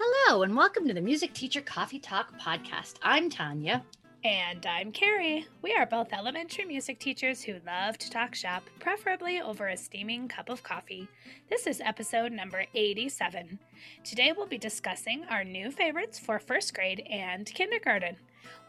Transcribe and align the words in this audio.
Hello, 0.00 0.44
and 0.44 0.54
welcome 0.54 0.86
to 0.86 0.94
the 0.94 1.00
Music 1.00 1.34
Teacher 1.34 1.60
Coffee 1.60 1.98
Talk 1.98 2.32
podcast. 2.38 2.98
I'm 3.02 3.28
Tanya. 3.28 3.84
And 4.22 4.64
I'm 4.64 4.92
Carrie. 4.92 5.48
We 5.60 5.74
are 5.74 5.86
both 5.86 6.12
elementary 6.12 6.66
music 6.66 7.00
teachers 7.00 7.42
who 7.42 7.56
love 7.66 7.98
to 7.98 8.08
talk 8.08 8.36
shop, 8.36 8.62
preferably 8.78 9.40
over 9.40 9.66
a 9.66 9.76
steaming 9.76 10.28
cup 10.28 10.50
of 10.50 10.62
coffee. 10.62 11.08
This 11.50 11.66
is 11.66 11.80
episode 11.80 12.30
number 12.30 12.64
87. 12.76 13.58
Today 14.04 14.32
we'll 14.36 14.46
be 14.46 14.56
discussing 14.56 15.24
our 15.28 15.42
new 15.42 15.72
favorites 15.72 16.16
for 16.16 16.38
first 16.38 16.74
grade 16.74 17.04
and 17.10 17.52
kindergarten. 17.52 18.18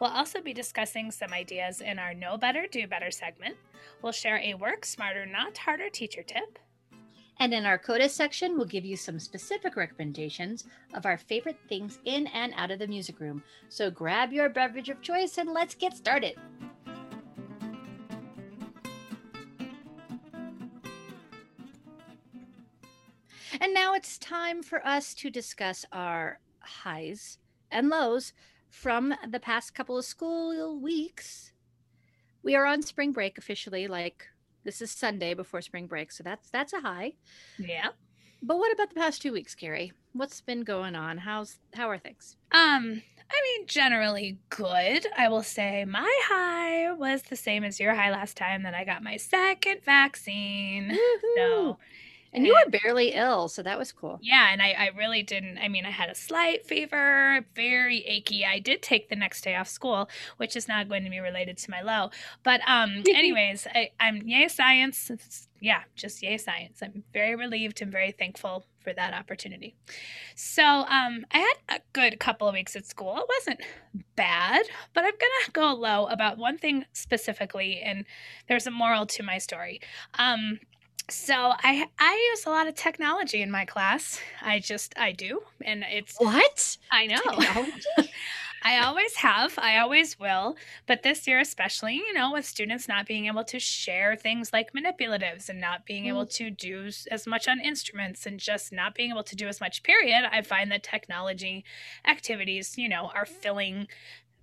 We'll 0.00 0.10
also 0.10 0.40
be 0.40 0.52
discussing 0.52 1.12
some 1.12 1.32
ideas 1.32 1.80
in 1.80 2.00
our 2.00 2.12
Know 2.12 2.38
Better, 2.38 2.66
Do 2.68 2.88
Better 2.88 3.12
segment. 3.12 3.54
We'll 4.02 4.10
share 4.10 4.38
a 4.38 4.54
work 4.54 4.84
smarter, 4.84 5.26
not 5.26 5.58
harder 5.58 5.90
teacher 5.90 6.24
tip. 6.24 6.58
And 7.40 7.54
in 7.54 7.64
our 7.64 7.78
CODA 7.78 8.10
section, 8.10 8.58
we'll 8.58 8.66
give 8.66 8.84
you 8.84 8.98
some 8.98 9.18
specific 9.18 9.74
recommendations 9.74 10.64
of 10.92 11.06
our 11.06 11.16
favorite 11.16 11.56
things 11.70 11.98
in 12.04 12.26
and 12.28 12.52
out 12.54 12.70
of 12.70 12.78
the 12.78 12.86
music 12.86 13.18
room. 13.18 13.42
So 13.70 13.90
grab 13.90 14.30
your 14.30 14.50
beverage 14.50 14.90
of 14.90 15.00
choice 15.00 15.38
and 15.38 15.54
let's 15.54 15.74
get 15.74 15.96
started. 15.96 16.36
And 23.58 23.72
now 23.72 23.94
it's 23.94 24.18
time 24.18 24.62
for 24.62 24.86
us 24.86 25.14
to 25.14 25.30
discuss 25.30 25.86
our 25.92 26.40
highs 26.60 27.38
and 27.70 27.88
lows 27.88 28.34
from 28.68 29.14
the 29.26 29.40
past 29.40 29.74
couple 29.74 29.96
of 29.96 30.04
school 30.04 30.78
weeks. 30.78 31.52
We 32.42 32.54
are 32.54 32.66
on 32.66 32.82
spring 32.82 33.12
break 33.12 33.38
officially, 33.38 33.88
like 33.88 34.28
this 34.64 34.80
is 34.80 34.90
Sunday 34.90 35.34
before 35.34 35.62
spring 35.62 35.86
break, 35.86 36.12
so 36.12 36.22
that's 36.22 36.50
that's 36.50 36.72
a 36.72 36.80
high. 36.80 37.14
Yeah. 37.58 37.88
But 38.42 38.58
what 38.58 38.72
about 38.72 38.88
the 38.88 39.00
past 39.00 39.20
two 39.20 39.32
weeks, 39.32 39.54
Carrie? 39.54 39.92
What's 40.12 40.40
been 40.40 40.62
going 40.62 40.94
on? 40.94 41.18
How's 41.18 41.58
how 41.74 41.90
are 41.90 41.98
things? 41.98 42.36
Um, 42.52 43.02
I 43.30 43.58
mean, 43.58 43.66
generally 43.66 44.38
good. 44.48 45.06
I 45.16 45.28
will 45.28 45.42
say 45.42 45.84
my 45.84 46.20
high 46.24 46.92
was 46.92 47.22
the 47.22 47.36
same 47.36 47.64
as 47.64 47.78
your 47.78 47.94
high 47.94 48.10
last 48.10 48.36
time 48.36 48.62
that 48.64 48.74
I 48.74 48.84
got 48.84 49.02
my 49.02 49.16
second 49.18 49.84
vaccine. 49.84 50.88
Woo-hoo. 50.88 51.34
No. 51.36 51.78
And 52.32 52.46
you 52.46 52.54
were 52.54 52.70
barely 52.70 53.12
ill, 53.12 53.48
so 53.48 53.62
that 53.62 53.78
was 53.78 53.90
cool. 53.90 54.18
Yeah, 54.22 54.50
and 54.52 54.62
I, 54.62 54.70
I 54.78 54.90
really 54.96 55.22
didn't. 55.22 55.58
I 55.58 55.68
mean, 55.68 55.84
I 55.84 55.90
had 55.90 56.08
a 56.08 56.14
slight 56.14 56.64
fever, 56.64 57.44
very 57.54 57.98
achy. 58.06 58.44
I 58.44 58.60
did 58.60 58.82
take 58.82 59.08
the 59.08 59.16
next 59.16 59.42
day 59.42 59.56
off 59.56 59.68
school, 59.68 60.08
which 60.36 60.54
is 60.54 60.68
not 60.68 60.88
going 60.88 61.02
to 61.04 61.10
be 61.10 61.18
related 61.18 61.58
to 61.58 61.70
my 61.70 61.82
low. 61.82 62.10
But 62.44 62.60
um, 62.66 63.02
anyways, 63.08 63.66
I, 63.74 63.90
I'm 63.98 64.18
yay 64.18 64.46
science. 64.46 65.10
It's, 65.10 65.48
yeah, 65.60 65.82
just 65.96 66.22
yay 66.22 66.38
science. 66.38 66.80
I'm 66.82 67.02
very 67.12 67.34
relieved 67.34 67.82
and 67.82 67.90
very 67.90 68.12
thankful 68.12 68.64
for 68.78 68.92
that 68.94 69.12
opportunity. 69.12 69.74
So 70.34 70.64
um, 70.64 71.26
I 71.32 71.38
had 71.38 71.78
a 71.78 71.80
good 71.92 72.18
couple 72.18 72.48
of 72.48 72.54
weeks 72.54 72.76
at 72.76 72.86
school. 72.86 73.18
It 73.18 73.26
wasn't 73.28 73.60
bad, 74.16 74.66
but 74.94 75.04
I'm 75.04 75.10
gonna 75.10 75.52
go 75.52 75.74
low 75.74 76.06
about 76.06 76.38
one 76.38 76.58
thing 76.58 76.86
specifically, 76.92 77.80
and 77.80 78.06
there's 78.48 78.66
a 78.66 78.70
moral 78.70 79.04
to 79.06 79.22
my 79.22 79.38
story. 79.38 79.80
Um, 80.18 80.60
so 81.10 81.34
I 81.34 81.86
I 81.98 82.30
use 82.32 82.46
a 82.46 82.50
lot 82.50 82.66
of 82.68 82.74
technology 82.74 83.42
in 83.42 83.50
my 83.50 83.64
class. 83.64 84.20
I 84.42 84.58
just 84.60 84.94
I 84.98 85.12
do, 85.12 85.42
and 85.62 85.84
it's 85.90 86.16
what 86.18 86.76
I 86.90 87.06
know. 87.06 87.66
I 88.62 88.84
always 88.84 89.16
have, 89.16 89.54
I 89.58 89.78
always 89.78 90.18
will, 90.20 90.54
but 90.86 91.02
this 91.02 91.26
year 91.26 91.38
especially, 91.40 91.94
you 91.94 92.12
know, 92.12 92.30
with 92.32 92.44
students 92.44 92.88
not 92.88 93.06
being 93.06 93.24
able 93.24 93.42
to 93.44 93.58
share 93.58 94.16
things 94.16 94.52
like 94.52 94.74
manipulatives 94.74 95.48
and 95.48 95.58
not 95.62 95.86
being 95.86 96.04
able 96.08 96.26
Mm. 96.26 96.34
to 96.36 96.50
do 96.50 96.90
as 97.10 97.26
much 97.26 97.48
on 97.48 97.58
instruments 97.58 98.26
and 98.26 98.38
just 98.38 98.70
not 98.70 98.94
being 98.94 99.12
able 99.12 99.24
to 99.24 99.34
do 99.34 99.48
as 99.48 99.62
much 99.62 99.82
period, 99.82 100.28
I 100.30 100.42
find 100.42 100.70
that 100.72 100.82
technology 100.82 101.64
activities, 102.06 102.76
you 102.76 102.90
know, 102.90 103.10
are 103.14 103.24
filling 103.24 103.88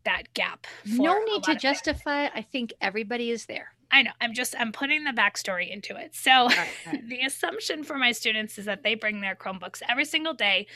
that 0.04 0.34
gap. 0.34 0.66
For 0.82 0.90
no 1.04 1.24
need 1.24 1.44
to 1.44 1.54
justify. 1.56 2.26
it. 2.26 2.32
I 2.34 2.42
think 2.42 2.74
everybody 2.82 3.30
is 3.30 3.46
there. 3.46 3.74
I 3.92 4.02
know. 4.02 4.12
I'm 4.20 4.34
just 4.34 4.56
I'm 4.60 4.72
putting 4.72 5.04
the 5.06 5.12
backstory 5.12 5.72
into 5.72 5.96
it. 5.96 6.14
So 6.14 6.32
All 6.32 6.48
right, 6.50 6.70
all 6.86 6.94
right. 6.94 7.10
the 7.10 7.22
assumption 7.22 7.84
for 7.84 7.98
my 7.98 8.12
students 8.12 8.58
is 8.58 8.66
that 8.66 8.84
they 8.84 8.96
bring 8.96 9.22
their 9.22 9.36
Chromebooks 9.36 9.82
every 9.88 10.06
single 10.06 10.34
day. 10.34 10.68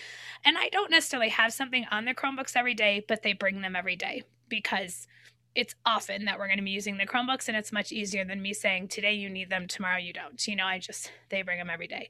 And 0.45 0.57
I 0.57 0.69
don't 0.69 0.91
necessarily 0.91 1.29
have 1.29 1.53
something 1.53 1.85
on 1.91 2.05
their 2.05 2.13
Chromebooks 2.13 2.55
every 2.55 2.73
day, 2.73 3.03
but 3.07 3.21
they 3.23 3.33
bring 3.33 3.61
them 3.61 3.75
every 3.75 3.95
day 3.95 4.23
because 4.47 5.07
it's 5.53 5.75
often 5.85 6.25
that 6.25 6.39
we're 6.39 6.47
going 6.47 6.59
to 6.59 6.63
be 6.63 6.71
using 6.71 6.97
the 6.97 7.05
Chromebooks 7.05 7.49
and 7.49 7.57
it's 7.57 7.73
much 7.73 7.91
easier 7.91 8.23
than 8.23 8.41
me 8.41 8.53
saying 8.53 8.87
today 8.87 9.13
you 9.13 9.29
need 9.29 9.49
them, 9.49 9.67
tomorrow 9.67 9.97
you 9.97 10.13
don't. 10.13 10.47
You 10.47 10.55
know, 10.55 10.65
I 10.65 10.79
just 10.79 11.11
they 11.29 11.41
bring 11.41 11.57
them 11.57 11.69
every 11.69 11.87
day. 11.87 12.09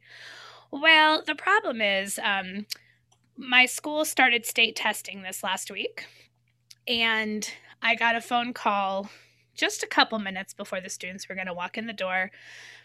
Well, 0.69 1.23
the 1.25 1.35
problem 1.35 1.81
is 1.81 2.19
um 2.23 2.67
my 3.37 3.65
school 3.65 4.05
started 4.05 4.45
state 4.45 4.75
testing 4.75 5.23
this 5.23 5.43
last 5.43 5.71
week 5.71 6.05
and 6.87 7.49
I 7.81 7.95
got 7.95 8.15
a 8.15 8.21
phone 8.21 8.53
call 8.53 9.09
just 9.55 9.83
a 9.83 9.87
couple 9.87 10.19
minutes 10.19 10.53
before 10.53 10.81
the 10.81 10.89
students 10.89 11.27
were 11.27 11.35
going 11.35 11.47
to 11.47 11.53
walk 11.53 11.77
in 11.77 11.87
the 11.87 11.93
door 11.93 12.31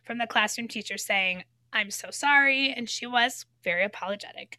from 0.04 0.19
the 0.19 0.27
classroom 0.27 0.69
teacher 0.69 0.99
saying, 0.99 1.44
I'm 1.72 1.91
so 1.91 2.10
sorry. 2.10 2.72
And 2.72 2.88
she 2.88 3.06
was 3.06 3.47
very 3.62 3.84
apologetic 3.84 4.59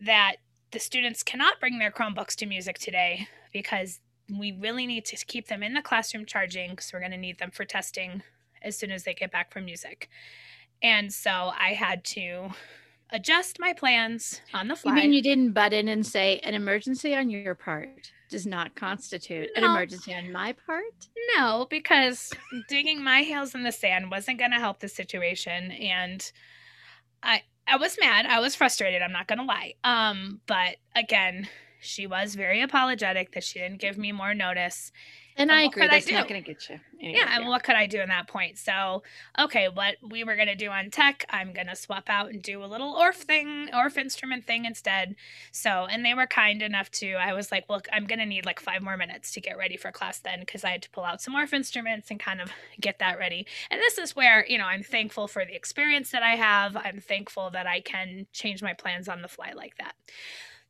that 0.00 0.36
the 0.70 0.78
students 0.78 1.22
cannot 1.22 1.60
bring 1.60 1.78
their 1.78 1.90
Chromebooks 1.90 2.34
to 2.36 2.46
music 2.46 2.78
today 2.78 3.28
because 3.52 4.00
we 4.38 4.52
really 4.52 4.86
need 4.86 5.04
to 5.06 5.16
keep 5.26 5.48
them 5.48 5.62
in 5.62 5.74
the 5.74 5.82
classroom 5.82 6.24
charging 6.24 6.70
because 6.70 6.92
we're 6.92 7.00
going 7.00 7.12
to 7.12 7.18
need 7.18 7.38
them 7.38 7.50
for 7.50 7.64
testing 7.64 8.22
as 8.62 8.76
soon 8.76 8.90
as 8.90 9.04
they 9.04 9.14
get 9.14 9.30
back 9.30 9.52
from 9.52 9.64
music. 9.64 10.08
And 10.82 11.12
so 11.12 11.52
I 11.58 11.74
had 11.74 12.04
to 12.04 12.50
adjust 13.10 13.60
my 13.60 13.72
plans 13.72 14.40
on 14.54 14.68
the 14.68 14.76
fly. 14.76 14.96
You 14.96 15.02
mean 15.02 15.12
you 15.12 15.22
didn't 15.22 15.52
butt 15.52 15.72
in 15.72 15.88
and 15.88 16.06
say 16.06 16.38
an 16.38 16.54
emergency 16.54 17.14
on 17.14 17.30
your 17.30 17.54
part 17.54 18.10
does 18.32 18.46
not 18.46 18.74
constitute 18.74 19.50
an 19.54 19.62
emergency 19.62 20.12
on 20.12 20.32
my 20.32 20.54
part? 20.54 21.08
No, 21.36 21.66
because 21.70 22.32
digging 22.68 23.04
my 23.04 23.22
heels 23.22 23.54
in 23.54 23.62
the 23.62 23.70
sand 23.70 24.10
wasn't 24.10 24.38
going 24.38 24.50
to 24.50 24.56
help 24.56 24.80
the 24.80 24.88
situation, 24.88 25.70
and 25.70 26.32
I 27.22 27.42
I 27.68 27.76
was 27.76 27.96
mad. 28.00 28.26
I 28.26 28.40
was 28.40 28.56
frustrated. 28.56 29.02
I'm 29.02 29.12
not 29.12 29.28
going 29.28 29.38
to 29.38 29.44
lie. 29.44 29.74
Um, 29.84 30.40
but 30.46 30.76
again, 30.96 31.48
she 31.80 32.06
was 32.06 32.34
very 32.34 32.62
apologetic 32.62 33.32
that 33.32 33.44
she 33.44 33.60
didn't 33.60 33.80
give 33.80 33.98
me 33.98 34.10
more 34.10 34.34
notice. 34.34 34.90
And 35.36 35.50
And 35.50 35.58
I 35.58 35.62
agree. 35.64 35.82
could 35.82 35.90
I 35.90 35.94
That's 35.94 36.10
not 36.10 36.28
going 36.28 36.42
to 36.42 36.46
get 36.46 36.68
you. 36.68 36.80
anywhere. 37.00 37.26
Yeah, 37.26 37.36
and 37.36 37.48
what 37.48 37.62
could 37.64 37.74
I 37.74 37.86
do 37.86 38.00
in 38.00 38.08
that 38.10 38.28
point? 38.28 38.58
So, 38.58 39.02
okay, 39.38 39.68
what 39.68 39.96
we 40.02 40.24
were 40.24 40.36
gonna 40.36 40.54
do 40.54 40.68
on 40.70 40.90
tech, 40.90 41.24
I'm 41.30 41.52
gonna 41.52 41.74
swap 41.74 42.08
out 42.08 42.30
and 42.30 42.40
do 42.42 42.62
a 42.62 42.66
little 42.66 42.94
Orff 42.94 43.14
thing, 43.16 43.68
Orff 43.72 43.96
instrument 43.96 44.46
thing 44.46 44.64
instead. 44.64 45.16
So, 45.50 45.86
and 45.90 46.04
they 46.04 46.14
were 46.14 46.26
kind 46.26 46.62
enough 46.62 46.90
to. 46.92 47.14
I 47.14 47.32
was 47.32 47.50
like, 47.50 47.64
look, 47.68 47.88
I'm 47.92 48.06
gonna 48.06 48.26
need 48.26 48.46
like 48.46 48.60
five 48.60 48.82
more 48.82 48.96
minutes 48.96 49.32
to 49.32 49.40
get 49.40 49.58
ready 49.58 49.76
for 49.76 49.90
class 49.90 50.20
then, 50.20 50.40
because 50.40 50.64
I 50.64 50.70
had 50.70 50.82
to 50.82 50.90
pull 50.90 51.04
out 51.04 51.20
some 51.20 51.34
Orff 51.34 51.52
instruments 51.52 52.10
and 52.10 52.20
kind 52.20 52.40
of 52.40 52.52
get 52.80 52.98
that 53.00 53.18
ready. 53.18 53.46
And 53.70 53.80
this 53.80 53.98
is 53.98 54.14
where 54.14 54.46
you 54.46 54.58
know 54.58 54.66
I'm 54.66 54.82
thankful 54.84 55.26
for 55.28 55.44
the 55.44 55.54
experience 55.56 56.10
that 56.12 56.22
I 56.22 56.36
have. 56.36 56.76
I'm 56.76 57.00
thankful 57.00 57.50
that 57.50 57.66
I 57.66 57.80
can 57.80 58.26
change 58.32 58.62
my 58.62 58.74
plans 58.74 59.08
on 59.08 59.22
the 59.22 59.28
fly 59.28 59.52
like 59.54 59.76
that. 59.78 59.94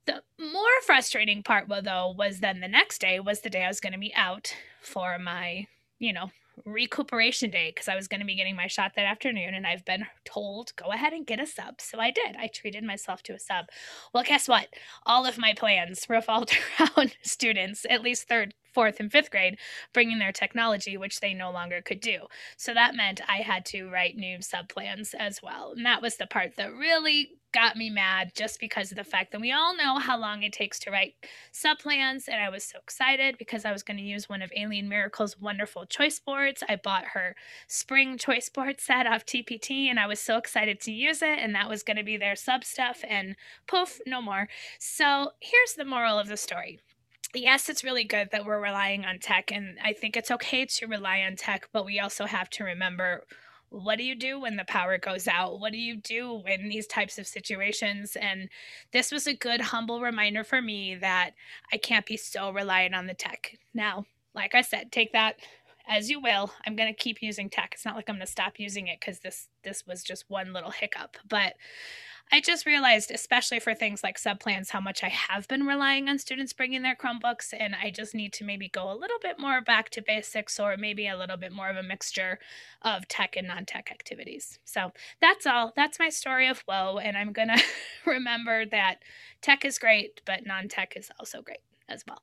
The 0.07 0.23
more 0.39 0.81
frustrating 0.85 1.43
part, 1.43 1.67
though, 1.69 2.15
was 2.17 2.41
then 2.41 2.61
the 2.61 2.69
next 2.69 3.01
day 3.01 3.21
was 3.21 3.41
the 3.41 3.51
day 3.51 3.65
I 3.65 3.69
was 3.69 3.81
going 3.81 3.93
to 3.93 3.99
be 3.99 4.15
out 4.15 4.55
for 4.81 5.19
my, 5.19 5.67
you 5.99 6.13
know, 6.13 6.31
recuperation 6.65 7.51
day 7.51 7.71
because 7.71 7.89
I 7.89 7.97
was 7.97 8.09
going 8.09 8.21
to 8.21 8.27
be 8.27 8.35
getting 8.35 8.57
my 8.57 8.67
shot 8.67 8.93
that 8.97 9.07
afternoon 9.07 9.55
and 9.55 9.67
I've 9.67 9.85
been 9.85 10.07
told 10.25 10.73
go 10.77 10.91
ahead 10.93 11.13
and 11.13 11.27
get 11.27 11.41
a 11.41 11.47
sub. 11.47 11.81
So 11.81 11.99
I 11.99 12.11
did. 12.11 12.37
I 12.39 12.47
treated 12.47 12.85
myself 12.85 13.23
to 13.25 13.35
a 13.35 13.39
sub. 13.39 13.67
Well, 14.13 14.25
guess 14.25 14.49
what? 14.49 14.69
All 15.07 15.27
of 15.27 15.39
my 15.39 15.55
plans 15.55 16.07
revolved 16.09 16.57
around 16.79 17.17
students, 17.23 17.87
at 17.89 18.03
least 18.03 18.29
third, 18.29 18.55
fourth, 18.73 19.01
and 19.01 19.11
fifth 19.11 19.31
grade, 19.31 19.59
bringing 19.93 20.19
their 20.19 20.33
technology, 20.33 20.97
which 20.97 21.21
they 21.21 21.35
no 21.35 21.51
longer 21.51 21.81
could 21.83 22.01
do. 22.01 22.27
So 22.57 22.75
that 22.75 22.95
meant 22.95 23.21
I 23.29 23.39
had 23.39 23.65
to 23.67 23.89
write 23.89 24.17
new 24.17 24.43
sub 24.43 24.69
plans 24.69 25.15
as 25.19 25.41
well. 25.43 25.73
And 25.77 25.85
that 25.87 26.03
was 26.03 26.17
the 26.17 26.27
part 26.27 26.57
that 26.57 26.73
really 26.73 27.33
got 27.53 27.77
me 27.77 27.91
mad 27.91 28.33
just 28.35 28.59
because 28.59 28.91
of 28.91 28.97
the 28.97 29.05
fact 29.05 29.33
that 29.33 29.41
we 29.41 29.53
all 29.53 29.77
know 29.77 29.99
how 29.99 30.19
long 30.19 30.43
it 30.43 30.53
takes 30.53 30.79
to 30.81 30.91
write 30.91 31.15
sub 31.53 31.79
plans. 31.79 32.29
And 32.29 32.43
I 32.43 32.49
was 32.49 32.65
so 32.65 32.79
excited 32.79 33.39
because 33.39 33.65
I 33.65 33.73
was 33.73 33.83
going 33.83 33.99
to 33.99 34.03
use 34.03 34.29
one 34.29 34.43
of 34.43 34.53
Aileen 34.59 34.89
Miracle's 34.89 35.41
wonderful 35.41 35.87
choice 35.87 36.19
boards. 36.19 36.63
I 36.69 36.77
bought 36.77 37.07
her 37.15 37.37
spring 37.67 38.19
choice 38.19 38.49
board 38.49 38.81
set 38.81 39.07
off 39.07 39.27
TPT 39.27 39.89
and 39.89 40.01
I 40.01 40.07
was 40.07 40.21
so 40.21 40.37
excited 40.37 40.81
to 40.81 40.93
use 40.93 41.23
it. 41.23 41.39
And 41.39 41.55
that 41.55 41.69
was 41.69 41.83
going 41.83 41.97
to 41.97 42.03
be 42.03 42.17
their 42.17 42.37
sub 42.37 42.65
stuff. 42.65 43.05
And 43.09 43.37
poof, 43.67 44.01
no 44.07 44.23
more. 44.23 44.49
So 44.79 45.33
here's 45.41 45.75
the 45.75 45.85
moral 45.85 46.19
of 46.19 46.29
the 46.29 46.37
story 46.37 46.81
yes, 47.35 47.69
it's 47.69 47.85
really 47.85 48.05
good 48.05 48.29
that 48.31 48.45
we're 48.45 48.61
relying 48.61 49.05
on 49.05 49.19
tech, 49.19 49.51
and 49.51 49.79
I 49.83 49.93
think 49.93 50.17
it's 50.17 50.31
okay 50.31 50.67
to 50.67 50.87
rely 50.87 51.23
on 51.23 51.37
tech, 51.37 51.69
but 51.73 51.85
we 51.85 51.99
also 51.99 52.27
have 52.27 52.51
to 52.51 52.65
remember 52.65 53.25
what 53.73 53.97
do 53.97 54.05
you 54.05 54.15
do 54.15 54.39
when 54.39 54.57
the 54.57 54.65
power 54.65 54.99
goes 54.99 55.27
out? 55.27 55.59
What 55.59 55.73
do 55.73 55.79
you 55.79 55.97
do 55.97 56.43
in 56.47 56.69
these 56.69 56.87
types 56.87 57.19
of 57.19 57.27
situations? 57.27 58.17
And 58.17 58.51
this 58.93 59.11
was 59.11 59.27
a 59.27 59.35
good, 59.35 59.61
humble 59.61 60.01
reminder 60.01 60.45
for 60.45 60.61
me 60.61 60.95
that 60.97 61.31
I 61.73 61.79
can't 61.79 62.05
be 62.05 62.19
so 62.19 62.51
reliant 62.51 62.95
on 62.95 63.07
the 63.07 63.15
tech. 63.15 63.57
Now, 63.73 64.05
like 64.35 64.55
I 64.55 64.61
said, 64.61 64.93
take 64.93 65.13
that 65.13 65.37
as 65.89 66.11
you 66.11 66.21
will. 66.21 66.53
I'm 66.67 66.77
going 66.77 66.93
to 66.93 67.03
keep 67.03 67.23
using 67.23 67.49
tech. 67.49 67.71
It's 67.73 67.85
not 67.85 67.97
like 67.97 68.09
I'm 68.09 68.17
going 68.17 68.27
to 68.27 68.31
stop 68.31 68.59
using 68.59 68.89
it 68.89 69.01
because 69.01 69.21
this 69.21 69.49
this 69.65 69.87
was 69.87 70.05
just 70.05 70.29
one 70.29 70.53
little 70.53 70.71
hiccup, 70.71 71.17
but 71.29 71.55
I 72.35 72.41
just 72.41 72.65
realized, 72.65 73.11
especially 73.11 73.61
for 73.61 73.75
things 73.75 74.03
like 74.03 74.19
subplans, 74.19 74.71
how 74.71 74.81
much 74.81 75.05
I 75.05 75.09
have 75.09 75.47
been 75.49 75.67
relying 75.67 76.09
on 76.09 76.19
students 76.19 76.55
bringing 76.55 76.81
their 76.81 76.97
Chromebooks, 76.97 77.53
and 77.53 77.75
I 77.75 77.91
just 77.91 78.15
need 78.15 78.33
to 78.33 78.45
maybe 78.45 78.71
go 78.71 78.91
a 78.91 78.97
little 78.97 79.19
bit 79.21 79.39
more 79.39 79.61
back 79.61 79.91
to 79.91 80.01
basics 80.03 80.59
or 80.59 80.79
maybe 80.79 81.07
a 81.07 81.17
little 81.19 81.37
bit 81.37 81.53
more 81.53 81.69
of 81.69 81.77
a 81.77 81.83
mixture 81.83 82.39
of 82.81 83.07
tech 83.07 83.37
and 83.37 83.49
non 83.49 83.67
tech 83.67 83.91
activities. 83.93 84.59
So 84.65 84.93
that's 85.21 85.45
all. 85.45 85.75
That's 85.77 85.99
my 85.99 86.09
story 86.09 86.49
of 86.49 86.65
woe, 86.67 86.97
and 86.97 87.19
I'm 87.19 87.35
going 87.35 87.49
to 87.55 87.63
remember 88.07 88.65
that 88.65 89.01
tech 89.43 89.67
is 89.67 89.79
great, 89.79 90.23
but 90.25 90.47
non 90.47 90.69
tech 90.69 90.97
is 90.97 91.11
also 91.21 91.43
great 91.43 91.61
as 91.87 92.03
well. 92.09 92.23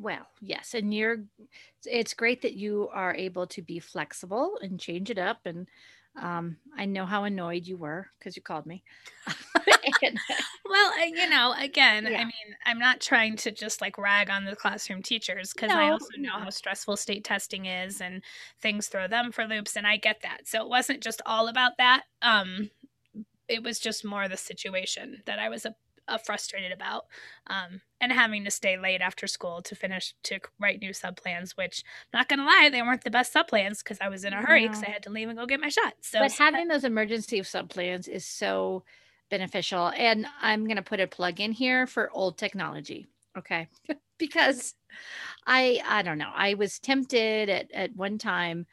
Well, 0.00 0.26
yes, 0.40 0.74
and 0.74 0.92
you're 0.92 1.18
it's 1.84 2.12
great 2.12 2.42
that 2.42 2.54
you 2.54 2.88
are 2.92 3.14
able 3.14 3.46
to 3.46 3.62
be 3.62 3.78
flexible 3.78 4.58
and 4.60 4.80
change 4.80 5.10
it 5.10 5.18
up 5.18 5.46
and 5.46 5.68
um, 6.20 6.56
I 6.76 6.84
know 6.84 7.06
how 7.06 7.24
annoyed 7.24 7.66
you 7.66 7.76
were 7.76 8.08
because 8.18 8.36
you 8.36 8.42
called 8.42 8.66
me. 8.66 8.82
and, 10.02 10.18
well, 10.68 11.06
you 11.06 11.28
know, 11.28 11.54
again, 11.58 12.06
yeah. 12.10 12.18
I 12.18 12.24
mean, 12.24 12.56
I'm 12.66 12.78
not 12.78 13.00
trying 13.00 13.36
to 13.38 13.50
just 13.50 13.80
like 13.80 13.98
rag 13.98 14.30
on 14.30 14.44
the 14.44 14.56
classroom 14.56 15.02
teachers 15.02 15.52
because 15.52 15.70
no, 15.70 15.78
I 15.78 15.90
also 15.90 16.08
know 16.18 16.38
no. 16.38 16.44
how 16.44 16.50
stressful 16.50 16.96
state 16.96 17.24
testing 17.24 17.66
is 17.66 18.00
and 18.00 18.22
things 18.60 18.88
throw 18.88 19.08
them 19.08 19.32
for 19.32 19.46
loops, 19.46 19.76
and 19.76 19.86
I 19.86 19.96
get 19.96 20.22
that. 20.22 20.46
So 20.46 20.62
it 20.62 20.68
wasn't 20.68 21.02
just 21.02 21.22
all 21.26 21.48
about 21.48 21.72
that. 21.78 22.04
Um, 22.22 22.70
it 23.48 23.62
was 23.62 23.78
just 23.78 24.04
more 24.04 24.28
the 24.28 24.36
situation 24.36 25.22
that 25.26 25.38
I 25.38 25.48
was 25.48 25.64
a 25.64 25.74
uh, 26.08 26.18
frustrated 26.18 26.72
about 26.72 27.06
um, 27.46 27.80
and 28.00 28.12
having 28.12 28.44
to 28.44 28.50
stay 28.50 28.78
late 28.78 29.00
after 29.00 29.26
school 29.26 29.62
to 29.62 29.74
finish 29.74 30.14
to 30.22 30.38
write 30.58 30.80
new 30.80 30.92
sub 30.92 31.16
plans 31.16 31.56
which 31.56 31.84
I'm 32.12 32.18
not 32.18 32.28
gonna 32.28 32.44
lie 32.44 32.68
they 32.70 32.82
weren't 32.82 33.04
the 33.04 33.10
best 33.10 33.32
sub 33.32 33.48
plans 33.48 33.82
because 33.82 33.98
i 34.00 34.08
was 34.08 34.24
in 34.24 34.32
a 34.32 34.42
hurry 34.42 34.66
because 34.66 34.82
no. 34.82 34.88
i 34.88 34.90
had 34.92 35.02
to 35.04 35.10
leave 35.10 35.28
and 35.28 35.38
go 35.38 35.46
get 35.46 35.60
my 35.60 35.68
shot 35.68 35.94
so 36.00 36.20
but 36.20 36.32
having 36.32 36.68
those 36.68 36.84
emergency 36.84 37.42
sub 37.42 37.68
plans 37.68 38.08
is 38.08 38.24
so 38.24 38.84
beneficial 39.30 39.92
and 39.96 40.26
i'm 40.40 40.66
gonna 40.66 40.82
put 40.82 41.00
a 41.00 41.06
plug 41.06 41.40
in 41.40 41.52
here 41.52 41.86
for 41.86 42.10
old 42.12 42.38
technology 42.38 43.06
okay 43.36 43.68
because 44.18 44.74
i 45.46 45.80
i 45.86 46.02
don't 46.02 46.18
know 46.18 46.32
i 46.34 46.54
was 46.54 46.78
tempted 46.78 47.48
at, 47.48 47.70
at 47.72 47.94
one 47.94 48.18
time 48.18 48.66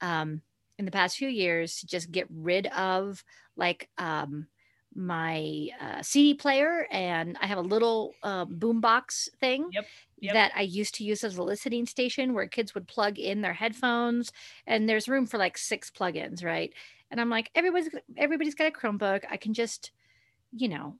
um 0.00 0.42
in 0.78 0.84
the 0.84 0.90
past 0.90 1.16
few 1.16 1.28
years 1.28 1.80
to 1.80 1.86
just 1.86 2.10
get 2.10 2.26
rid 2.30 2.66
of 2.68 3.24
like 3.56 3.88
um 3.98 4.46
my 4.94 5.68
uh, 5.80 6.02
CD 6.02 6.34
player 6.34 6.86
and 6.90 7.36
I 7.40 7.46
have 7.46 7.58
a 7.58 7.62
little 7.62 8.14
uh, 8.22 8.46
boombox 8.46 9.28
thing 9.40 9.68
yep, 9.72 9.86
yep. 10.20 10.34
that 10.34 10.52
I 10.54 10.62
used 10.62 10.94
to 10.96 11.04
use 11.04 11.24
as 11.24 11.36
a 11.36 11.42
listening 11.42 11.86
station 11.86 12.34
where 12.34 12.46
kids 12.46 12.74
would 12.74 12.86
plug 12.86 13.18
in 13.18 13.40
their 13.40 13.52
headphones 13.52 14.32
and 14.66 14.88
there's 14.88 15.08
room 15.08 15.26
for 15.26 15.38
like 15.38 15.58
six 15.58 15.90
plugins, 15.90 16.44
right? 16.44 16.72
And 17.10 17.20
I'm 17.20 17.30
like, 17.30 17.50
everybody's 17.54 17.90
everybody's 18.16 18.54
got 18.54 18.68
a 18.68 18.70
Chromebook. 18.70 19.24
I 19.30 19.36
can 19.36 19.54
just, 19.54 19.92
you 20.52 20.68
know, 20.68 20.96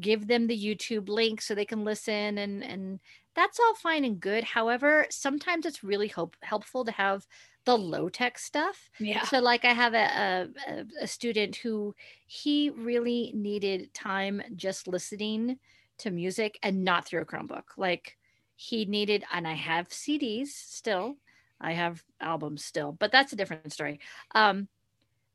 give 0.00 0.26
them 0.26 0.46
the 0.46 0.58
YouTube 0.58 1.08
link 1.08 1.40
so 1.40 1.54
they 1.54 1.64
can 1.64 1.84
listen 1.84 2.38
and 2.38 2.62
and 2.62 3.00
that's 3.34 3.60
all 3.60 3.74
fine 3.74 4.04
and 4.04 4.18
good. 4.18 4.42
However, 4.42 5.06
sometimes 5.10 5.64
it's 5.64 5.84
really 5.84 6.08
hope, 6.08 6.36
helpful 6.42 6.84
to 6.84 6.90
have 6.90 7.24
the 7.68 7.76
low 7.76 8.08
tech 8.08 8.38
stuff. 8.38 8.88
Yeah. 8.98 9.24
So 9.24 9.40
like 9.40 9.66
I 9.66 9.74
have 9.74 9.92
a, 9.92 10.48
a, 10.66 10.84
a 11.02 11.06
student 11.06 11.54
who 11.56 11.94
he 12.26 12.70
really 12.70 13.30
needed 13.34 13.92
time 13.92 14.40
just 14.56 14.88
listening 14.88 15.58
to 15.98 16.10
music 16.10 16.58
and 16.62 16.82
not 16.82 17.04
through 17.04 17.20
a 17.20 17.26
Chromebook. 17.26 17.76
Like 17.76 18.16
he 18.56 18.86
needed, 18.86 19.22
and 19.30 19.46
I 19.46 19.52
have 19.52 19.90
CDs 19.90 20.46
still. 20.46 21.18
I 21.60 21.72
have 21.72 22.02
albums 22.22 22.64
still, 22.64 22.92
but 22.92 23.12
that's 23.12 23.34
a 23.34 23.36
different 23.36 23.70
story. 23.70 24.00
Um, 24.34 24.68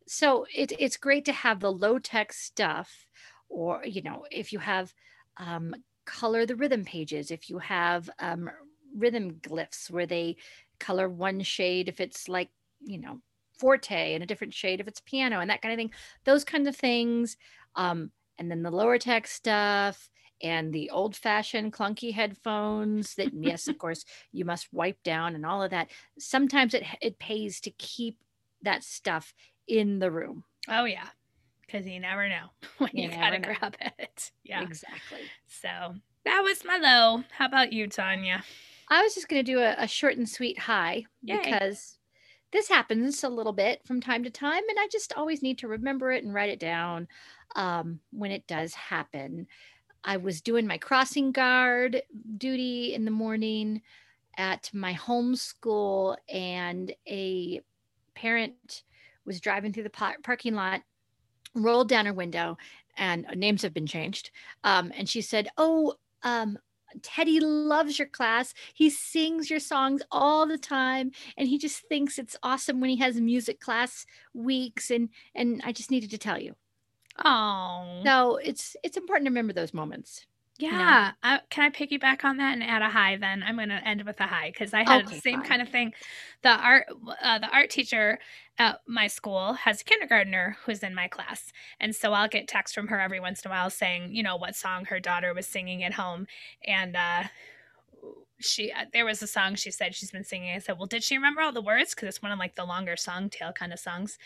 so 0.08 0.48
it, 0.56 0.72
it's 0.80 0.98
great 0.98 1.26
to 1.26 1.34
have 1.34 1.60
the 1.60 1.72
low 1.72 2.00
tech 2.00 2.34
stuff, 2.34 3.06
or 3.48 3.84
you 3.86 4.02
know, 4.02 4.26
if 4.32 4.52
you 4.52 4.58
have 4.58 4.92
um, 5.38 5.76
color 6.06 6.48
the 6.48 6.56
rhythm 6.56 6.84
pages, 6.84 7.30
if 7.30 7.48
you 7.48 7.60
have 7.60 8.10
um, 8.18 8.50
rhythm 8.96 9.34
glyphs 9.34 9.90
where 9.90 10.06
they 10.06 10.38
color 10.80 11.10
one 11.10 11.42
shade 11.42 11.88
if 11.88 12.00
it's 12.00 12.28
like, 12.28 12.50
you 12.82 13.00
know, 13.00 13.20
forte 13.58 14.14
and 14.14 14.24
a 14.24 14.28
different 14.28 14.54
shade 14.54 14.80
if 14.80 14.88
it's 14.88 15.02
piano 15.02 15.40
and 15.40 15.50
that 15.50 15.62
kind 15.62 15.74
of 15.74 15.78
thing. 15.78 15.92
Those 16.26 16.44
kinds 16.44 16.68
of 16.68 16.76
things. 16.76 17.38
Um, 17.76 18.12
and 18.38 18.50
then 18.50 18.64
the 18.64 18.72
lower 18.72 18.98
tech 18.98 19.28
stuff 19.28 20.10
and 20.42 20.74
the 20.74 20.90
old 20.90 21.16
fashioned 21.16 21.74
clunky 21.74 22.14
headphones 22.14 23.16
that 23.16 23.32
yes 23.34 23.68
of 23.68 23.78
course 23.80 24.04
you 24.32 24.46
must 24.46 24.68
wipe 24.72 25.02
down 25.04 25.36
and 25.36 25.46
all 25.46 25.64
of 25.64 25.72
that 25.72 25.90
sometimes 26.20 26.74
it 26.74 26.84
it 27.02 27.18
pays 27.20 27.60
to 27.62 27.72
keep 27.72 28.18
that 28.62 28.84
stuff 28.84 29.34
in 29.68 30.00
the 30.00 30.12
room 30.12 30.44
oh 30.70 30.86
yeah 30.86 31.08
because 31.66 31.88
you 31.88 32.00
never 32.00 32.28
know 32.28 32.48
when 32.78 32.92
you, 32.94 33.10
you 33.10 33.12
gotta 33.12 33.40
know. 33.40 33.54
grab 33.60 33.76
it 33.80 34.32
yeah 34.44 34.62
exactly 34.62 35.22
so 35.48 35.96
that 36.26 36.42
was 36.42 36.66
my 36.66 36.78
low 36.78 37.24
how 37.38 37.46
about 37.46 37.72
you 37.72 37.88
tanya 37.88 38.44
I 38.90 39.02
was 39.04 39.16
just 39.16 39.30
going 39.30 39.44
to 39.44 39.52
do 39.52 39.60
a, 39.60 39.76
a, 39.78 39.88
short 39.88 40.18
and 40.18 40.28
sweet 40.28 40.60
hi 40.60 41.06
Yay. 41.24 41.38
because 41.38 41.98
this 42.52 42.70
happens 42.70 43.24
a 43.24 43.30
little 43.30 43.54
bit 43.54 43.82
from 43.86 44.00
time 44.00 44.24
to 44.24 44.30
time, 44.30 44.64
and 44.70 44.78
I 44.80 44.88
just 44.92 45.14
always 45.14 45.42
need 45.42 45.58
to 45.60 45.68
remember 45.68 46.12
it 46.12 46.24
and 46.24 46.34
write 46.34 46.50
it 46.50 46.60
down 46.60 47.08
um, 47.56 48.00
when 48.12 48.32
it 48.32 48.46
does 48.48 48.74
happen. 48.74 49.48
I 50.04 50.18
was 50.18 50.42
doing 50.42 50.68
my 50.68 50.78
crossing 50.78 51.32
guard 51.32 52.04
duty 52.38 52.94
in 52.94 53.06
the 53.06 53.12
morning 53.12 53.82
at 54.38 54.70
my 54.74 54.94
home 54.94 55.36
school, 55.36 56.18
and 56.30 56.94
a 57.08 57.62
parent 58.16 58.84
was 59.26 59.40
driving 59.40 59.74
through 59.74 59.84
the 59.84 59.90
par- 59.90 60.18
parking 60.24 60.54
lot, 60.54 60.82
rolled 61.56 61.90
down 61.90 62.06
her 62.06 62.14
window, 62.14 62.58
and 62.98 63.26
names 63.36 63.62
have 63.62 63.74
been 63.74 63.88
changed. 63.88 64.32
Um, 64.64 64.92
and 64.96 65.08
she 65.08 65.22
said, 65.22 65.48
Oh, 65.58 65.96
um, 66.24 66.58
Teddy 67.02 67.40
loves 67.40 67.98
your 67.98 68.08
class. 68.08 68.54
He 68.74 68.90
sings 68.90 69.50
your 69.50 69.60
songs 69.60 70.02
all 70.12 70.46
the 70.46 70.58
time 70.58 71.12
and 71.38 71.48
he 71.48 71.58
just 71.58 71.88
thinks 71.88 72.20
it's 72.20 72.38
awesome 72.44 72.80
when 72.80 72.90
he 72.90 72.98
has 72.98 73.20
music 73.20 73.60
class 73.60 74.06
weeks 74.34 74.92
and 74.92 75.10
and 75.36 75.62
I 75.66 75.72
just 75.72 75.92
needed 75.92 76.12
to 76.12 76.18
tell 76.18 76.40
you. 76.40 76.56
Oh. 77.24 78.02
So 78.06 78.38
it's 78.38 78.76
it's 78.84 78.98
important 78.98 79.26
to 79.26 79.32
remember 79.32 79.54
those 79.54 79.74
moments. 79.74 80.26
Yeah. 80.60 81.12
Uh, 81.24 81.40
can 81.50 81.64
I 81.66 81.70
piggyback 81.72 82.24
on 82.24 82.38
that 82.38 82.54
and 82.54 82.64
add 82.64 82.84
a 82.84 82.90
high 82.90 83.18
then? 83.18 83.42
I'm 83.44 83.56
going 83.56 83.70
to 83.70 83.88
end 83.88 84.04
with 84.06 84.20
a 84.20 84.28
high 84.28 84.52
because 84.52 84.74
I 84.74 84.84
had 84.84 85.06
okay, 85.06 85.16
the 85.16 85.16
same 85.16 85.40
fine. 85.40 85.50
kind 85.50 85.62
of 85.62 85.70
thing. 85.70 85.94
The 86.44 86.50
art 86.50 86.86
uh, 87.22 87.40
the 87.40 87.48
art 87.50 87.72
teacher 87.72 88.20
at 88.60 88.80
my 88.88 89.08
school 89.08 89.54
has 89.54 89.82
a 89.82 89.84
kindergartner 89.84 90.58
who's 90.66 90.84
in 90.84 90.94
my 90.94 91.08
class. 91.08 91.52
And 91.80 91.96
so 91.96 92.14
I'll 92.14 92.28
get 92.28 92.48
texts 92.48 92.76
from 92.76 92.88
her 92.90 93.00
every 93.00 93.20
once 93.20 93.44
in 93.44 93.50
a 93.50 93.54
while 93.54 93.72
saying, 93.72 94.14
you 94.14 94.22
know, 94.22 94.36
what 94.36 94.56
song 94.56 94.86
her 94.86 95.00
daughter 95.00 95.34
was 95.34 95.48
singing 95.48 95.84
at 95.84 95.94
home. 95.94 96.28
And 96.68 96.96
uh, 96.96 97.24
she 98.44 98.72
uh, 98.72 98.86
there 98.94 99.06
was 99.06 99.22
a 99.22 99.28
song 99.28 99.56
she 99.56 99.72
said 99.72 99.96
she's 99.96 100.12
been 100.12 100.24
singing. 100.24 100.56
I 100.56 100.60
said, 100.60 100.78
"Well, 100.78 100.88
did 100.88 101.04
she 101.04 101.16
remember 101.16 101.42
all 101.42 101.52
the 101.52 101.62
words? 101.62 101.94
Because 101.94 102.10
it's 102.10 102.22
one 102.22 102.32
of 102.32 102.40
like 102.40 102.56
the 102.56 102.66
longer 102.66 102.96
song 102.96 103.30
tail 103.30 103.52
kind 103.52 103.74
of 103.74 103.80
songs." 103.80 104.18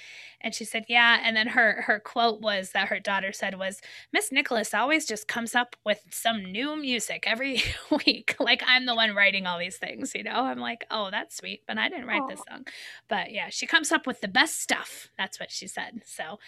And 0.42 0.54
she 0.54 0.66
said, 0.66 0.86
"Yeah." 0.88 1.20
And 1.24 1.36
then 1.36 1.48
her 1.48 1.84
her 1.84 2.00
quote 2.00 2.42
was 2.42 2.72
that 2.72 2.90
her 2.90 3.00
daughter 3.00 3.32
said 3.32 3.58
was, 3.58 3.82
"Miss 4.12 4.32
Nicholas 4.32 4.74
always 4.74 5.06
just 5.06 5.28
comes 5.28 5.56
up 5.56 5.76
with 5.86 6.02
some 6.12 6.44
new 6.44 6.76
music 6.76 7.24
every 7.28 7.62
week. 8.06 8.36
like 8.40 8.64
I'm 8.66 8.86
the 8.86 8.96
one 8.96 9.16
writing 9.16 9.46
all 9.46 9.60
these 9.60 9.78
things, 9.78 10.14
you 10.16 10.24
know." 10.24 10.46
I'm 10.46 10.60
like, 10.60 10.86
"Oh, 10.92 11.10
that's 11.12 11.38
sweet," 11.38 11.64
but 11.68 11.78
I 11.78 11.90
didn't 11.90 12.08
write 12.08 12.24
Aww. 12.24 12.30
this 12.30 12.44
song. 12.50 12.66
But 13.08 13.32
yeah, 13.32 13.50
she 13.50 13.68
comes 13.68 13.92
up 13.92 14.08
with 14.08 14.22
the 14.22 14.28
best 14.28 14.60
stuff. 14.62 15.10
That's 15.18 15.40
what 15.40 15.52
she 15.52 15.68
said. 15.68 16.02
So, 16.06 16.40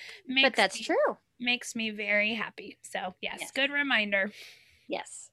but 0.42 0.56
that's 0.56 0.80
me, 0.80 0.86
true. 0.86 1.18
Makes 1.40 1.76
me 1.76 1.92
very 1.92 2.34
happy. 2.34 2.78
So 2.82 3.16
yes, 3.22 3.38
yes. 3.42 3.52
good 3.52 3.72
reminder. 3.72 4.32
Yes. 4.88 5.30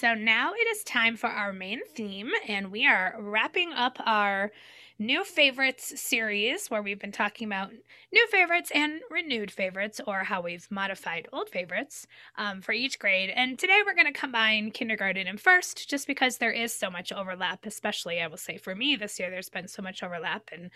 So 0.00 0.14
now 0.14 0.54
it 0.54 0.66
is 0.74 0.82
time 0.82 1.18
for 1.18 1.26
our 1.26 1.52
main 1.52 1.80
theme, 1.94 2.30
and 2.48 2.72
we 2.72 2.86
are 2.86 3.14
wrapping 3.18 3.74
up 3.74 3.98
our 4.06 4.50
new 4.98 5.24
favorites 5.24 6.00
series 6.00 6.70
where 6.70 6.80
we've 6.80 6.98
been 6.98 7.12
talking 7.12 7.46
about 7.46 7.70
new 8.10 8.26
favorites 8.28 8.72
and 8.74 9.02
renewed 9.10 9.50
favorites, 9.50 10.00
or 10.06 10.24
how 10.24 10.40
we've 10.40 10.66
modified 10.70 11.28
old 11.34 11.50
favorites 11.50 12.06
um, 12.38 12.62
for 12.62 12.72
each 12.72 12.98
grade. 12.98 13.28
And 13.28 13.58
today 13.58 13.82
we're 13.84 13.92
going 13.94 14.10
to 14.10 14.18
combine 14.18 14.70
kindergarten 14.70 15.26
and 15.26 15.38
first 15.38 15.90
just 15.90 16.06
because 16.06 16.38
there 16.38 16.50
is 16.50 16.72
so 16.72 16.90
much 16.90 17.12
overlap, 17.12 17.66
especially 17.66 18.22
I 18.22 18.26
will 18.26 18.38
say 18.38 18.56
for 18.56 18.74
me 18.74 18.96
this 18.96 19.20
year, 19.20 19.28
there's 19.28 19.50
been 19.50 19.68
so 19.68 19.82
much 19.82 20.02
overlap. 20.02 20.48
And 20.50 20.70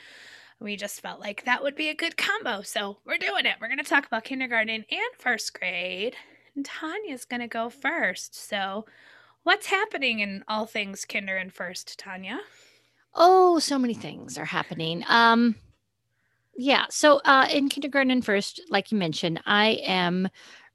we 0.60 0.76
just 0.76 1.00
felt 1.00 1.20
like 1.20 1.46
that 1.46 1.62
would 1.62 1.76
be 1.76 1.88
a 1.88 1.94
good 1.94 2.18
combo. 2.18 2.60
So 2.60 2.98
we're 3.06 3.16
doing 3.16 3.46
it. 3.46 3.56
We're 3.58 3.68
going 3.68 3.78
to 3.78 3.84
talk 3.84 4.04
about 4.04 4.24
kindergarten 4.24 4.84
and 4.90 5.14
first 5.18 5.58
grade. 5.58 6.14
Tanya's 6.62 7.24
going 7.24 7.40
to 7.40 7.48
go 7.48 7.70
first. 7.70 8.34
So, 8.34 8.84
What's 9.44 9.66
happening 9.66 10.20
in 10.20 10.42
all 10.48 10.66
things 10.66 11.04
kinder 11.04 11.36
and 11.36 11.52
first, 11.52 11.98
Tanya? 11.98 12.40
Oh, 13.14 13.58
so 13.58 13.78
many 13.78 13.94
things 13.94 14.38
are 14.38 14.44
happening. 14.44 15.04
Um 15.08 15.56
Yeah. 16.56 16.86
So 16.90 17.20
uh, 17.24 17.48
in 17.50 17.68
kindergarten 17.68 18.10
and 18.10 18.24
first, 18.24 18.60
like 18.70 18.92
you 18.92 18.98
mentioned, 18.98 19.40
I 19.46 19.80
am 19.84 20.28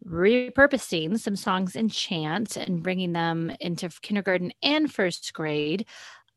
repurposing 0.05 1.19
some 1.19 1.35
songs 1.35 1.75
and 1.75 1.91
chants 1.91 2.57
and 2.57 2.83
bringing 2.83 3.13
them 3.13 3.51
into 3.59 3.89
kindergarten 4.01 4.51
and 4.61 4.93
first 4.93 5.33
grade. 5.33 5.85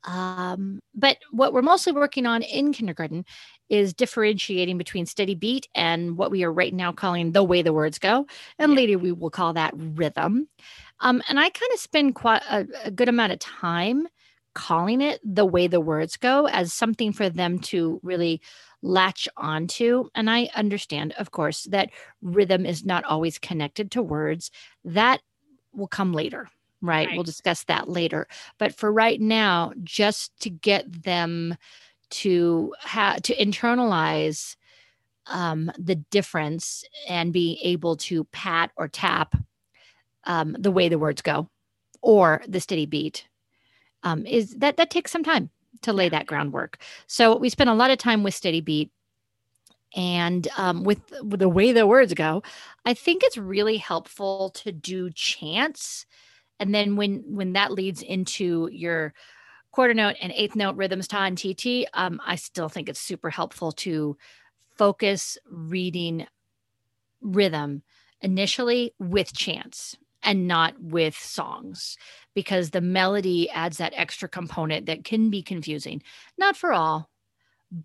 Um, 0.05 0.81
but 0.95 1.19
what 1.33 1.53
we're 1.53 1.63
mostly 1.63 1.93
working 1.93 2.27
on 2.27 2.43
in 2.43 2.73
kindergarten 2.73 3.25
is 3.69 3.95
differentiating 3.95 4.79
between 4.79 5.07
steady 5.07 5.35
beat 5.35 5.69
and 5.75 6.17
what 6.19 6.31
we 6.31 6.45
are 6.45 6.53
right 6.53 6.75
now 6.75 6.93
calling 6.93 7.33
the 7.33 7.45
way 7.45 7.63
the 7.63 7.73
words 7.73 7.99
go. 7.99 8.27
And 8.59 8.75
later 8.75 8.99
we 8.99 9.13
will 9.13 9.31
call 9.31 9.55
that 9.55 9.75
rhythm. 9.77 10.49
Um, 11.03 11.23
and 11.29 11.39
I 11.39 11.51
kind 11.51 11.73
of 11.75 11.81
spend 11.81 12.15
quite 12.15 12.43
a, 12.49 12.67
a 12.85 12.91
good 12.91 13.09
amount 13.09 13.33
of 13.33 13.39
time 13.41 14.09
calling 14.55 15.01
it 15.01 15.21
the 15.25 15.47
way 15.47 15.67
the 15.67 15.81
words 15.81 16.17
go 16.17 16.47
as 16.47 16.73
something 16.73 17.13
for 17.13 17.29
them 17.29 17.59
to 17.59 18.01
really 18.03 18.41
latch 18.83 19.29
onto. 19.37 20.09
And 20.15 20.31
I 20.31 20.49
understand, 20.55 21.13
of 21.19 21.31
course, 21.31 21.65
that 21.65 21.91
rhythm 22.21 22.67
is 22.67 22.85
not 22.85 23.05
always 23.05 23.39
connected 23.39 23.91
to 23.93 24.03
words. 24.03 24.51
That 24.85 25.21
will 25.75 25.89
come 25.89 26.13
later, 26.13 26.49
right? 26.81 27.09
We'll 27.15 27.25
discuss 27.25 27.65
that 27.65 27.89
later. 27.89 28.29
But 28.59 28.75
for 28.75 28.93
right 28.93 29.21
now, 29.21 29.73
just 29.83 30.39
to 30.41 30.51
get 30.51 31.05
them 31.05 31.57
to 32.11 32.75
have 32.81 33.23
to 33.23 33.37
internalize 33.37 34.57
um, 35.27 35.71
the 35.79 35.95
difference 35.95 36.85
and 37.09 37.33
be 37.33 37.59
able 37.63 37.97
to 37.97 38.25
pat 38.25 38.71
or 38.77 38.89
tap 38.89 39.35
um, 40.25 40.57
the 40.59 40.71
way 40.71 40.89
the 40.89 40.99
words 40.99 41.23
go 41.23 41.49
or 42.01 42.43
the 42.47 42.61
steady 42.61 42.87
beat 42.87 43.27
um, 44.03 44.27
is 44.27 44.55
that 44.57 44.77
that 44.77 44.91
takes 44.91 45.11
some 45.11 45.25
time 45.25 45.51
to 45.83 45.93
lay 45.93 46.09
that 46.09 46.27
groundwork. 46.27 46.79
So 47.07 47.37
we 47.37 47.49
spent 47.49 47.71
a 47.71 47.75
lot 47.75 47.91
of 47.91 47.99
time 47.99 48.23
with 48.23 48.35
steady 48.35 48.61
beat 48.61 48.91
and 49.95 50.49
um, 50.57 50.85
with, 50.85 51.01
with 51.23 51.41
the 51.41 51.49
way 51.49 51.73
the 51.73 51.87
words 51.87 52.15
go. 52.15 52.43
I 52.85 52.95
think 52.95 53.23
it's 53.23 53.37
really 53.37 53.77
helpful 53.77 54.51
to 54.51 54.73
do 54.73 55.11
chants, 55.11 56.07
and 56.59 56.75
then 56.75 56.97
when 56.97 57.23
when 57.27 57.53
that 57.55 57.73
leads 57.73 58.03
into 58.03 58.69
your 58.73 59.13
quarter 59.71 59.95
note 59.95 60.17
and 60.21 60.33
eighth 60.33 60.57
note 60.57 60.77
rhythms, 60.77 61.09
ta 61.09 61.25
and 61.25 61.37
tt, 61.37 61.87
um, 61.95 62.21
I 62.25 62.37
still 62.37 62.69
think 62.69 62.89
it's 62.89 63.01
super 63.01 63.31
helpful 63.31 63.73
to 63.73 64.17
focus 64.77 65.37
reading 65.51 66.27
rhythm 67.21 67.83
initially 68.21 68.95
with 68.99 69.35
chants 69.35 69.97
and 70.23 70.47
not 70.47 70.75
with 70.81 71.17
songs 71.17 71.97
because 72.35 72.71
the 72.71 72.81
melody 72.81 73.51
adds 73.51 73.79
that 73.79 73.93
extra 73.97 74.29
component 74.29 74.87
that 74.87 75.05
can 75.05 75.31
be 75.31 75.43
confusing. 75.43 76.03
Not 76.39 76.57
for 76.57 76.73
all, 76.73 77.11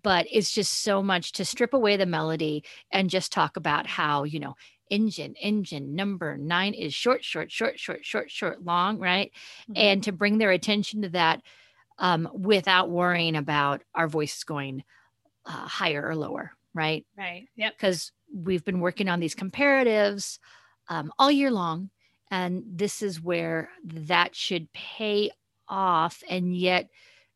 but 0.02 0.26
it's 0.30 0.52
just 0.52 0.82
so 0.82 1.02
much 1.02 1.32
to 1.32 1.44
strip 1.44 1.72
away 1.74 1.96
the 1.96 2.06
melody 2.06 2.64
and 2.90 3.10
just 3.10 3.32
talk 3.32 3.56
about 3.56 3.86
how, 3.86 4.24
you 4.24 4.38
know, 4.38 4.54
engine, 4.90 5.34
engine 5.40 5.94
number 5.94 6.36
nine 6.36 6.74
is 6.74 6.94
short, 6.94 7.24
short, 7.24 7.50
short, 7.50 7.78
short, 7.78 8.04
short, 8.04 8.30
short, 8.30 8.64
long, 8.64 8.98
right? 8.98 9.32
Mhm. 9.70 9.76
And 9.76 10.02
to 10.04 10.12
bring 10.12 10.38
their 10.38 10.50
attention 10.50 11.02
to 11.02 11.08
that 11.10 11.42
um, 11.98 12.28
without 12.32 12.90
worrying 12.90 13.36
about 13.36 13.82
our 13.94 14.08
voices 14.08 14.44
going 14.44 14.84
uh, 15.46 15.66
higher 15.66 16.06
or 16.06 16.14
lower, 16.14 16.52
right? 16.74 17.06
Right. 17.16 17.48
Yep. 17.56 17.74
because 17.76 18.12
we've 18.32 18.64
been 18.64 18.80
working 18.80 19.08
on 19.08 19.20
these 19.20 19.34
comparatives 19.34 20.38
um, 20.88 21.12
all 21.18 21.30
year 21.30 21.50
long. 21.50 21.90
And 22.30 22.62
this 22.66 23.02
is 23.02 23.22
where 23.22 23.70
that 23.84 24.34
should 24.34 24.72
pay 24.72 25.30
off. 25.68 26.22
And 26.28 26.56
yet, 26.56 26.88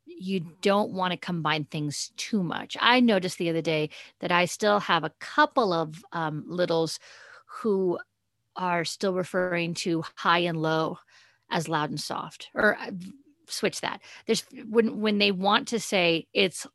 you 0.05 0.41
don't 0.61 0.93
want 0.93 1.13
to 1.13 1.17
combine 1.17 1.65
things 1.65 2.13
too 2.17 2.43
much. 2.43 2.77
I 2.81 3.01
noticed 3.01 3.39
the 3.39 3.51
other 3.51 3.63
day 3.63 3.91
that 4.21 4.33
I 4.33 4.45
still 4.45 4.81
have 4.81 5.05
a 5.05 5.13
couple 5.21 5.73
of 5.73 6.05
um, 6.13 6.45
littles 6.47 6.99
who 7.47 7.99
are 8.57 8.85
still 8.85 9.15
referring 9.15 9.75
to 9.75 10.05
high 10.17 10.41
and 10.41 10.61
low 10.61 10.99
as 11.51 11.69
loud 11.69 11.91
and 11.91 12.01
soft, 12.01 12.49
or 12.55 12.77
uh, 12.77 12.91
switch 13.47 13.81
that. 13.81 14.01
There's 14.27 14.45
when 14.69 15.01
when 15.01 15.19
they 15.19 15.33
want 15.33 15.69
to 15.69 15.81
say 15.81 16.27
it's 16.33 16.67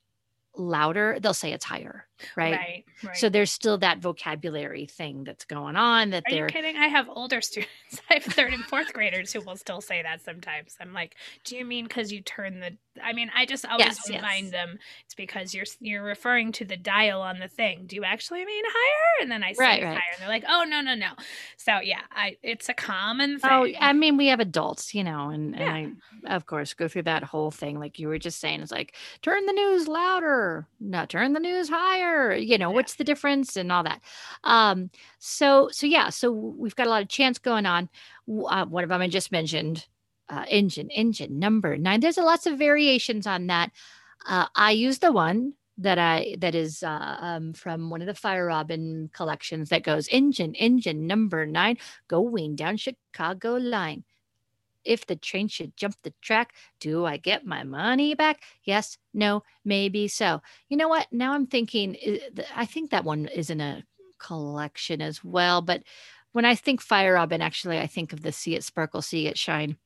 louder, 0.57 1.17
they'll 1.19 1.33
say 1.33 1.51
it's 1.51 1.65
higher, 1.65 2.05
right? 2.35 2.53
Right. 2.53 2.85
Right. 3.03 3.17
So 3.17 3.29
there's 3.29 3.51
still 3.51 3.77
that 3.79 3.99
vocabulary 3.99 4.85
thing 4.85 5.23
that's 5.23 5.45
going 5.45 5.75
on 5.75 6.09
that 6.11 6.23
Are 6.27 6.31
you 6.31 6.37
they're 6.37 6.47
kidding? 6.47 6.77
I 6.77 6.87
have 6.87 7.07
older 7.09 7.41
students. 7.41 8.01
I 8.09 8.15
have 8.15 8.23
third 8.23 8.53
and 8.53 8.63
fourth 8.63 8.93
graders 8.93 9.31
who 9.33 9.41
will 9.41 9.57
still 9.57 9.81
say 9.81 10.01
that 10.01 10.21
sometimes. 10.21 10.75
I'm 10.79 10.93
like, 10.93 11.15
do 11.43 11.55
you 11.55 11.65
mean 11.65 11.85
because 11.85 12.11
you 12.11 12.21
turn 12.21 12.59
the? 12.59 12.77
I 13.03 13.13
mean, 13.13 13.31
I 13.35 13.45
just 13.45 13.65
always 13.65 13.85
Yes, 13.85 14.09
remind 14.09 14.45
yes. 14.45 14.51
them 14.51 14.79
it's 15.05 15.15
because 15.15 15.53
you're 15.53 15.65
you're 15.79 16.03
referring 16.03 16.51
to 16.53 16.65
the 16.65 16.77
dial 16.77 17.21
on 17.21 17.39
the 17.39 17.47
thing. 17.47 17.85
Do 17.87 17.95
you 17.95 18.03
actually 18.03 18.45
mean 18.45 18.63
higher? 18.65 19.21
And 19.23 19.31
then 19.31 19.43
I 19.43 19.53
say 19.53 19.63
Right, 19.63 19.83
right. 19.83 19.93
higher, 19.93 20.11
and 20.13 20.21
they're 20.21 20.27
like, 20.29 20.43
oh 20.47 20.65
no 20.67 20.81
no 20.81 20.95
no. 20.95 21.11
So 21.57 21.79
yeah, 21.79 22.01
I 22.11 22.37
it's 22.43 22.69
a 22.69 22.73
common 22.73 23.39
thing. 23.39 23.49
Oh, 23.51 23.67
I 23.79 23.93
mean, 23.93 24.17
we 24.17 24.27
have 24.27 24.39
adults, 24.39 24.93
you 24.95 25.03
know, 25.03 25.29
and, 25.29 25.55
Yeah. 25.55 25.75
and 25.75 26.01
I, 26.25 26.35
of 26.35 26.45
course, 26.45 26.73
go 26.73 26.87
through 26.87 27.03
that 27.03 27.23
whole 27.23 27.51
thing. 27.51 27.79
Like 27.79 27.99
you 27.99 28.07
were 28.07 28.19
just 28.19 28.39
saying, 28.39 28.61
it's 28.61 28.71
like, 28.71 28.95
turn 29.21 29.45
the 29.45 29.53
news 29.53 29.87
louder, 29.87 30.67
not 30.79 31.09
turn 31.09 31.33
the 31.33 31.39
news 31.39 31.69
higher, 31.69 32.33
you 32.33 32.57
know, 32.57 32.69
Yeah. 32.69 32.75
what's 32.75 32.95
the 32.95 33.03
difference 33.03 33.55
and 33.55 33.71
all 33.71 33.83
that. 33.83 34.01
Um, 34.43 34.89
so, 35.19 35.69
so 35.71 35.85
yeah, 35.87 36.09
so 36.09 36.31
we've 36.31 36.75
got 36.75 36.87
a 36.87 36.89
lot 36.89 37.01
of 37.01 37.09
chants 37.09 37.39
going 37.39 37.65
on. 37.65 37.89
Uh, 38.29 38.65
one 38.65 38.83
of 38.83 38.89
them 38.89 39.01
I 39.01 39.07
just 39.07 39.31
mentioned, 39.31 39.87
uh, 40.29 40.45
engine, 40.49 40.89
engine, 40.91 41.39
number 41.39 41.77
nine. 41.77 41.99
There's 41.99 42.17
a 42.17 42.23
lots 42.23 42.45
of 42.45 42.57
variations 42.57 43.27
on 43.27 43.47
that. 43.47 43.71
Uh, 44.25 44.47
I 44.55 44.71
use 44.71 44.99
the 44.99 45.11
one 45.11 45.53
that 45.77 45.99
I 45.99 46.35
that 46.39 46.55
is 46.55 46.83
uh, 46.83 47.17
um, 47.19 47.53
from 47.53 47.89
one 47.89 48.01
of 48.01 48.07
the 48.07 48.13
Fire 48.13 48.47
Robin 48.47 49.09
collections 49.13 49.69
that 49.69 49.83
goes 49.83 50.07
engine, 50.09 50.55
engine, 50.55 51.07
number 51.07 51.45
nine, 51.45 51.77
going 52.07 52.55
down 52.55 52.77
Chicago 52.77 53.55
line. 53.55 54.03
If 54.83 55.05
the 55.05 55.17
train 55.17 55.49
should 55.49 55.75
jump 55.75 55.95
the 56.03 56.13
track, 56.21 56.53
do 56.79 57.05
I 57.05 57.17
get 57.17 57.45
my 57.45 57.63
money 57.63 58.15
back? 58.15 58.41
Yes, 58.63 58.97
no, 59.13 59.43
maybe 59.65 60.07
so. 60.07 60.41
You 60.69 60.77
know 60.77 60.87
what? 60.87 61.07
Now 61.11 61.33
I'm 61.33 61.45
thinking, 61.45 61.97
i- 62.05 62.21
I 62.55 62.65
think 62.65 62.91
that 62.91 63.03
one 63.03 63.27
is 63.27 63.49
in 63.49 63.59
a 63.59 63.83
collection 64.17 65.01
as 65.01 65.23
well. 65.25 65.61
But 65.61 65.83
when 66.31 66.45
I 66.45 66.55
think 66.55 66.81
Fire 66.81 67.15
Robin, 67.15 67.41
actually, 67.41 67.79
I 67.79 67.87
think 67.87 68.13
of 68.13 68.21
the 68.21 68.31
See 68.31 68.55
It 68.55 68.63
Sparkle, 68.63 69.01
See 69.01 69.27
It 69.27 69.37
Shine 69.37 69.77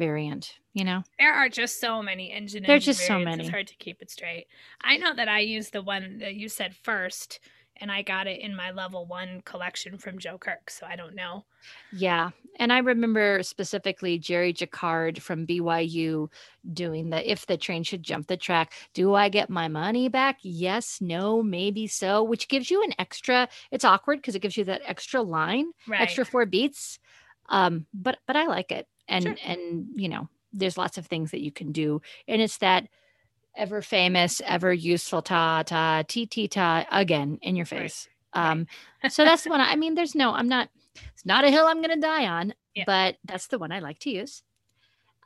variant, 0.00 0.58
you 0.72 0.82
know? 0.84 1.04
There 1.20 1.32
are 1.32 1.48
just 1.48 1.78
so 1.80 2.02
many 2.02 2.32
engine. 2.32 2.64
There's 2.66 2.84
just 2.84 3.06
so 3.06 3.20
many. 3.20 3.44
It's 3.44 3.50
hard 3.50 3.68
to 3.68 3.76
keep 3.76 4.02
it 4.02 4.10
straight. 4.10 4.46
I 4.82 4.96
know 4.96 5.14
that 5.14 5.28
I 5.28 5.38
used 5.40 5.72
the 5.72 5.82
one 5.82 6.18
that 6.18 6.34
you 6.34 6.48
said 6.48 6.74
first, 6.74 7.38
and 7.76 7.90
I 7.92 8.02
got 8.02 8.26
it 8.26 8.40
in 8.40 8.56
my 8.56 8.72
level 8.72 9.06
one 9.06 9.42
collection 9.44 9.96
from 9.96 10.18
Joe 10.18 10.36
Kirk. 10.38 10.68
So 10.70 10.86
I 10.86 10.96
don't 10.96 11.14
know. 11.14 11.44
Yeah. 11.92 12.30
And 12.58 12.72
I 12.72 12.78
remember 12.78 13.42
specifically 13.42 14.18
Jerry 14.18 14.52
Jacquard 14.52 15.22
from 15.22 15.46
BYU 15.46 16.28
doing 16.74 17.08
the 17.10 17.30
if 17.30 17.46
the 17.46 17.56
train 17.56 17.82
should 17.82 18.02
jump 18.02 18.26
the 18.26 18.36
track, 18.36 18.72
do 18.92 19.14
I 19.14 19.28
get 19.30 19.48
my 19.48 19.68
money 19.68 20.08
back? 20.08 20.38
Yes, 20.42 20.98
no, 21.00 21.42
maybe 21.42 21.86
so, 21.86 22.22
which 22.22 22.48
gives 22.48 22.70
you 22.70 22.82
an 22.82 22.92
extra, 22.98 23.48
it's 23.70 23.84
awkward 23.84 24.18
because 24.18 24.34
it 24.34 24.40
gives 24.42 24.56
you 24.58 24.64
that 24.64 24.82
extra 24.84 25.22
line, 25.22 25.70
Right. 25.88 26.00
extra 26.02 26.24
four 26.26 26.44
beats. 26.46 26.98
Um, 27.48 27.86
but 27.94 28.18
but 28.26 28.36
I 28.36 28.46
like 28.46 28.72
it. 28.72 28.86
And 29.10 29.24
Sure. 29.24 29.36
and 29.44 29.86
you 29.94 30.08
know, 30.08 30.28
there's 30.52 30.78
lots 30.78 30.96
of 30.96 31.06
things 31.06 31.30
that 31.32 31.42
you 31.42 31.52
can 31.52 31.72
do. 31.72 32.00
And 32.26 32.40
it's 32.40 32.58
that 32.58 32.88
ever 33.56 33.82
famous, 33.82 34.40
ever 34.46 34.72
useful 34.72 35.22
ta 35.22 35.62
ta 35.64 36.02
ti 36.06 36.26
ti 36.26 36.48
ta 36.48 36.86
again 36.90 37.38
in 37.42 37.56
your 37.56 37.66
Right. 37.70 37.82
face. 37.82 38.08
Um, 38.32 38.66
so 39.10 39.24
that's 39.24 39.44
the 39.44 39.50
one. 39.50 39.60
I, 39.60 39.72
I 39.72 39.76
mean, 39.76 39.94
there's 39.94 40.14
no, 40.14 40.32
I'm 40.32 40.48
not, 40.48 40.68
it's 41.12 41.26
not 41.26 41.44
a 41.44 41.50
hill 41.50 41.66
I'm 41.66 41.82
going 41.82 41.94
to 41.94 42.00
die 42.00 42.26
on, 42.26 42.54
Yeah. 42.74 42.84
but 42.86 43.16
that's 43.24 43.48
the 43.48 43.58
one 43.58 43.72
I 43.72 43.80
like 43.80 43.98
to 44.00 44.10
use. 44.10 44.42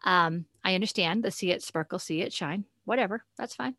Um, 0.05 0.47
I 0.65 0.75
understand 0.75 1.23
the 1.23 1.31
see 1.31 1.51
it 1.51 1.63
sparkle, 1.63 1.99
see 1.99 2.23
it 2.23 2.33
shine, 2.33 2.65
whatever. 2.85 3.25
That's 3.37 3.55
fine. 3.55 3.75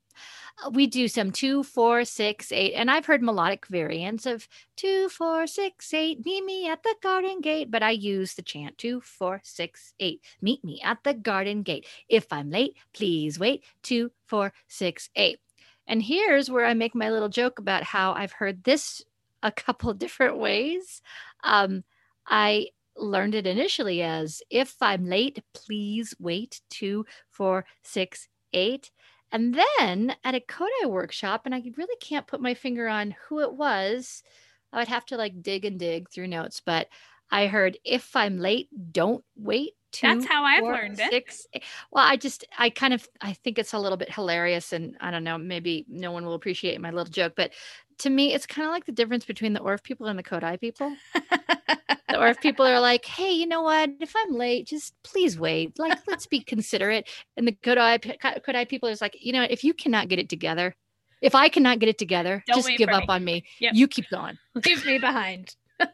Uh, 0.63 0.69
we 0.71 0.87
do 0.87 1.07
some 1.07 1.31
two, 1.31 1.63
four, 1.63 2.05
six, 2.05 2.51
eight, 2.51 2.73
and 2.73 2.89
I've 2.89 3.05
heard 3.05 3.21
melodic 3.21 3.67
variants 3.67 4.25
of 4.25 4.47
two, 4.75 5.09
four, 5.09 5.47
six, 5.47 5.93
eight, 5.93 6.25
meet 6.25 6.43
me 6.43 6.67
at 6.69 6.83
the 6.83 6.95
garden 7.01 7.41
gate, 7.41 7.69
but 7.71 7.83
I 7.83 7.91
use 7.91 8.33
the 8.33 8.41
chant 8.41 8.77
two, 8.77 9.01
four, 9.01 9.41
six, 9.43 9.93
eight, 9.99 10.21
meet 10.41 10.63
me 10.63 10.81
at 10.83 10.99
the 11.03 11.13
garden 11.13 11.63
gate. 11.63 11.87
If 12.09 12.31
I'm 12.31 12.49
late, 12.49 12.75
please 12.93 13.39
wait. 13.39 13.63
Two, 13.83 14.11
four, 14.25 14.53
six, 14.67 15.09
eight. 15.15 15.39
And 15.87 16.01
here's 16.01 16.49
where 16.49 16.65
I 16.65 16.73
make 16.73 16.95
my 16.95 17.11
little 17.11 17.29
joke 17.29 17.59
about 17.59 17.83
how 17.83 18.13
I've 18.13 18.31
heard 18.31 18.63
this 18.63 19.03
a 19.43 19.51
couple 19.51 19.93
different 19.93 20.37
ways. 20.37 21.01
Um, 21.43 21.83
I 22.27 22.69
learned 22.97 23.35
it 23.35 23.45
initially 23.45 24.01
as 24.01 24.41
if 24.49 24.75
I'm 24.81 25.05
late, 25.05 25.43
please 25.53 26.15
wait. 26.19 26.61
Two, 26.69 27.05
four, 27.29 27.65
six, 27.83 28.27
eight. 28.55 28.89
And 29.31 29.53
then 29.53 30.15
at 30.23 30.35
a 30.35 30.39
Kodály 30.39 30.87
workshop, 30.87 31.41
and 31.45 31.53
I 31.53 31.61
really 31.77 31.97
can't 31.99 32.27
put 32.27 32.41
my 32.41 32.53
finger 32.53 32.87
on 32.87 33.15
who 33.27 33.41
it 33.41 33.53
was. 33.53 34.23
I 34.71 34.79
would 34.79 34.87
have 34.87 35.05
to 35.07 35.17
like 35.17 35.41
dig 35.41 35.65
and 35.65 35.79
dig 35.79 36.09
through 36.09 36.27
notes, 36.27 36.61
but 36.65 36.87
I 37.31 37.47
heard 37.47 37.77
if 37.83 38.15
I'm 38.15 38.37
late, 38.37 38.69
don't 38.91 39.23
wait. 39.35 39.73
two. 39.91 40.07
That's 40.07 40.25
how 40.25 40.43
I've 40.43 40.59
four, 40.59 40.73
learned 40.73 40.99
it. 40.99 41.11
six, 41.11 41.47
eight. 41.53 41.63
Well, 41.91 42.05
I 42.05 42.15
just 42.17 42.45
I 42.57 42.69
kind 42.69 42.93
of 42.93 43.07
I 43.21 43.33
think 43.33 43.57
it's 43.57 43.73
a 43.73 43.79
little 43.79 43.97
bit 43.97 44.13
hilarious, 44.13 44.73
and 44.73 44.95
I 45.01 45.11
don't 45.11 45.23
know, 45.23 45.37
maybe 45.37 45.85
no 45.89 46.11
one 46.11 46.25
will 46.25 46.35
appreciate 46.35 46.79
my 46.79 46.91
little 46.91 47.11
joke, 47.11 47.33
but 47.35 47.51
to 47.99 48.09
me, 48.09 48.33
it's 48.33 48.45
kind 48.45 48.67
of 48.67 48.71
like 48.71 48.85
the 48.85 48.91
difference 48.91 49.25
between 49.25 49.53
the 49.53 49.61
Orff 49.61 49.83
people 49.83 50.07
and 50.07 50.19
the 50.19 50.23
Kodály 50.23 50.59
people. 50.59 50.95
the 52.19 52.29
if 52.29 52.41
people 52.41 52.65
are 52.65 52.79
like, 52.79 53.05
hey, 53.05 53.31
you 53.31 53.47
know 53.47 53.61
what? 53.61 53.89
If 53.99 54.13
I'm 54.15 54.33
late, 54.33 54.67
just 54.67 54.93
please 55.03 55.39
wait. 55.39 55.77
Like, 55.79 55.99
let's 56.07 56.27
be 56.27 56.39
considerate. 56.39 57.09
And 57.37 57.47
the 57.47 57.51
Kodály, 57.53 58.43
good 58.43 58.55
eye 58.55 58.65
people 58.65 58.89
is 58.89 59.01
like, 59.01 59.17
you 59.19 59.33
know, 59.33 59.43
if 59.43 59.63
you 59.63 59.73
cannot 59.73 60.07
get 60.07 60.19
it 60.19 60.29
together, 60.29 60.75
if 61.21 61.35
I 61.35 61.49
cannot 61.49 61.79
get 61.79 61.89
it 61.89 61.97
together, 61.97 62.43
Don't 62.47 62.57
just 62.57 62.77
give 62.77 62.89
up 62.89 63.03
me. 63.03 63.07
on 63.09 63.23
me. 63.23 63.45
Yep. 63.59 63.73
You 63.75 63.87
keep 63.87 64.09
going. 64.09 64.37
Leave 64.65 64.85
me 64.85 64.99
behind. 64.99 65.55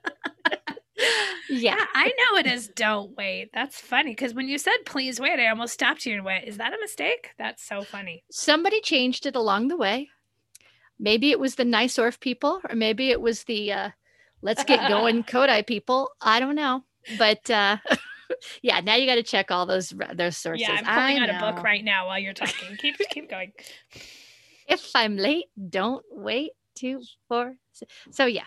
Yeah. 1.50 1.76
Yeah, 1.78 1.86
I 1.96 2.08
know 2.08 2.38
it 2.40 2.46
is 2.46 2.68
don't 2.68 3.18
wait. 3.18 3.50
That's 3.54 3.80
funny 3.82 4.12
because 4.12 4.34
when 4.36 4.48
you 4.48 4.58
said 4.58 4.76
please 4.86 5.20
wait, 5.20 5.40
I 5.40 5.48
almost 5.48 5.74
stopped 5.74 6.06
you 6.06 6.14
and 6.14 6.24
went, 6.24 6.48
is 6.48 6.58
that 6.58 6.74
a 6.74 6.78
mistake? 6.80 7.32
That's 7.38 7.66
so 7.66 7.82
funny. 7.82 8.24
Somebody 8.32 8.82
changed 8.82 9.26
it 9.26 9.36
along 9.36 9.68
the 9.68 9.78
way. 9.78 10.10
Maybe 11.00 11.32
it 11.32 11.40
was 11.40 11.56
the 11.56 11.66
nice 11.66 11.98
Orff 11.98 12.20
people, 12.20 12.62
or 12.70 12.76
maybe 12.76 13.10
it 13.10 13.20
was 13.20 13.44
the 13.46 13.74
uh, 13.74 13.90
let's 14.42 14.64
get 14.64 14.90
going 14.90 15.24
Kodály 15.32 15.66
people. 15.66 16.12
I 16.22 16.40
don't 16.40 16.56
know. 16.56 16.84
But 17.18 17.50
uh, 17.50 17.78
yeah, 18.62 18.80
now 18.82 18.96
you 18.96 19.06
got 19.06 19.16
to 19.16 19.24
check 19.24 19.52
all 19.52 19.66
those 19.66 19.94
those 20.14 20.38
sources. 20.38 20.68
Yeah, 20.68 20.82
I'm 20.84 20.86
pulling 20.86 21.20
I 21.20 21.24
out 21.24 21.52
a 21.52 21.54
book 21.54 21.64
right 21.64 21.84
now 21.84 22.08
while 22.08 22.20
you're 22.20 22.34
talking. 22.34 22.76
Keep 22.78 22.98
keep 23.10 23.30
going. 23.30 23.52
if 24.68 24.92
I'm 24.96 25.18
late, 25.18 25.46
don't 25.70 26.04
wait 26.12 26.52
two, 26.76 27.02
four. 27.28 27.56
six. 27.72 27.94
So 28.12 28.26
yeah. 28.26 28.46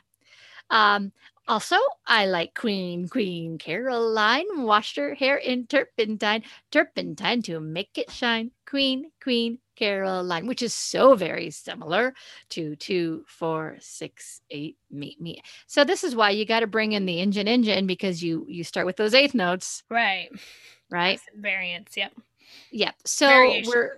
Um, 0.70 1.12
also, 1.46 1.76
I 2.06 2.26
like 2.26 2.54
Queen 2.54 3.08
Queen 3.08 3.58
Caroline 3.58 4.46
washed 4.62 4.96
her 4.96 5.14
hair 5.14 5.36
in 5.36 5.66
turpentine, 5.66 6.42
turpentine 6.72 7.42
to 7.42 7.60
make 7.60 7.98
it 7.98 8.10
shine. 8.10 8.52
Queen 8.66 9.10
Queen 9.22 9.58
Caroline, 9.76 10.46
which 10.46 10.62
is 10.62 10.72
so 10.74 11.14
very 11.14 11.50
similar 11.50 12.14
to 12.50 12.76
two, 12.76 13.24
four, 13.26 13.76
six, 13.80 14.40
eight, 14.50 14.76
meet 14.90 15.20
me. 15.20 15.42
So 15.66 15.84
this 15.84 16.04
is 16.04 16.14
why 16.16 16.30
you 16.30 16.44
got 16.44 16.60
to 16.60 16.66
bring 16.66 16.92
in 16.92 17.06
the 17.06 17.20
engine 17.20 17.48
engine 17.48 17.86
because 17.86 18.22
you 18.22 18.44
you 18.48 18.64
start 18.64 18.86
with 18.86 18.96
those 18.96 19.14
eighth 19.14 19.34
notes, 19.34 19.82
Right. 19.90 20.28
right? 20.90 21.20
Variants. 21.36 21.96
Yep. 21.96 22.12
Yep. 22.70 22.94
So 23.04 23.26
Variation. 23.28 23.70
we're 23.74 23.90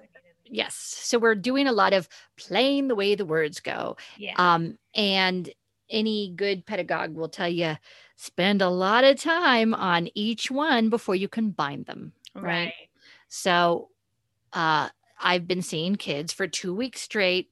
yes. 0.45 0.75
So 0.75 1.19
we're 1.19 1.35
doing 1.35 1.67
a 1.67 1.73
lot 1.73 1.93
of 1.93 2.09
playing 2.37 2.89
the 2.89 2.95
way 2.95 3.15
the 3.15 3.25
words 3.27 3.61
go. 3.61 3.97
Yeah. 4.17 4.35
Um, 4.37 4.79
and 4.95 5.51
any 5.89 6.33
good 6.35 6.67
pedagogue 6.67 7.15
will 7.15 7.29
tell 7.29 7.49
you 7.49 7.77
spend 8.17 8.63
a 8.63 8.69
lot 8.69 9.05
of 9.05 9.21
time 9.21 9.75
on 9.75 10.09
each 10.15 10.51
one 10.51 10.89
before 10.89 11.15
you 11.15 11.29
combine 11.29 11.85
them. 11.85 12.13
right. 12.35 12.43
right. 12.45 12.73
So 13.29 13.91
uh, 14.53 14.89
I've 15.19 15.47
been 15.47 15.63
seeing 15.63 15.97
kids 15.97 16.33
for 16.33 16.47
two 16.47 16.75
weeks 16.75 17.03
straight, 17.03 17.51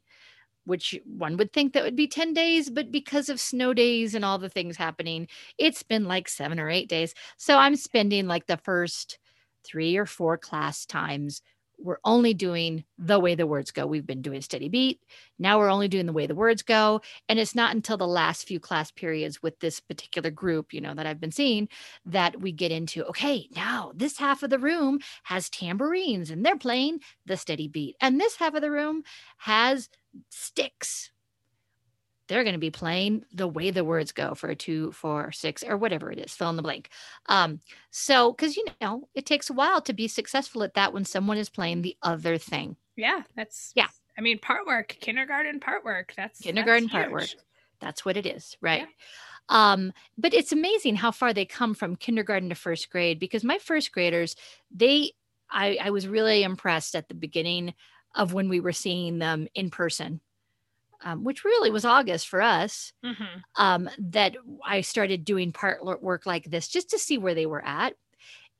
which 0.64 0.99
one 1.04 1.37
would 1.37 1.52
think 1.52 1.73
that 1.73 1.85
would 1.85 1.97
be 1.97 2.06
10 2.06 2.33
days, 2.35 2.71
but 2.71 2.90
because 2.90 3.28
of 3.28 3.40
snow 3.40 3.75
days 3.75 4.14
and 4.14 4.25
all 4.25 4.38
the 4.38 4.49
things 4.49 4.76
happening, 4.76 5.28
it's 5.59 5.83
been 5.83 6.04
like 6.04 6.28
seven 6.28 6.59
or 6.59 6.71
eight 6.71 6.88
days. 6.88 7.14
So 7.37 7.59
I'm 7.59 7.76
spending 7.76 8.26
like 8.26 8.47
the 8.47 8.56
first 8.56 9.18
three 9.64 9.97
or 9.97 10.06
four 10.06 10.37
class 10.38 10.87
times. 10.87 11.42
We're 11.78 11.99
only 12.04 12.35
doing 12.35 12.85
the 12.99 13.19
way 13.19 13.35
the 13.35 13.47
words 13.47 13.71
go. 13.71 13.87
We've 13.87 14.07
been 14.07 14.23
doing 14.23 14.40
steady 14.40 14.69
beat. 14.69 15.00
Now 15.38 15.59
we're 15.59 15.71
only 15.71 15.88
doing 15.88 16.07
the 16.07 16.12
way 16.12 16.26
the 16.26 16.35
words 16.35 16.62
go. 16.62 17.00
And 17.28 17.38
it's 17.38 17.54
not 17.54 17.75
until 17.75 17.97
the 17.97 18.07
last 18.07 18.47
few 18.47 18.61
class 18.61 18.90
periods 18.90 19.43
with 19.43 19.59
this 19.61 19.81
particular 19.81 20.31
group, 20.31 20.73
you 20.73 20.81
know, 20.81 20.95
that 20.95 21.07
I've 21.07 21.21
been 21.21 21.33
seeing 21.33 21.69
that 22.07 22.40
we 22.40 22.52
get 22.52 22.73
into, 22.73 23.04
okay, 23.07 23.49
now 23.54 23.93
this 23.95 24.19
half 24.19 24.43
of 24.43 24.50
the 24.50 24.59
room 24.59 25.00
has 25.25 25.50
tambourines 25.50 26.31
and 26.31 26.45
they're 26.45 26.57
playing 26.57 27.00
the 27.26 27.37
steady 27.37 27.69
beat. 27.69 27.97
And 28.00 28.21
this 28.21 28.37
half 28.37 28.54
of 28.54 28.62
the 28.62 28.71
room 28.71 29.02
has 29.38 29.88
sticks. 30.31 31.11
They're 32.28 32.45
going 32.45 32.54
to 32.54 32.59
be 32.59 32.71
playing 32.71 33.25
the 33.33 33.49
way 33.49 33.71
the 33.71 33.85
words 33.85 34.12
go 34.12 34.35
for 34.35 34.49
a 34.49 34.57
two, 34.57 34.93
four, 34.93 35.31
six, 35.33 35.62
or 35.62 35.76
whatever 35.76 36.11
it 36.11 36.19
is, 36.19 36.33
fill 36.33 36.50
in 36.50 36.57
the 36.57 36.62
blank. 36.62 36.88
Um, 37.26 37.61
so, 37.90 38.33
because 38.33 38.57
you 38.57 38.64
know, 38.81 39.09
it 39.14 39.26
takes 39.26 39.50
a 39.50 39.54
while 39.54 39.81
to 39.83 39.93
be 39.93 40.09
successful 40.09 40.62
at 40.62 40.75
that 40.75 40.93
when 40.93 41.04
someone 41.04 41.39
is 41.39 41.50
playing 41.50 41.82
the 41.82 41.97
other 42.02 42.39
thing. 42.39 42.76
Yeah. 42.97 43.23
That's 43.37 43.73
Yeah. 43.75 43.89
I 44.17 44.21
mean, 44.21 44.39
part 44.39 44.67
work, 44.67 44.97
kindergarten 45.00 45.60
part 45.60 45.84
work. 45.84 46.15
That's 46.17 46.41
Kindergarten 46.41 46.84
that's 46.84 46.93
part 46.93 47.13
work. 47.13 47.28
That's 47.80 48.04
what 48.04 48.17
it 48.17 48.26
is, 48.26 48.56
right? 48.60 48.87
Um, 49.49 49.93
but 50.17 50.32
it's 50.32 50.52
amazing 50.52 50.97
how 50.97 51.10
far 51.10 51.34
they 51.34 51.45
come 51.45 51.75
from 51.75 51.97
kindergarten 51.97 52.49
to 52.49 52.54
first 52.54 52.91
grade 52.91 53.19
because 53.19 53.45
my 53.45 53.58
first 53.58 53.93
graders, 53.93 54.37
they, 54.71 55.13
I, 55.50 55.78
I 55.82 55.91
was 55.91 56.08
really 56.08 56.43
impressed 56.43 56.95
at 56.95 57.08
the 57.08 57.15
beginning 57.15 57.75
of 58.15 58.32
when 58.32 58.49
we 58.49 58.60
were 58.60 58.73
seeing 58.73 59.19
them 59.19 59.49
in 59.54 59.71
person, 59.71 60.21
um, 61.04 61.25
which 61.25 61.45
really 61.45 61.71
was 61.71 61.84
August 61.84 62.28
for 62.28 62.43
us. 62.43 62.93
Mhm. 63.04 63.43
Um, 63.56 63.90
that 63.99 64.36
I 64.67 64.80
started 64.82 65.25
doing 65.25 65.52
part 65.52 65.84
work 65.84 66.26
like 66.26 66.45
this 66.45 66.69
just 66.69 66.90
to 66.90 66.99
see 66.99 67.19
where 67.19 67.34
they 67.34 67.47
were 67.47 67.64
at, 67.64 67.95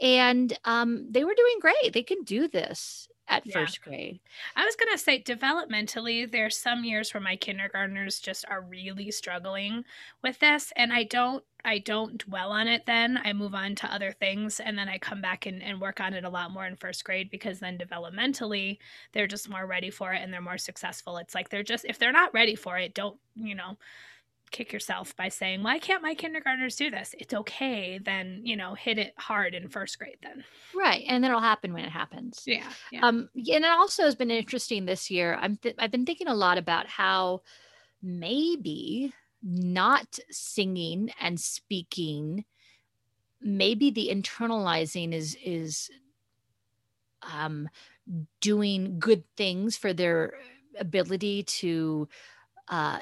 and 0.01 0.57
um, 0.65 1.07
they 1.11 1.25
were 1.25 1.35
doing 1.35 1.57
great. 1.61 1.93
They 1.93 2.03
can 2.03 2.23
do 2.25 2.49
this 2.49 3.09
at 3.29 3.45
Yeah. 3.45 3.53
first 3.53 3.81
grade. 3.83 4.21
I 4.57 4.65
was 4.65 4.77
gonna 4.77 4.99
say 4.99 5.23
developmentally, 5.23 6.31
there's 6.31 6.57
some 6.57 6.85
years 6.85 7.13
where 7.15 7.21
my 7.21 7.37
kindergartners 7.37 8.21
just 8.21 8.45
are 8.49 8.61
really 8.63 9.11
struggling 9.11 9.85
with 10.23 10.39
this, 10.41 10.73
and 10.77 10.93
I 10.93 11.05
don't 11.05 11.45
I 11.67 11.79
don't 11.79 12.19
dwell 12.19 12.53
on 12.53 12.69
it. 12.69 12.85
Then 12.87 13.17
I 13.25 13.33
move 13.33 13.55
on 13.55 13.75
to 13.77 13.93
other 13.93 14.13
things, 14.13 14.61
and 14.61 14.77
then 14.79 14.89
I 14.89 14.99
come 14.99 15.23
back 15.23 15.47
and, 15.47 15.63
and 15.63 15.81
work 15.81 15.99
on 16.01 16.13
it 16.13 16.25
a 16.25 16.29
lot 16.31 16.51
more 16.51 16.67
in 16.67 16.77
first 16.77 17.05
grade 17.05 17.31
because 17.31 17.61
then 17.61 17.79
developmentally 17.79 18.79
they're 19.13 19.27
just 19.27 19.49
more 19.49 19.67
ready 19.67 19.91
for 19.91 20.13
it 20.13 20.21
and 20.23 20.33
they're 20.33 20.41
more 20.43 20.59
successful. 20.59 21.17
It's 21.17 21.35
like 21.35 21.49
they're 21.49 21.63
just 21.63 21.85
if 21.87 21.99
they're 21.99 22.13
not 22.13 22.35
ready 22.35 22.55
for 22.55 22.77
it, 22.79 22.95
don't 22.95 23.19
you 23.37 23.55
know 23.55 23.79
kick 24.55 24.73
yourself 24.73 25.15
by 25.17 25.29
saying 25.29 25.63
why 25.63 25.79
can't 25.79 26.03
my 26.03 26.15
kindergartners 26.15 26.77
do 26.77 26.91
this 26.91 27.15
it's 27.19 27.35
okay 27.35 27.99
then 27.99 28.41
you 28.45 28.57
know 28.57 28.75
hit 28.75 28.99
it 28.99 29.13
hard 29.19 29.53
in 29.55 29.69
first 29.69 29.99
grade 29.99 30.17
then 30.23 30.45
Right, 30.75 31.05
and 31.09 31.25
it'll 31.25 31.41
happen 31.41 31.73
when 31.73 31.85
it 31.85 31.91
happens. 31.91 32.43
yeah 32.47 32.69
yeah 32.91 33.01
Um, 33.07 33.29
and 33.37 33.65
it 33.65 33.71
also 33.71 34.03
has 34.03 34.17
been 34.17 34.31
interesting 34.31 34.87
this 34.87 35.11
year. 35.11 35.39
I'm 35.41 35.57
th- 35.57 35.77
I've 35.79 35.93
been 35.93 36.05
thinking 36.05 36.27
a 36.29 36.35
lot 36.35 36.59
about 36.59 36.89
how 36.89 37.43
maybe 38.03 39.13
not 39.43 40.19
singing 40.31 41.13
and 41.21 41.39
speaking, 41.39 42.45
maybe 43.41 43.91
the 43.91 44.11
internalizing 44.13 45.13
is 45.13 45.37
is 45.45 45.91
um, 47.23 47.69
doing 48.41 48.99
good 48.99 49.23
things 49.37 49.77
for 49.77 49.93
their 49.93 50.35
ability 50.79 51.45
to 51.45 52.09
uh, 52.69 52.99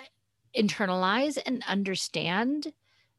internalize 0.57 1.39
and 1.45 1.63
understand 1.67 2.73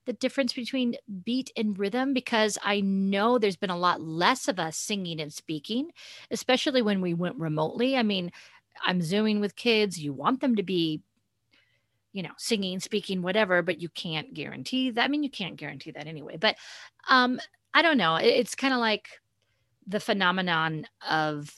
the 0.05 0.13
difference 0.13 0.53
between 0.53 0.95
beat 1.23 1.51
and 1.55 1.79
rhythm 1.79 2.13
because 2.13 2.57
I 2.63 2.81
know 2.81 3.37
there's 3.37 3.55
been 3.55 3.69
a 3.69 3.77
lot 3.77 4.01
less 4.01 4.47
of 4.47 4.59
us 4.59 4.75
singing 4.75 5.21
and 5.21 5.31
speaking, 5.31 5.91
especially 6.29 6.81
when 6.81 6.99
we 7.01 7.13
went 7.13 7.37
remotely. 7.37 7.95
I 7.95 8.03
mean, 8.03 8.31
I'm 8.85 9.01
zooming 9.01 9.39
with 9.39 9.55
kids, 9.55 9.99
you 9.99 10.13
want 10.13 10.41
them 10.41 10.55
to 10.55 10.63
be 10.63 11.01
you 12.11 12.21
know 12.21 12.29
singing 12.37 12.79
speaking 12.79 13.23
whatever 13.23 13.63
but 13.63 13.81
you 13.81 13.89
can't 13.89 14.35
guarantee 14.35 14.91
that. 14.91 15.03
I 15.03 15.07
mean 15.07 15.23
you 15.23 15.31
can't 15.31 15.55
guarantee 15.55 15.89
that 15.91 16.05
anyway 16.05 16.37
but 16.37 16.55
um 17.09 17.39
i 17.73 17.81
don't 17.81 17.97
know. 17.97 18.17
It's 18.17 18.53
kind 18.53 18.73
of 18.73 18.79
like 18.79 19.09
the 19.87 19.99
phenomenon 19.99 20.85
of 21.09 21.57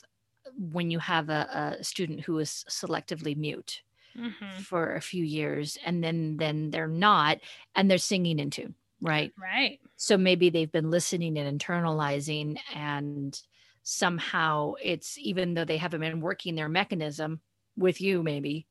when 0.58 0.90
you 0.90 0.98
have 0.98 1.28
a, 1.28 1.76
a 1.78 1.84
student 1.84 2.20
who 2.20 2.38
is 2.38 2.64
selectively 2.70 3.36
mute 3.36 3.82
Mhm. 4.16 4.66
for 4.66 4.94
a 4.94 5.00
few 5.00 5.24
years 5.24 5.78
and 5.84 6.02
then 6.04 6.36
then 6.38 6.70
they're 6.70 6.88
not 6.88 7.38
and 7.74 7.90
they're 7.90 7.98
singing 7.98 8.38
in 8.38 8.50
tune 8.50 8.74
right? 9.00 9.34
Right. 9.38 9.80
So 9.96 10.18
maybe 10.18 10.50
they've 10.50 10.72
been 10.72 10.90
listening 10.90 11.38
and 11.38 11.60
internalizing 11.60 12.58
and 12.74 13.40
somehow 13.82 14.74
it's 14.82 15.18
even 15.18 15.54
though 15.54 15.64
they 15.64 15.78
haven't 15.78 16.00
been 16.00 16.20
working 16.20 16.54
their 16.56 16.68
mechanism 16.68 17.40
with 17.76 18.00
you 18.00 18.22
maybe 18.22 18.66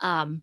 um 0.00 0.42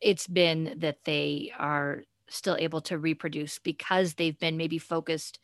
it's 0.00 0.26
been 0.26 0.74
that 0.78 1.04
they 1.04 1.52
are 1.58 2.04
still 2.28 2.56
able 2.56 2.80
to 2.82 2.98
reproduce 2.98 3.58
because 3.58 4.14
they've 4.14 4.38
been 4.38 4.56
maybe 4.56 4.78
focused 4.78 5.38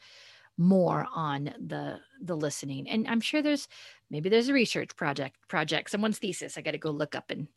more 0.58 1.06
on 1.14 1.44
the 1.60 2.00
the 2.22 2.36
listening. 2.36 2.88
And 2.88 3.08
i'm 3.08 3.20
sure 3.20 3.42
there's 3.42 3.68
maybe 4.10 4.28
there's 4.28 4.48
a 4.48 4.54
research 4.54 4.96
project 4.96 5.36
project 5.48 5.90
someone's 5.90 6.18
thesis 6.18 6.58
i 6.58 6.62
got 6.62 6.72
to 6.72 6.78
go 6.78 6.90
look 6.90 7.14
up 7.14 7.30
and 7.30 7.48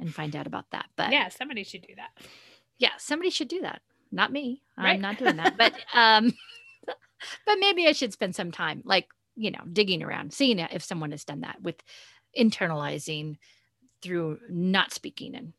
and 0.00 0.14
find 0.14 0.34
out 0.34 0.46
about 0.46 0.70
that 0.70 0.86
but 0.96 1.12
yeah 1.12 1.28
somebody 1.28 1.62
should 1.64 1.82
do 1.82 1.94
that. 1.96 2.10
Yeah 2.78 2.92
somebody 2.98 3.30
should 3.30 3.48
do 3.48 3.60
that. 3.62 3.82
Not 4.10 4.32
me. 4.32 4.62
Right. 4.76 4.94
i'm 4.94 5.00
not 5.00 5.18
doing 5.18 5.36
that 5.36 5.56
but 5.56 5.74
um 5.94 6.32
but 7.46 7.58
maybe 7.58 7.86
i 7.86 7.92
should 7.92 8.12
spend 8.12 8.34
some 8.34 8.50
time 8.50 8.82
like 8.84 9.08
you 9.36 9.50
know 9.50 9.60
digging 9.72 10.02
around 10.02 10.32
seeing 10.32 10.58
if 10.58 10.82
someone 10.82 11.10
has 11.10 11.24
done 11.24 11.42
that 11.42 11.60
with 11.62 11.76
internalizing 12.38 13.36
through 14.02 14.38
not 14.48 14.92
speaking 14.92 15.34
and 15.34 15.52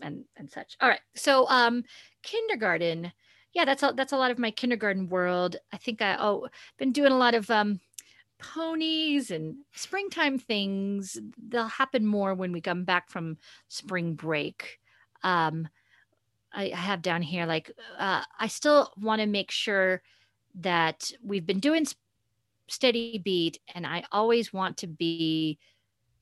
and 0.00 0.24
and 0.36 0.50
such. 0.50 0.76
All 0.80 0.88
right. 0.88 1.00
So 1.14 1.48
um 1.48 1.84
kindergarten. 2.22 3.12
Yeah, 3.54 3.66
that's 3.66 3.82
a, 3.82 3.92
that's 3.94 4.12
a 4.12 4.16
lot 4.16 4.30
of 4.30 4.38
my 4.38 4.50
kindergarten 4.50 5.10
world. 5.10 5.56
I 5.72 5.76
think 5.76 6.00
I 6.00 6.16
oh 6.18 6.48
been 6.78 6.92
doing 6.92 7.12
a 7.12 7.18
lot 7.18 7.34
of 7.34 7.50
um 7.50 7.80
ponies 8.42 9.30
and 9.30 9.56
springtime 9.72 10.38
things. 10.38 11.18
They'll 11.48 11.68
happen 11.68 12.04
more 12.04 12.34
when 12.34 12.52
we 12.52 12.60
come 12.60 12.84
back 12.84 13.08
from 13.08 13.38
spring 13.68 14.14
break. 14.14 14.80
Um, 15.22 15.68
I, 16.52 16.72
I 16.72 16.76
have 16.76 17.02
down 17.02 17.22
here 17.22 17.46
like 17.46 17.70
uh, 17.98 18.22
I 18.38 18.48
still 18.48 18.92
want 19.00 19.20
to 19.20 19.26
make 19.26 19.50
sure 19.50 20.02
that 20.56 21.10
we've 21.24 21.46
been 21.46 21.60
doing 21.60 21.86
steady 22.68 23.18
beat, 23.18 23.58
and 23.74 23.86
I 23.86 24.04
always 24.12 24.52
want 24.52 24.76
to 24.78 24.86
be 24.86 25.58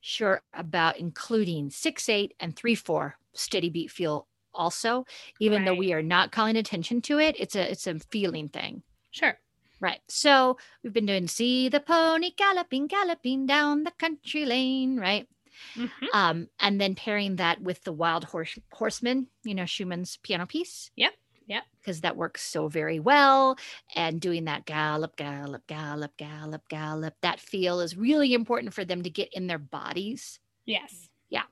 sure 0.01 0.41
about 0.53 0.97
including 0.97 1.69
six 1.69 2.09
eight 2.09 2.33
and 2.39 2.55
three 2.55 2.75
four 2.75 3.17
steady 3.33 3.69
beat 3.69 3.91
feel 3.91 4.27
also 4.53 5.05
even 5.39 5.59
right. 5.59 5.65
though 5.67 5.75
we 5.75 5.93
are 5.93 6.01
not 6.01 6.31
calling 6.31 6.57
attention 6.57 6.99
to 7.01 7.19
it 7.19 7.35
it's 7.39 7.55
a 7.55 7.71
it's 7.71 7.87
a 7.87 7.97
feeling 7.99 8.49
thing 8.49 8.81
sure 9.11 9.37
right 9.81 9.99
so 10.07 10.57
we've 10.83 10.93
been 10.93 11.05
doing 11.05 11.27
see 11.27 11.67
the 11.67 11.79
pony 11.79 12.31
galloping 12.37 12.87
galloping 12.87 13.45
down 13.45 13.83
the 13.83 13.91
country 13.91 14.45
lane 14.45 14.97
right 14.97 15.27
mm-hmm. 15.75 16.05
um 16.13 16.47
and 16.59 16.79
then 16.79 16.95
pairing 16.95 17.35
that 17.35 17.61
with 17.61 17.83
the 17.83 17.91
wild 17.91 18.23
horse 18.23 18.57
horseman 18.71 19.27
you 19.43 19.53
know 19.53 19.65
schumann's 19.65 20.17
piano 20.23 20.45
piece 20.45 20.91
yep 20.95 21.13
Yep. 21.47 21.63
Because 21.81 22.01
that 22.01 22.15
works 22.15 22.43
so 22.43 22.69
very 22.69 23.01
well. 23.01 23.57
And 23.93 24.21
doing 24.21 24.45
that 24.45 24.65
gallop, 24.65 25.17
gallop, 25.17 25.67
gallop, 25.67 26.15
gallop, 26.15 26.61
gallop, 26.69 27.13
that 27.21 27.41
feel 27.41 27.81
is 27.81 27.97
really 27.97 28.33
important 28.33 28.73
for 28.73 28.85
them 28.85 29.03
to 29.03 29.09
get 29.09 29.27
in 29.33 29.47
their 29.47 29.57
bodies. 29.57 30.39
Yes. 30.65 31.09
Yeah. 31.29 31.43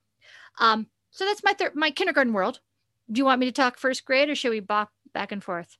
Um, 0.58 0.88
so 1.12 1.26
that's 1.26 1.44
my 1.44 1.52
third 1.52 1.76
my 1.76 1.92
kindergarten 1.92 2.32
world 2.32 2.62
do 3.12 3.20
you 3.20 3.26
want 3.26 3.39
me 3.39 3.48
to 3.48 3.52
talk 3.52 3.78
first 3.78 4.06
grade 4.06 4.30
or 4.30 4.36
should 4.36 4.52
we 4.52 4.60
bop 4.60 4.92
back 5.13 5.32
and 5.32 5.44
forth? 5.44 5.78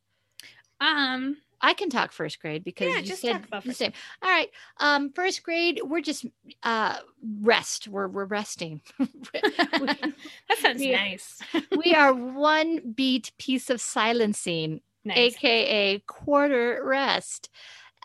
Um, 0.82 1.38
I 1.62 1.74
can 1.74 1.90
talk 1.90 2.12
first 2.12 2.40
grade 2.42 2.64
because 2.64 2.94
yeah, 2.94 3.00
you 3.00 3.16
said 3.16 3.46
the 3.64 3.74
same. 3.74 3.94
All 4.22 4.30
right. 4.30 4.50
Um, 4.78 5.12
first 5.12 5.44
grade, 5.44 5.82
we're 5.84 6.02
just 6.02 6.26
uh 6.64 6.98
rest. 7.42 7.88
We're 7.88 8.08
we're 8.08 8.26
resting. 8.26 8.82
that 9.34 10.14
sounds 10.60 10.80
we, 10.80 10.92
nice. 10.92 11.40
we 11.84 11.94
are 11.94 12.14
one 12.14 12.94
beat 12.96 13.32
piece 13.38 13.70
of 13.70 13.82
silencing, 13.82 14.82
nice. 15.04 15.36
aka 15.36 16.00
quarter 16.08 16.82
rest. 16.84 17.50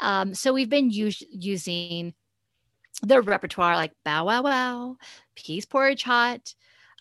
Um, 0.01 0.35
so 0.35 0.53
we've 0.53 0.71
been 0.71 0.91
us- 0.91 1.23
using 1.31 2.15
the 3.03 3.23
repertoire 3.23 3.77
like 3.77 3.93
Bow 4.05 4.27
Wow 4.27 4.43
Wow, 4.43 4.97
Peas 5.37 5.67
Porridge 5.67 6.03
Hot, 6.03 6.55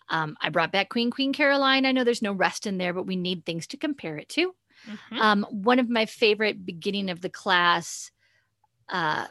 um, 0.08 0.36
I 0.40 0.50
brought 0.50 0.72
back 0.72 0.88
Queen 0.88 1.10
Queen 1.10 1.32
Caroline. 1.32 1.86
I 1.86 1.92
know 1.92 2.04
there's 2.04 2.22
no 2.22 2.32
rest 2.32 2.66
in 2.66 2.78
there, 2.78 2.92
but 2.92 3.06
we 3.06 3.16
need 3.16 3.44
things 3.44 3.66
to 3.68 3.76
compare 3.76 4.16
it 4.16 4.28
to. 4.30 4.54
Mm-hmm. 4.88 5.18
Um, 5.18 5.46
one 5.50 5.78
of 5.78 5.88
my 5.88 6.06
favorite 6.06 6.64
beginning 6.64 7.10
of 7.10 7.20
the 7.20 7.30
class 7.30 8.10
uh, 8.88 9.26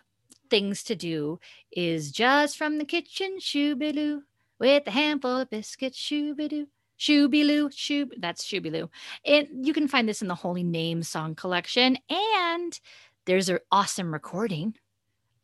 things 0.49 0.83
to 0.83 0.95
do 0.95 1.39
is 1.71 2.11
just 2.11 2.57
from 2.57 2.77
the 2.77 2.85
kitchen, 2.85 3.37
shoobiloo, 3.39 4.21
with 4.59 4.87
a 4.87 4.91
handful 4.91 5.39
of 5.39 5.49
biscuits, 5.49 5.99
shoobiloo. 5.99 6.67
Shoobiloo, 6.99 7.69
shoob, 7.73 8.11
that's 8.19 8.45
Shoobiloo. 8.45 8.87
And 9.25 9.65
you 9.65 9.73
can 9.73 9.87
find 9.87 10.07
this 10.07 10.21
in 10.21 10.27
the 10.27 10.35
Holy 10.35 10.63
Name 10.63 11.03
song 11.03 11.35
collection. 11.35 11.97
And 12.09 12.79
there's 13.25 13.49
an 13.49 13.59
awesome 13.71 14.13
recording 14.13 14.75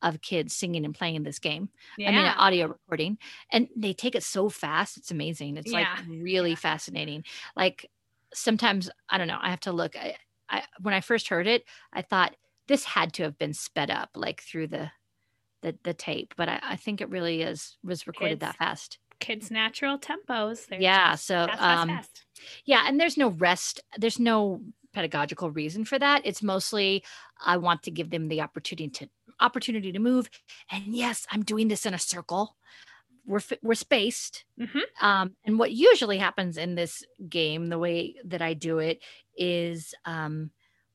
of 0.01 0.21
kids 0.21 0.55
singing 0.55 0.85
and 0.85 0.95
playing 0.95 1.23
this 1.23 1.39
game. 1.39 1.69
Yeah. 1.97 2.09
I 2.09 2.11
mean, 2.11 2.25
an 2.25 2.37
audio 2.37 2.67
recording, 2.67 3.17
and 3.51 3.67
they 3.75 3.93
take 3.93 4.15
it 4.15 4.23
so 4.23 4.47
fast. 4.47 4.97
It's 4.97 5.11
amazing. 5.11 5.57
It's 5.57 5.71
yeah. 5.71 5.79
like 5.79 6.05
really 6.07 6.51
yeah. 6.51 6.55
fascinating. 6.55 7.25
Like 7.55 7.89
sometimes 8.33 8.89
I 9.09 9.17
don't 9.17 9.27
know. 9.27 9.39
I 9.41 9.49
have 9.49 9.61
to 9.61 9.71
look. 9.71 9.95
I, 9.95 10.15
I 10.49 10.63
when 10.81 10.93
I 10.93 11.01
first 11.01 11.27
heard 11.27 11.47
it, 11.47 11.63
I 11.93 12.01
thought 12.01 12.35
this 12.67 12.83
had 12.83 13.13
to 13.13 13.23
have 13.23 13.37
been 13.37 13.53
sped 13.53 13.91
up, 13.91 14.09
like 14.15 14.41
through 14.41 14.67
the 14.67 14.91
the 15.61 15.75
the 15.83 15.93
tape. 15.93 16.33
But 16.37 16.49
I, 16.49 16.59
I 16.61 16.75
think 16.75 17.01
it 17.01 17.09
really 17.09 17.41
is 17.41 17.77
was 17.83 18.07
recorded 18.07 18.39
that 18.41 18.57
fast. 18.57 18.99
Kids' 19.19 19.51
natural 19.51 19.99
tempos. 19.99 20.67
They're 20.67 20.81
yeah. 20.81 21.15
So 21.15 21.47
fast, 21.47 21.61
um, 21.61 21.89
fast. 21.89 22.25
yeah, 22.65 22.85
and 22.87 22.99
there's 22.99 23.17
no 23.17 23.29
rest. 23.29 23.81
There's 23.97 24.19
no 24.19 24.61
pedagogical 24.93 25.51
reason 25.51 25.85
for 25.85 25.99
that. 25.99 26.21
It's 26.25 26.41
mostly 26.41 27.03
I 27.45 27.57
want 27.57 27.83
to 27.83 27.91
give 27.91 28.09
them 28.09 28.27
the 28.27 28.41
opportunity 28.41 28.89
to 28.89 29.09
opportunity 29.39 29.91
to 29.91 29.99
move. 29.99 30.29
And 30.71 30.83
yes, 30.87 31.25
I'm 31.31 31.43
doing 31.43 31.67
this 31.67 31.85
in 31.85 31.93
a 31.93 31.99
circle. 31.99 32.55
We're 33.29 33.41
we're 33.61 33.75
spaced. 33.75 34.43
Mm-hmm. 34.59 35.05
Um, 35.05 35.35
and 35.45 35.59
what 35.59 35.71
usually 35.71 36.17
happens 36.17 36.57
in 36.57 36.75
this 36.75 37.03
game, 37.29 37.67
the 37.67 37.79
way 37.79 38.15
that 38.25 38.41
I 38.41 38.55
do 38.55 38.79
it, 38.79 39.01
is 39.37 39.93
um, 40.05 40.49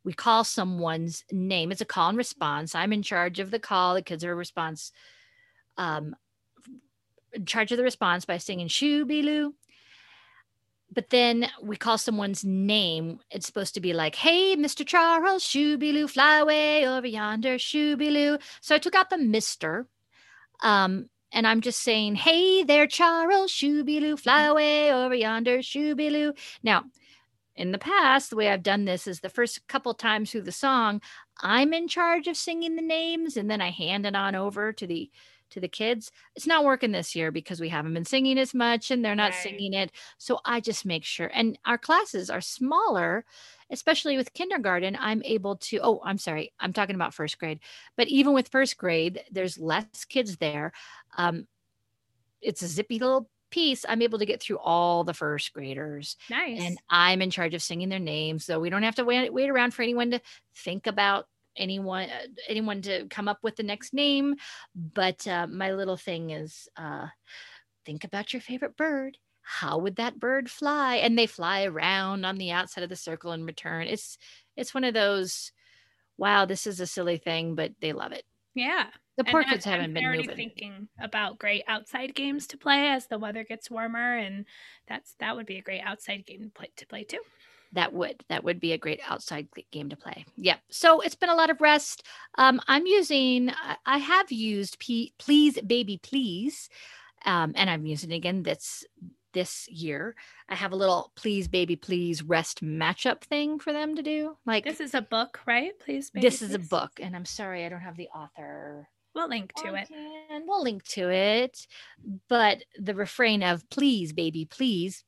we 0.05 0.13
call 0.13 0.43
someone's 0.43 1.25
name. 1.31 1.71
It's 1.71 1.81
a 1.81 1.87
call 1.87 2.09
and 2.09 2.19
response. 2.19 2.75
I'm 2.75 2.93
in 2.93 3.03
charge 3.03 3.39
of 3.39 3.51
the 3.51 3.61
call. 3.61 3.95
The 3.95 4.03
kids 4.03 4.25
are 4.25 4.35
response. 4.35 4.93
Um, 5.79 6.17
in 7.33 7.47
charge 7.47 7.73
of 7.73 7.79
the 7.79 7.85
response 7.85 8.25
by 8.25 8.39
singing 8.39 8.69
"Shoobiloo." 8.69 9.53
but 10.95 11.11
then 11.11 11.49
we 11.61 11.77
call 11.77 11.99
someone's 11.99 12.45
name. 12.45 13.19
It's 13.31 13.47
supposed 13.47 13.75
to 13.75 13.81
be 13.81 13.93
like, 13.93 14.15
hey, 14.15 14.55
Mr. 14.57 14.87
Charles, 14.87 15.43
shoobiloo, 15.43 16.09
fly 16.09 16.39
away 16.39 16.87
over 16.87 17.07
yonder, 17.07 17.57
shoobiloo. 17.57 18.41
So 18.61 18.75
I 18.75 18.79
took 18.79 18.95
out 18.95 19.11
the 19.11 19.17
Mr. 19.17 19.87
Um, 20.63 21.11
and 21.35 21.47
I'm 21.47 21.61
just 21.61 21.83
saying, 21.83 22.15
hey 22.15 22.63
there, 22.63 22.87
Charles, 22.87 23.53
shoobiloo, 23.53 24.19
fly 24.19 24.43
mm-hmm. 24.43 24.51
away 24.53 24.93
over 24.93 25.15
yonder, 25.15 25.59
shoobiloo. 25.59 26.39
Now, 26.63 26.85
in 27.57 27.73
the 27.73 27.79
past, 27.79 28.31
the 28.31 28.37
way 28.37 28.49
I've 28.49 28.63
done 28.63 28.85
this 28.85 29.07
is 29.07 29.21
the 29.21 29.29
first 29.29 29.67
couple 29.69 29.95
times 29.95 30.31
through 30.31 30.43
the 30.43 30.53
song, 30.53 31.03
I'm 31.41 31.75
in 31.75 31.89
charge 31.89 32.29
of 32.29 32.37
singing 32.37 32.77
the 32.77 32.83
names, 32.83 33.37
and 33.37 33.51
then 33.51 33.61
I 33.61 33.71
hand 33.71 34.07
it 34.07 34.17
on 34.17 34.35
over 34.35 34.73
to 34.73 34.87
the 34.87 35.11
to 35.51 35.61
the 35.61 35.69
kids. 35.69 36.11
It's 36.35 36.47
not 36.47 36.65
working 36.65 36.93
this 36.93 37.15
year 37.15 37.31
because 37.31 37.61
we 37.61 37.69
haven't 37.69 37.95
been 37.95 38.05
singing 38.05 38.39
as 38.39 38.55
much 38.55 38.91
and 38.91 39.05
they're 39.05 39.15
not 39.15 39.31
right. 39.31 39.43
singing 39.43 39.73
it. 39.73 39.93
So 40.19 40.41
I 40.45 40.61
just 40.61 40.85
make 40.85 41.05
sure. 41.05 41.31
And 41.33 41.59
our 41.65 41.79
classes 41.79 42.29
are 42.29 42.41
smaller, 42.41 43.25
especially 43.71 44.17
with 44.17 44.35
kindergarten. 44.35 44.97
I'm 44.99 45.23
able 45.23 45.57
to, 45.57 45.79
oh, 45.83 46.01
I'm 46.05 46.19
sorry, 46.19 46.53
I'm 46.59 46.73
talking 46.73 46.97
about 46.97 47.15
first 47.15 47.39
grade. 47.39 47.61
But 47.97 48.09
even 48.09 48.35
with 48.35 48.49
first 48.49 48.77
grade, 48.77 49.23
there's 49.31 49.59
less 49.59 50.05
kids 50.05 50.37
there. 50.37 50.73
Um, 51.17 51.47
it's 52.41 52.63
a 52.63 52.69
zippy 52.69 52.99
little 52.99 53.29
piece, 53.51 53.85
I'm 53.89 54.03
able 54.03 54.19
to 54.19 54.27
get 54.27 54.43
through 54.43 54.59
all 54.59 55.05
the 55.05 55.15
first 55.15 55.53
graders. 55.53 56.17
Nice. 56.29 56.61
And 56.61 56.79
I'm 56.91 57.23
in 57.23 57.31
charge 57.31 57.55
of 57.55 57.63
singing 57.63 57.89
their 57.89 58.01
names. 58.01 58.45
So 58.45 58.59
we 58.59 58.69
don't 58.69 58.83
have 58.83 58.97
to 58.97 59.05
wait, 59.05 59.33
wait 59.33 59.49
around 59.49 59.73
for 59.73 59.83
anyone 59.83 60.11
to 60.11 60.21
think 60.57 60.89
about 60.89 61.27
anyone 61.57 62.09
uh, 62.09 62.27
anyone 62.49 62.83
to 62.83 63.07
come 63.07 63.29
up 63.29 63.39
with 63.43 63.55
the 63.55 63.63
next 63.63 63.95
name 63.95 64.35
but 64.75 65.25
uh, 65.29 65.47
my 65.47 65.73
little 65.73 65.97
thing 65.97 66.31
is 66.31 66.69
uh, 66.77 67.07
think 67.87 68.03
about 68.03 68.33
your 68.33 68.43
favorite 68.43 68.77
bird 68.77 69.17
how 69.43 69.79
would 69.79 69.95
that 69.95 70.19
bird 70.19 70.51
fly 70.51 70.97
and 70.97 71.17
they 71.17 71.27
fly 71.27 71.65
around 71.65 72.25
on 72.25 72.39
the 72.39 72.51
outside 72.51 72.83
of 72.83 72.91
the 72.91 72.97
circle 72.97 73.31
and 73.31 73.47
return 73.47 73.87
it's 73.87 74.19
it's 74.57 74.75
one 74.75 74.83
of 74.83 74.95
those 74.95 75.53
wow 76.17 76.45
this 76.45 76.67
is 76.67 76.81
a 76.81 76.89
silly 76.89 77.19
thing 77.19 77.55
but 77.55 77.71
they 77.81 77.93
love 77.93 78.11
it 78.11 78.25
yeah. 78.55 78.87
The 79.17 79.25
poor 79.25 79.45
kids 79.45 79.65
haven't 79.65 79.95
been 79.95 80.05
already 80.05 80.23
moving. 80.23 80.37
thinking 80.37 80.89
about 81.01 81.39
great 81.39 81.63
outside 81.69 82.15
games 82.15 82.49
to 82.49 82.57
play 82.57 82.89
as 82.89 83.07
the 83.07 83.19
weather 83.19 83.45
gets 83.45 83.71
warmer 83.71 84.17
and 84.17 84.45
that's 84.89 85.15
that 85.21 85.37
would 85.37 85.47
be 85.47 85.59
a 85.59 85.63
great 85.63 85.83
outside 85.83 86.27
game 86.27 86.43
to 86.43 86.51
play, 86.51 86.71
to 86.77 86.87
play 86.87 87.05
too. 87.05 87.21
That 87.73 87.93
would 87.93 88.25
that 88.29 88.43
would 88.45 88.61
be 88.61 88.73
a 88.73 88.79
great 88.79 89.01
outside 89.09 89.49
game 89.71 89.89
to 89.91 89.97
play. 89.97 90.25
Yeah 90.37 90.57
so 90.69 91.01
it's 91.01 91.15
been 91.15 91.29
a 91.29 91.35
lot 91.35 91.51
of 91.51 91.61
rest. 91.61 92.05
Um, 92.39 92.61
i'm 92.67 92.87
using 92.87 93.51
i 93.87 93.99
have 93.99 94.33
used 94.33 94.79
P- 94.81 95.13
please 95.19 95.61
baby 95.61 95.99
please 96.03 96.69
um, 97.25 97.53
and 97.55 97.71
i'm 97.71 97.87
using 97.87 98.11
it 98.11 98.17
again 98.17 98.43
this 98.43 98.85
this 99.35 99.69
year 99.69 100.15
i 100.49 100.55
have 100.55 100.73
a 100.73 100.77
little 100.77 101.13
please 101.17 101.47
baby 101.49 101.77
please 101.77 102.23
rest 102.23 102.65
matchup 102.65 103.21
thing 103.23 103.59
for 103.59 103.73
them 103.73 103.95
to 103.95 104.03
do 104.03 104.37
like 104.47 104.65
this 104.65 104.81
is 104.81 104.95
a 104.95 105.03
book 105.03 105.41
right 105.47 105.73
please 105.79 106.11
baby, 106.11 106.27
this 106.27 106.39
please. 106.39 106.49
is 106.49 106.55
a 106.55 106.59
book 106.59 106.93
and 107.01 107.15
i'm 107.15 107.25
sorry 107.27 107.67
i 107.67 107.69
don't 107.69 107.81
have 107.81 107.97
the 107.97 108.09
author 108.09 108.89
We'll 109.15 109.29
link 109.29 109.53
to 109.63 109.75
it. 109.75 109.89
And 110.29 110.45
we'll 110.47 110.65
link 110.65 110.83
to 110.89 111.09
it. 111.09 111.69
But 112.29 112.65
the 112.77 112.95
refrain 112.95 113.45
of 113.45 113.69
please, 113.71 114.13
baby, 114.13 114.45
please 114.45 115.05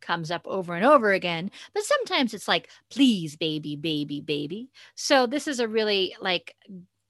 comes 0.00 0.30
up 0.30 0.46
over 0.46 0.74
and 0.74 0.84
over 0.84 1.10
again 1.10 1.50
but 1.74 1.82
sometimes 1.82 2.32
it's 2.32 2.46
like 2.46 2.68
please 2.88 3.34
baby 3.34 3.74
baby 3.74 4.20
baby 4.20 4.70
so 4.94 5.26
this 5.26 5.48
is 5.48 5.58
a 5.58 5.66
really 5.66 6.14
like 6.20 6.54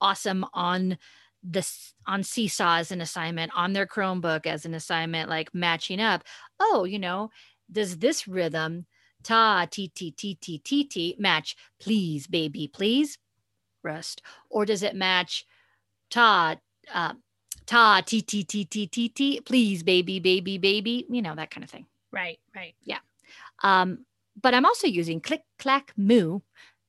awesome 0.01 0.47
on 0.55 0.97
this 1.43 1.95
on 2.07 2.23
seesaw 2.23 2.77
as 2.79 2.91
an 2.91 3.01
assignment 3.01 3.53
on 3.55 3.73
their 3.73 3.87
chromebook 3.87 4.47
as 4.47 4.65
an 4.65 4.75
assignment 4.75 5.29
like 5.29 5.55
matching 5.55 6.01
up 6.01 6.25
oh 6.61 6.85
you 6.85 6.99
know 6.99 7.31
does 7.71 7.99
this 7.99 8.27
rhythm 8.27 8.87
ta 9.23 9.67
t 9.71 9.89
t 9.89 10.11
t 10.11 10.35
t 10.35 10.59
t 10.59 10.85
t 10.85 11.17
match 11.19 11.57
please 11.81 12.27
baby 12.27 12.69
please 12.69 13.19
rest 13.83 14.23
or 14.51 14.65
does 14.65 14.83
it 14.83 14.97
match 14.97 15.47
ta 16.11 16.57
uh, 16.93 17.15
ta 17.67 18.03
t 18.05 18.21
t 18.23 18.43
t 18.43 18.65
t 18.65 18.87
t 18.87 19.09
t 19.09 19.41
please 19.41 19.83
baby 19.83 20.19
baby 20.19 20.59
baby 20.59 21.07
you 21.09 21.23
know 21.23 21.35
that 21.35 21.51
kind 21.51 21.65
of 21.65 21.71
thing 21.71 21.87
Right, 22.13 22.39
right. 22.55 22.75
Yeah. 22.83 22.99
Um, 23.63 24.05
but 24.41 24.55
I'm 24.55 24.65
also 24.65 24.87
using 24.87 25.21
click 25.21 25.43
clack 25.59 25.93
moo, 25.97 26.41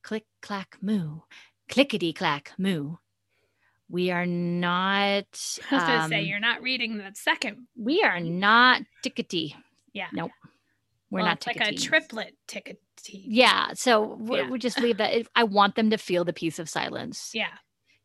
click 0.02 0.24
clack 0.40 0.76
moo, 0.80 1.20
clickety 1.68 2.12
clack 2.12 2.52
moo. 2.58 2.96
We 3.90 4.10
are 4.12 4.24
not. 4.26 5.24
I 5.70 5.74
was 5.74 5.84
gonna 5.84 6.08
say 6.08 6.20
um, 6.20 6.24
you're 6.26 6.38
not 6.40 6.62
reading 6.62 6.96
the 6.98 7.10
second. 7.14 7.66
we 7.76 8.02
are 8.02 8.20
not 8.20 8.82
tickety. 9.04 9.54
Yeah. 9.92 10.06
Nope. 10.12 10.30
We're 11.10 11.20
Well, 11.20 11.26
not 11.26 11.38
it's 11.38 11.46
like 11.48 11.60
a 11.60 11.74
triplet 11.74 12.36
tickety. 12.46 12.76
Yeah. 13.26 13.72
So 13.74 14.14
we, 14.20 14.38
Yeah. 14.38 14.48
we 14.50 14.58
just 14.60 14.78
leave 14.78 14.98
that. 14.98 15.26
I 15.34 15.42
want 15.42 15.74
them 15.74 15.90
to 15.90 15.98
feel 15.98 16.24
the 16.24 16.32
piece 16.32 16.60
of 16.60 16.68
silence. 16.68 17.32
Yeah. 17.34 17.48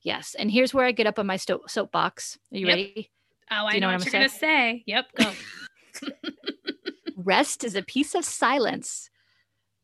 Yes. 0.01 0.35
And 0.39 0.49
here's 0.49 0.73
where 0.73 0.85
I 0.87 0.91
get 0.91 1.05
up 1.05 1.19
on 1.19 1.27
my 1.27 1.37
sto- 1.37 1.61
soapbox. 1.67 2.39
Are 2.51 2.57
you 2.57 2.65
Yep. 2.67 2.73
ready? 2.75 3.11
Oh, 3.51 3.65
I 3.67 3.73
know, 3.73 3.79
know 3.81 3.87
what 3.93 3.99
what 4.05 4.11
you're 4.13 4.21
I'm 4.23 4.27
gonna 4.27 4.39
say. 4.39 4.83
Yep. 4.87 5.05
Go. 5.17 5.31
Rest 7.17 7.63
is 7.63 7.75
a 7.75 7.81
piece 7.83 8.15
of 8.15 8.25
silence. 8.25 9.09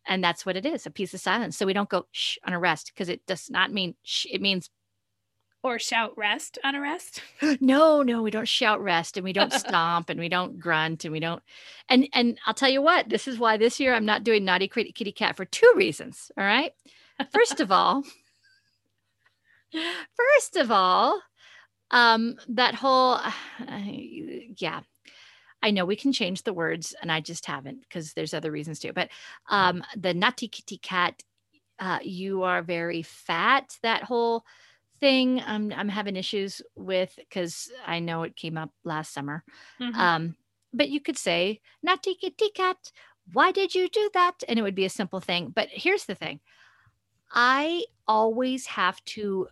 And 0.07 0.23
that's 0.23 0.45
what 0.45 0.55
it 0.57 0.65
is 0.65 0.85
a 0.87 0.91
piece 0.91 1.13
of 1.13 1.19
silence. 1.19 1.55
So 1.57 1.65
we 1.67 1.73
don't 1.73 1.89
go 1.89 2.07
shh 2.11 2.37
on 2.45 2.53
a 2.53 2.59
rest 2.59 2.91
because 2.93 3.07
it 3.07 3.25
does 3.27 3.49
not 3.51 3.71
mean 3.71 3.93
shh. 4.03 4.25
It 4.31 4.41
means 4.41 4.69
or 5.63 5.77
shout 5.77 6.13
rest 6.17 6.57
on 6.63 6.75
a 6.75 6.81
rest. 6.81 7.21
no, 7.61 8.01
no, 8.01 8.21
we 8.21 8.31
don't 8.31 8.47
shout 8.47 8.81
rest 8.81 9.17
and 9.17 9.23
we 9.23 9.33
don't 9.33 9.53
stomp 9.53 10.09
and 10.09 10.19
we 10.19 10.29
don't 10.29 10.59
grunt 10.59 11.05
and 11.05 11.11
we 11.11 11.19
don't. 11.19 11.41
And 11.89 12.07
and 12.13 12.39
I'll 12.45 12.53
tell 12.53 12.69
you 12.69 12.81
what, 12.81 13.09
this 13.09 13.27
is 13.27 13.37
why 13.37 13.57
this 13.57 13.79
year 13.79 13.93
I'm 13.93 14.05
not 14.05 14.23
doing 14.23 14.43
naughty 14.43 14.67
kitty 14.67 14.91
kitty 14.91 15.11
cat 15.11 15.35
for 15.35 15.45
two 15.45 15.71
reasons. 15.75 16.31
All 16.37 16.43
right. 16.43 16.71
First 17.31 17.59
of 17.59 17.71
all, 17.71 18.03
first 20.15 20.57
of 20.57 20.71
all, 20.71 21.21
um, 21.91 22.37
that 22.49 22.75
whole 22.75 23.19
yeah. 24.57 24.81
I 25.63 25.69
know 25.69 25.85
we 25.85 25.95
can 25.95 26.11
change 26.11 26.41
the 26.41 26.53
words 26.53 26.95
and 27.03 27.11
I 27.11 27.21
just 27.21 27.45
haven't 27.45 27.81
because 27.81 28.13
there's 28.13 28.33
other 28.33 28.49
reasons 28.49 28.79
too. 28.79 28.93
But 28.93 29.09
um 29.47 29.83
the 29.95 30.11
naughty 30.11 30.47
kitty 30.47 30.77
cat, 30.77 31.21
uh, 31.77 31.99
you 32.01 32.41
are 32.41 32.63
very 32.63 33.03
fat, 33.03 33.77
that 33.83 34.01
whole 34.01 34.43
thing 35.01 35.41
I'm 35.41 35.73
I'm 35.73 35.89
having 35.89 36.15
issues 36.15 36.61
with 36.75 37.15
because 37.17 37.71
I 37.85 37.99
know 37.99 38.23
it 38.23 38.37
came 38.37 38.57
up 38.57 38.71
last 38.85 39.13
summer. 39.13 39.43
Mhm. 39.81 39.95
Um, 39.95 40.35
but 40.73 40.89
you 40.89 41.01
could 41.01 41.17
say, 41.17 41.59
kitty 41.85 42.49
cat, 42.55 42.91
why 43.33 43.51
did 43.51 43.75
you 43.75 43.89
do 43.89 44.09
that? 44.13 44.43
And 44.47 44.57
it 44.57 44.61
would 44.61 44.75
be 44.75 44.85
a 44.85 44.89
simple 44.89 45.19
thing. 45.19 45.49
But 45.49 45.69
here's 45.71 46.05
the 46.05 46.15
thing 46.15 46.39
I 47.33 47.85
always 48.07 48.65
have 48.67 49.03
to 49.05 49.47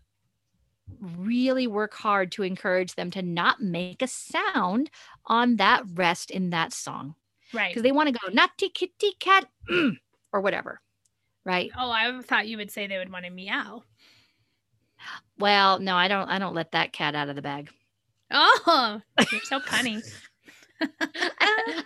really 1.01 1.67
work 1.67 1.93
hard 1.93 2.31
to 2.33 2.43
encourage 2.43 2.95
them 2.95 3.11
to 3.11 3.21
not 3.21 3.61
make 3.61 4.01
a 4.01 4.07
sound 4.07 4.89
on 5.25 5.57
that 5.57 5.83
rest 5.93 6.31
in 6.31 6.49
that 6.49 6.73
song 6.73 7.15
right. 7.53 7.69
because 7.69 7.83
they 7.83 7.91
want 7.91 8.07
to 8.07 8.19
go, 8.19 8.33
cat, 9.19 9.49
mm," 9.69 9.97
or 10.33 10.41
whatever. 10.41 10.81
Right. 11.45 11.71
Oh, 11.77 11.89
I 11.89 12.21
thought 12.21 12.47
you 12.47 12.57
would 12.57 12.71
say 12.71 12.85
they 12.85 12.97
would 12.97 13.11
want 13.11 13.25
to 13.25 13.31
meow. 13.31 13.83
Well, 15.37 15.79
no, 15.79 15.95
I 15.95 16.07
don't 16.07 16.27
I 16.29 16.39
don't 16.39 16.55
let 16.55 16.71
that 16.71 16.93
cat 16.93 17.15
out 17.15 17.29
of 17.29 17.35
the 17.35 17.41
bag. 17.41 17.69
Oh, 18.31 19.01
you're 19.31 19.41
so 19.41 19.59
punny. 19.59 20.03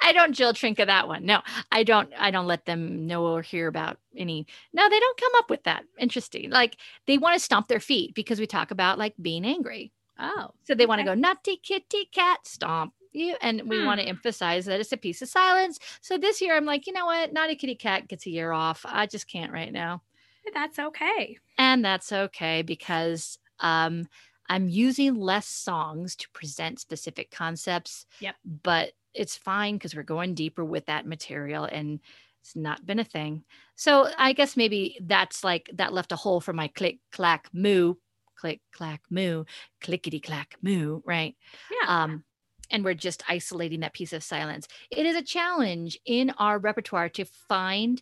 I 0.02 0.12
don't 0.14 0.34
Jill 0.34 0.54
Trinka 0.54 0.86
that 0.86 1.08
one. 1.08 1.26
No, 1.26 1.42
I 1.72 1.84
don't. 1.84 2.12
I 2.18 2.32
don't 2.32 2.48
let 2.48 2.66
them 2.66 3.08
know 3.08 3.26
or 3.26 3.42
hear 3.42 3.68
about 3.68 3.98
any. 4.16 4.46
No, 4.74 4.90
they 4.90 5.00
don't 5.00 5.20
come 5.20 5.32
up 5.38 5.50
with 5.50 5.64
that. 5.64 5.84
Interesting. 5.98 6.50
Like 6.50 6.78
they 7.08 7.18
want 7.18 7.36
to 7.36 7.40
stomp 7.44 7.68
their 7.68 7.80
feet 7.80 8.14
because 8.14 8.40
we 8.40 8.48
talk 8.48 8.72
about 8.72 8.98
like 9.00 9.14
being 9.22 9.46
angry. 9.46 9.92
Oh, 10.20 10.52
So 10.64 10.76
they 10.76 10.86
want 10.86 11.00
to 11.00 11.06
go 11.06 11.16
naughty 11.16 11.58
kitty 11.58 12.06
cat 12.12 12.46
stomp 12.46 12.94
you, 13.14 13.36
and 13.42 13.64
we 13.70 13.80
want 13.80 14.00
to 14.00 14.06
Hmm. 14.06 14.10
emphasize 14.10 14.66
that 14.66 14.80
it's 14.80 14.92
a 14.92 14.98
piece 14.98 15.22
of 15.22 15.30
silence. 15.30 15.80
So 16.02 16.18
this 16.18 16.42
year 16.42 16.56
I'm 16.56 16.66
like, 16.66 16.86
you 16.88 16.94
know 16.94 17.06
what, 17.06 17.34
naughty 17.34 17.56
kitty 17.56 17.76
cat 17.76 18.08
gets 18.08 18.26
a 18.26 18.30
year 18.32 18.52
off. 18.52 18.86
I 18.88 19.06
just 19.08 19.28
can't 19.28 19.52
right 19.52 19.72
now, 19.72 20.04
that's 20.54 20.80
okay. 20.80 21.38
and 21.58 21.84
that's 21.84 22.12
okay 22.12 22.62
because 22.62 23.38
um, 23.60 24.08
I'm 24.50 24.70
using 24.70 25.16
less 25.16 25.48
songs 25.48 26.16
to 26.18 26.30
present 26.32 26.80
specific 26.80 27.32
concepts. 27.32 28.06
Yep. 28.20 28.36
But 28.64 28.92
it's 29.14 29.38
fine 29.38 29.76
because 29.76 29.96
we're 29.96 30.04
going 30.04 30.34
deeper 30.34 30.66
with 30.66 30.88
that 30.88 31.06
material 31.06 31.66
and 31.66 32.00
it's 32.42 32.56
not 32.56 32.86
been 32.86 33.00
a 33.00 33.06
thing. 33.06 33.44
So 33.76 34.10
I 34.18 34.34
guess 34.34 34.58
maybe 34.58 34.98
that's 35.02 35.44
like 35.44 35.70
that 35.76 35.94
left 35.94 36.12
a 36.12 36.18
hole 36.18 36.42
for 36.42 36.52
my 36.52 36.68
click 36.68 37.00
clack 37.12 37.48
moo, 37.54 37.96
click 38.36 38.60
clack 38.74 39.02
moo, 39.10 39.46
clickety 39.82 40.20
clack 40.20 40.58
moo, 40.62 41.02
right? 41.06 41.36
Yeah. 41.82 42.04
Um 42.04 42.24
and 42.70 42.84
we're 42.84 42.96
just 42.96 43.24
isolating 43.30 43.82
that 43.82 43.94
piece 43.94 44.14
of 44.14 44.24
silence. 44.24 44.68
It 44.90 45.06
is 45.06 45.16
a 45.16 45.22
challenge 45.22 46.00
in 46.06 46.32
our 46.38 46.58
repertoire 46.58 47.10
to 47.10 47.26
find 47.26 48.02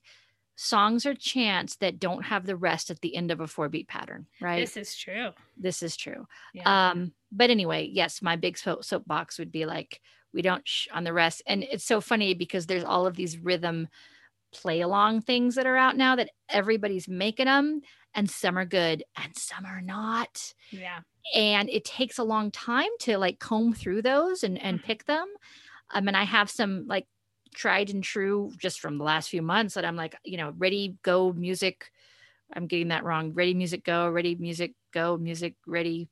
songs 0.55 1.05
or 1.05 1.13
chants 1.15 1.77
that 1.77 1.99
don't 1.99 2.23
have 2.25 2.45
the 2.45 2.55
rest 2.55 2.89
at 2.91 3.01
the 3.01 3.15
end 3.15 3.31
of 3.31 3.39
a 3.39 3.47
four 3.47 3.69
beat 3.69 3.87
pattern, 3.87 4.27
right? 4.39 4.59
this 4.59 4.77
is 4.77 4.95
true. 4.95 5.29
this 5.57 5.81
is 5.81 5.95
true. 5.97 6.27
Yeah. 6.53 6.89
Um, 6.91 7.13
but 7.31 7.49
anyway, 7.49 7.89
yes, 7.91 8.21
my 8.21 8.35
big 8.35 8.57
soap 8.57 8.83
soapbox 8.83 9.39
would 9.39 9.51
be 9.51 9.65
like, 9.65 10.01
we 10.33 10.41
don't 10.41 10.67
shh 10.67 10.87
on 10.93 11.03
the 11.03 11.13
rest. 11.13 11.41
And 11.47 11.63
it's 11.63 11.83
so 11.85 11.99
funny 12.01 12.33
because 12.33 12.65
there's 12.67 12.83
all 12.83 13.05
of 13.07 13.15
these 13.15 13.37
rhythm 13.37 13.87
play 14.53 14.81
along 14.81 15.21
things 15.21 15.55
that 15.55 15.65
are 15.65 15.77
out 15.77 15.95
now 15.97 16.15
that 16.15 16.29
everybody's 16.49 17.07
making 17.07 17.45
them, 17.45 17.81
and 18.13 18.29
some 18.29 18.57
are 18.57 18.65
good 18.65 19.03
and 19.15 19.35
some 19.37 19.65
are 19.65 19.81
not. 19.81 20.53
yeah. 20.71 20.99
And 21.35 21.69
it 21.69 21.85
takes 21.85 22.17
a 22.17 22.23
long 22.23 22.51
time 22.51 22.89
to 23.01 23.17
like 23.17 23.39
comb 23.39 23.73
through 23.73 24.01
those 24.01 24.43
and, 24.43 24.57
and 24.61 24.79
Mhm. 24.79 24.83
pick 24.83 25.05
them. 25.05 25.27
I 25.89 26.01
mean, 26.01 26.15
I 26.15 26.23
have 26.23 26.49
some 26.49 26.87
like 26.87 27.07
tried 27.53 27.89
and 27.89 28.03
true 28.03 28.51
just 28.57 28.79
from 28.79 28.97
the 28.97 29.03
last 29.03 29.29
few 29.29 29.41
months 29.41 29.75
that 29.75 29.85
I'm 29.85 29.95
like, 29.95 30.15
you 30.23 30.37
know, 30.37 30.53
ready, 30.57 30.97
go, 31.03 31.33
music. 31.33 31.91
I'm 32.53 32.67
getting 32.67 32.89
that 32.89 33.03
wrong. 33.03 33.33
Ready, 33.33 33.53
music, 33.53 33.83
go, 33.83 34.09
ready, 34.09 34.35
music, 34.35 34.73
go, 34.93 35.17
music, 35.17 35.55
ready, 35.65 36.09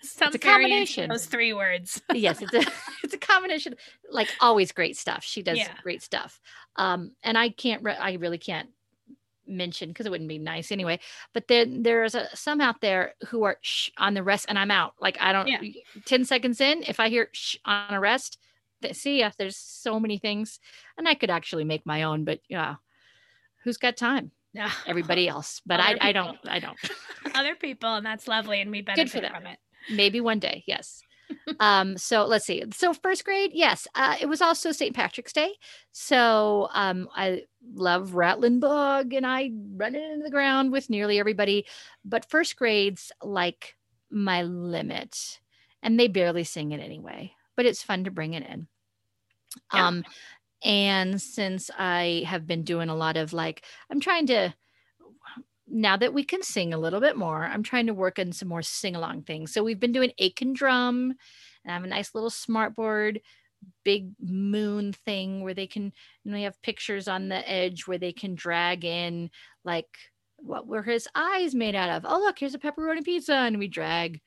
Some 0.00 0.32
a 0.34 0.38
combination. 0.38 1.08
Those 1.08 1.26
three 1.26 1.52
words. 1.52 2.00
yes 2.14 2.40
it's 2.42 2.54
a 2.54 2.62
it's 3.02 3.14
a 3.14 3.18
combination 3.18 3.74
like 4.10 4.28
always 4.40 4.70
great 4.72 4.96
stuff 4.96 5.24
she 5.24 5.42
does 5.42 5.58
Yeah. 5.58 5.72
great 5.82 6.02
stuff 6.02 6.40
um 6.76 7.12
and 7.22 7.36
i 7.36 7.48
can't 7.48 7.82
re- 7.82 7.96
i 7.96 8.12
really 8.14 8.38
can't 8.38 8.68
mention 9.46 9.88
because 9.88 10.06
it 10.06 10.10
wouldn't 10.10 10.28
be 10.28 10.38
nice 10.38 10.70
anyway 10.72 10.98
but 11.32 11.46
then 11.48 11.82
there's 11.82 12.14
a, 12.14 12.28
some 12.34 12.60
out 12.60 12.80
there 12.80 13.14
who 13.28 13.44
are 13.44 13.58
shh 13.62 13.90
on 13.98 14.14
the 14.14 14.22
rest 14.22 14.46
and 14.48 14.58
i'm 14.58 14.70
out 14.70 14.94
like 15.00 15.16
i 15.20 15.32
don't 15.32 15.48
Yeah. 15.48 15.60
10 16.04 16.24
seconds 16.24 16.60
in 16.60 16.82
if 16.82 17.00
i 17.00 17.08
hear 17.08 17.28
shh 17.32 17.56
on 17.64 17.94
a 17.94 18.00
rest 18.00 18.38
see 18.92 19.20
ya 19.20 19.30
there's 19.38 19.56
so 19.56 19.98
many 19.98 20.18
things 20.18 20.60
and 20.98 21.08
i 21.08 21.14
could 21.14 21.30
actually 21.30 21.64
make 21.64 21.84
my 21.86 22.02
own 22.02 22.24
but 22.24 22.40
yeah 22.48 22.76
who's 23.64 23.76
got 23.76 23.96
time? 23.96 24.30
Yeah. 24.52 24.70
everybody 24.86 25.28
else 25.28 25.60
but 25.66 25.80
I, 25.80 25.96
I 26.00 26.12
don't 26.12 26.38
i 26.48 26.58
don't. 26.58 26.78
Other 27.34 27.54
people, 27.54 27.96
and 27.96 28.06
that's 28.06 28.26
lovely, 28.28 28.62
and 28.62 28.70
we 28.70 28.80
benefit 28.80 29.30
from 29.30 29.46
it. 29.46 29.58
maybe 29.90 30.20
one 30.20 30.38
day 30.38 30.64
yes. 30.66 31.02
Um 31.60 31.98
so 31.98 32.24
let's 32.24 32.46
see. 32.46 32.62
So 32.72 32.94
first 32.94 33.24
grade 33.24 33.50
yes 33.52 33.88
uh, 33.94 34.16
it 34.20 34.26
was 34.26 34.40
also 34.40 34.70
st 34.72 34.94
patrick's 34.94 35.32
day. 35.32 35.52
So 35.92 36.68
um 36.72 37.08
i 37.14 37.42
love 37.74 38.14
rattling 38.14 38.60
bog 38.60 39.12
and 39.12 39.26
i 39.26 39.50
run 39.74 39.96
it 39.96 40.02
into 40.02 40.24
the 40.24 40.30
ground 40.30 40.70
with 40.72 40.88
nearly 40.88 41.18
everybody. 41.18 41.66
But 42.04 42.30
first 42.30 42.56
grades 42.56 43.10
like 43.22 43.76
my 44.10 44.42
limit 44.44 45.40
and 45.82 45.98
they 45.98 46.08
barely 46.08 46.44
sing 46.44 46.70
it 46.70 46.80
anyway 46.80 47.32
but 47.56 47.66
it's 47.66 47.82
fun 47.82 48.04
to 48.04 48.10
bring 48.10 48.34
it 48.34 48.42
in 48.44 48.68
Yeah. 49.72 49.88
um 49.88 50.04
and 50.64 51.20
since 51.20 51.70
i 51.78 52.24
have 52.26 52.46
been 52.46 52.62
doing 52.62 52.88
a 52.88 52.96
lot 52.96 53.16
of 53.16 53.32
like 53.32 53.64
i'm 53.90 54.00
trying 54.00 54.26
to 54.26 54.54
now 55.68 55.96
that 55.96 56.14
we 56.14 56.24
can 56.24 56.42
sing 56.42 56.72
a 56.72 56.78
little 56.78 57.00
bit 57.00 57.16
more, 57.16 57.44
I'm 57.44 57.62
trying 57.62 57.86
to 57.86 57.94
work 57.94 58.18
on 58.18 58.32
some 58.32 58.48
more 58.48 58.62
sing 58.62 58.94
along 58.94 59.22
things. 59.22 59.52
So 59.52 59.64
we've 59.64 59.80
been 59.80 59.92
doing 59.92 60.12
Aiken 60.18 60.52
drum, 60.52 61.14
and 61.64 61.70
I 61.70 61.74
have 61.74 61.84
a 61.84 61.88
nice 61.88 62.14
little 62.14 62.30
smartboard, 62.30 63.20
big 63.84 64.10
moon 64.20 64.92
thing 64.92 65.42
where 65.42 65.54
they 65.54 65.66
can, 65.66 65.92
and 66.24 66.34
they 66.34 66.42
have 66.42 66.60
pictures 66.62 67.08
on 67.08 67.28
the 67.28 67.48
edge 67.50 67.86
where 67.86 67.98
they 67.98 68.12
can 68.12 68.34
drag 68.34 68.84
in 68.84 69.30
like 69.64 69.88
what 70.36 70.66
were 70.66 70.82
his 70.82 71.08
eyes 71.14 71.54
made 71.54 71.74
out 71.74 71.90
of? 71.90 72.04
Oh, 72.06 72.18
look, 72.18 72.38
here's 72.38 72.54
a 72.54 72.58
pepperoni 72.58 73.02
pizza, 73.02 73.34
and 73.34 73.58
we 73.58 73.68
drag 73.68 74.20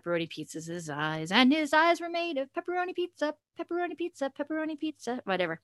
pepperoni 0.00 0.28
pizzas 0.28 0.68
his 0.68 0.90
eyes, 0.90 1.32
and 1.32 1.52
his 1.52 1.72
eyes 1.72 2.00
were 2.00 2.08
made 2.08 2.38
of 2.38 2.48
pepperoni 2.52 2.94
pizza, 2.94 3.34
pepperoni 3.58 3.96
pizza, 3.96 4.30
pepperoni 4.38 4.78
pizza, 4.78 5.20
whatever. 5.24 5.60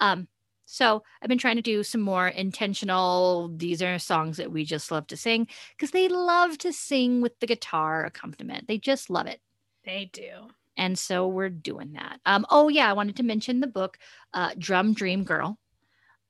Um, 0.00 0.28
so 0.64 1.02
I've 1.20 1.28
been 1.28 1.38
trying 1.38 1.56
to 1.56 1.62
do 1.62 1.82
some 1.82 2.00
more 2.00 2.28
intentional. 2.28 3.52
These 3.56 3.82
are 3.82 3.98
songs 3.98 4.36
that 4.36 4.52
we 4.52 4.64
just 4.64 4.90
love 4.90 5.06
to 5.08 5.16
sing 5.16 5.48
because 5.76 5.90
they 5.90 6.08
love 6.08 6.56
to 6.58 6.72
sing 6.72 7.20
with 7.20 7.38
the 7.40 7.46
guitar 7.46 8.04
accompaniment. 8.04 8.68
They 8.68 8.78
just 8.78 9.10
love 9.10 9.26
it. 9.26 9.40
They 9.84 10.08
do. 10.12 10.48
And 10.76 10.98
so 10.98 11.28
we're 11.28 11.50
doing 11.50 11.92
that. 11.92 12.20
Um, 12.24 12.46
oh 12.48 12.68
yeah, 12.68 12.88
I 12.88 12.94
wanted 12.94 13.16
to 13.16 13.22
mention 13.22 13.60
the 13.60 13.66
book, 13.66 13.98
uh, 14.32 14.52
Drum 14.56 14.94
Dream 14.94 15.24
Girl, 15.24 15.58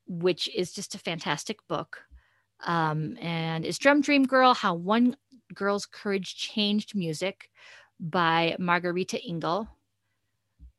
which 0.06 0.48
is 0.54 0.72
just 0.72 0.94
a 0.94 0.98
fantastic 0.98 1.58
book. 1.68 2.02
Um, 2.64 3.16
and 3.20 3.64
is 3.64 3.78
Drum 3.78 4.00
Dream 4.00 4.24
Girl: 4.24 4.54
How 4.54 4.74
One 4.74 5.16
Girl's 5.54 5.86
Courage 5.86 6.36
Changed 6.36 6.94
Music 6.94 7.50
by 8.00 8.56
Margarita 8.58 9.18
Engle. 9.26 9.68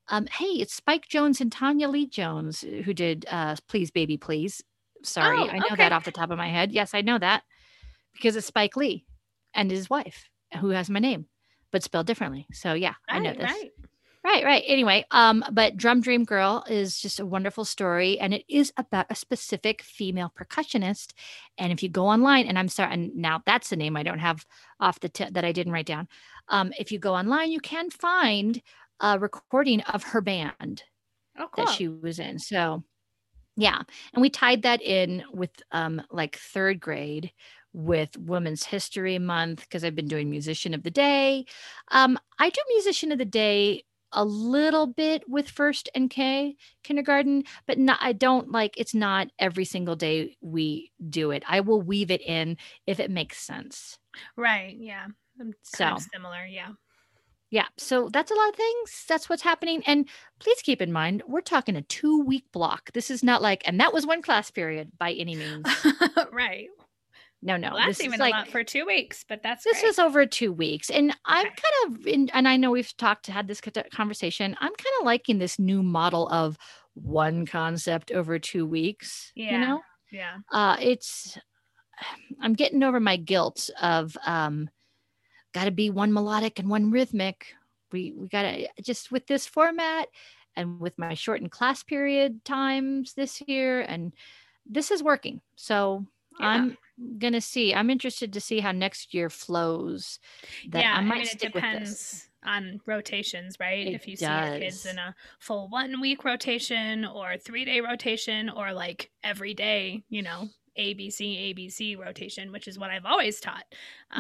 Um, 0.10 0.26
hey, 0.28 0.46
it's 0.46 0.74
Spike 0.74 1.08
Jones 1.08 1.40
and 1.40 1.52
Tanya 1.52 1.88
Lee 1.88 2.08
Jones 2.08 2.62
who 2.62 2.94
did 2.94 3.26
uh, 3.30 3.56
"Please 3.68 3.90
Baby 3.92 4.18
Please." 4.18 4.62
Sorry, 5.04 5.38
Oh, 5.40 5.48
I 5.48 5.60
know 5.60 5.66
okay. 5.72 5.76
that 5.78 5.92
off 5.92 6.06
the 6.06 6.12
top 6.12 6.32
of 6.32 6.38
my 6.38 6.48
head. 6.50 6.72
Yes, 6.72 6.94
I 6.94 7.02
know 7.02 7.18
that 7.18 7.44
because 8.14 8.36
it's 8.36 8.48
Spike 8.48 8.76
Lee 8.76 9.06
and 9.54 9.72
his 9.72 9.90
wife 9.90 10.30
who 10.60 10.70
has 10.70 10.90
my 10.90 11.00
name, 11.00 11.28
but 11.72 11.84
spelled 11.84 12.08
differently. 12.08 12.46
So 12.54 12.74
yeah, 12.74 12.94
I 13.10 13.20
know 13.20 13.30
Right, 13.30 13.40
this. 13.40 13.52
right. 13.52 13.72
Right, 14.24 14.46
right. 14.46 14.64
Anyway, 14.66 15.06
um, 15.12 15.44
but 15.52 15.76
Drum 15.76 16.00
Dream 16.00 16.24
Girl 16.24 16.64
is 16.70 16.98
just 16.98 17.20
a 17.20 17.26
wonderful 17.26 17.66
story, 17.66 18.18
and 18.20 18.34
it 18.34 18.46
is 18.48 18.72
about 18.78 19.08
a 19.10 19.16
specific 19.16 19.82
female 19.82 20.32
percussionist. 20.34 21.12
And 21.58 21.74
if 21.74 21.84
you 21.84 21.90
go 21.90 22.08
online, 22.08 22.48
and 22.48 22.58
I'm 22.58 22.70
sorry, 22.70 22.94
and 22.94 23.14
now 23.18 23.44
that's 23.46 23.70
the 23.70 23.76
name 23.76 23.98
I 23.98 24.04
don't 24.04 24.20
have 24.20 24.46
off 24.80 25.02
the 25.02 25.10
tip 25.10 25.34
that 25.34 25.44
I 25.44 25.52
didn't 25.52 25.74
write 25.74 25.88
down. 25.88 26.08
Um, 26.48 26.72
if 26.80 26.90
you 26.90 27.00
go 27.00 27.14
online, 27.16 27.52
you 27.52 27.60
can 27.60 27.90
find 27.90 28.62
a 29.02 29.20
recording 29.20 29.82
of 29.82 30.04
her 30.04 30.22
band 30.22 30.84
Oh, 31.38 31.48
cool. 31.52 31.66
that 31.66 31.70
she 31.70 31.88
was 31.88 32.20
in. 32.20 32.40
So, 32.40 32.84
yeah, 33.56 33.82
and 34.14 34.22
we 34.22 34.30
tied 34.30 34.64
that 34.64 34.82
in 34.82 35.24
with 35.32 35.52
um, 35.72 36.02
like 36.12 36.38
third 36.38 36.80
grade 36.80 37.32
with 37.74 38.18
Women's 38.18 38.64
History 38.64 39.20
Month 39.20 39.62
because 39.62 39.84
I've 39.84 39.96
been 39.96 40.08
doing 40.08 40.30
Musician 40.30 40.74
of 40.74 40.84
the 40.84 40.92
Day. 40.92 41.46
Um, 41.92 42.18
I 42.40 42.50
do 42.50 42.62
Musician 42.70 43.12
of 43.12 43.20
the 43.20 43.26
Day 43.26 43.84
a 44.14 44.24
little 44.26 44.88
bit 44.88 45.24
with 45.30 45.50
first 45.50 45.90
and 45.96 46.10
K 46.10 46.56
kindergarten, 46.84 47.44
but 47.68 47.78
not, 47.78 48.00
I 48.02 48.14
don't 48.14 48.52
like 48.52 48.76
it's 48.78 48.94
not 48.96 49.30
every 49.40 49.66
single 49.66 49.96
day 49.96 50.38
we 50.42 50.92
do 51.10 51.32
it. 51.32 51.44
I 51.48 51.60
will 51.62 51.82
weave 51.82 52.12
it 52.12 52.22
in 52.22 52.58
if 52.88 53.00
it 53.00 53.12
makes 53.12 53.40
sense. 53.40 53.98
Right. 54.38 54.76
Yeah. 54.80 55.06
I'm 55.40 55.54
So, 55.64 55.98
similar. 56.14 56.46
Yeah. 56.46 56.70
yeah, 57.50 57.68
so 57.78 58.10
that's 58.12 58.32
a 58.32 58.36
lot 58.36 58.50
of 58.50 58.56
things. 58.56 59.06
That's 59.08 59.30
what's 59.30 59.42
happening. 59.44 59.84
And 59.86 60.08
please 60.40 60.62
keep 60.62 60.82
in 60.82 60.92
mind, 60.92 61.24
we're 61.28 61.42
talking 61.42 61.76
a 61.76 61.82
two 61.84 62.22
week 62.24 62.46
block. 62.52 62.92
This 62.94 63.12
is 63.12 63.24
not 63.24 63.42
like, 63.42 63.64
and 63.68 63.80
that 63.80 63.94
was 63.94 64.06
one 64.06 64.22
class 64.22 64.52
period 64.52 64.92
by 64.98 65.14
any 65.14 65.36
means. 65.36 65.66
right. 66.32 66.68
No, 67.46 67.58
no. 67.58 67.72
Well, 67.72 67.78
that's 67.78 67.98
this 67.98 68.00
is 68.00 68.06
even 68.06 68.20
like, 68.20 68.34
a 68.34 68.38
lot 68.38 68.48
for 68.48 68.64
two 68.64 68.86
weeks, 68.86 69.26
but 69.28 69.44
that's 69.44 69.66
this 69.66 69.82
great. 69.82 69.90
was 69.90 70.00
over 70.00 70.26
two 70.26 70.54
weeks. 70.54 70.90
And 70.90 71.14
I'm 71.26 71.46
kind 71.46 71.56
of, 72.00 72.08
in, 72.08 72.30
and 72.34 72.48
I 72.48 72.56
know 72.56 72.72
we've 72.72 72.96
talked, 72.96 73.28
had 73.28 73.50
this 73.50 73.62
conversation. 73.92 74.56
I'm 74.62 74.72
kind 74.74 74.96
of 75.02 75.06
liking 75.06 75.40
this 75.40 75.60
new 75.60 75.84
model 75.84 76.30
of 76.30 76.58
one 76.94 77.46
concept 77.46 78.12
over 78.12 78.40
two 78.40 78.66
weeks. 78.66 79.34
Yeah. 79.36 79.52
You 79.52 79.58
know, 79.60 79.82
yeah. 80.10 80.38
uh, 80.54 80.78
it's, 80.80 81.38
I'm 82.42 82.54
getting 82.54 82.82
over 82.82 83.02
my 83.02 83.18
guilt 83.18 83.70
of, 83.82 84.18
um, 84.26 84.70
got 85.54 85.66
to 85.66 85.72
be 85.72 85.90
one 85.90 86.14
melodic 86.14 86.60
and 86.60 86.70
one 86.70 86.92
rhythmic. 86.92 87.54
We, 87.92 88.14
we 88.16 88.30
got 88.30 88.44
to 88.44 88.68
just 88.82 89.12
with 89.12 89.28
this 89.28 89.46
format 89.46 90.08
and 90.56 90.80
with 90.80 90.98
my 90.98 91.14
shortened 91.14 91.52
class 91.52 91.84
period 91.84 92.46
times 92.46 93.16
this 93.16 93.42
year. 93.48 93.82
And 93.82 94.14
this 94.66 94.92
is 94.92 95.04
working. 95.04 95.42
So 95.58 96.06
Yeah. 96.40 96.48
I'm 96.48 96.78
gonna 97.18 97.42
see. 97.42 97.74
I'm 97.74 97.90
interested 97.90 98.34
to 98.34 98.42
see 98.42 98.60
how 98.60 98.72
next 98.72 99.14
year 99.14 99.30
flows. 99.30 100.20
That 100.70 100.82
yeah, 100.82 100.94
I 100.94 101.02
might 101.02 101.16
mean, 101.16 101.24
it 101.24 101.28
stick 101.30 101.54
with 101.54 101.64
this. 101.64 101.72
depends 101.72 102.30
on 102.46 102.80
rotations, 102.86 103.58
right? 103.60 103.88
It 103.88 103.94
if 103.94 104.08
you 104.08 104.16
see 104.16 104.26
your 104.26 104.60
kids 104.60 104.86
in 104.86 104.98
a 104.98 105.16
full 105.40 105.70
one 105.70 106.02
week 106.02 106.24
rotation 106.24 107.06
or 107.06 107.38
three 107.38 107.66
day 107.66 107.82
rotation 107.82 108.50
or 108.50 108.74
like 108.74 109.12
every 109.24 109.54
day, 109.54 110.04
you 110.10 110.22
know, 110.22 110.50
ABC, 110.78 111.54
ABC 111.54 111.98
rotation, 111.98 112.52
which 112.52 112.68
is 112.68 112.80
what 112.80 112.90
I've 112.90 113.06
always 113.06 113.40
taught. 113.40 113.66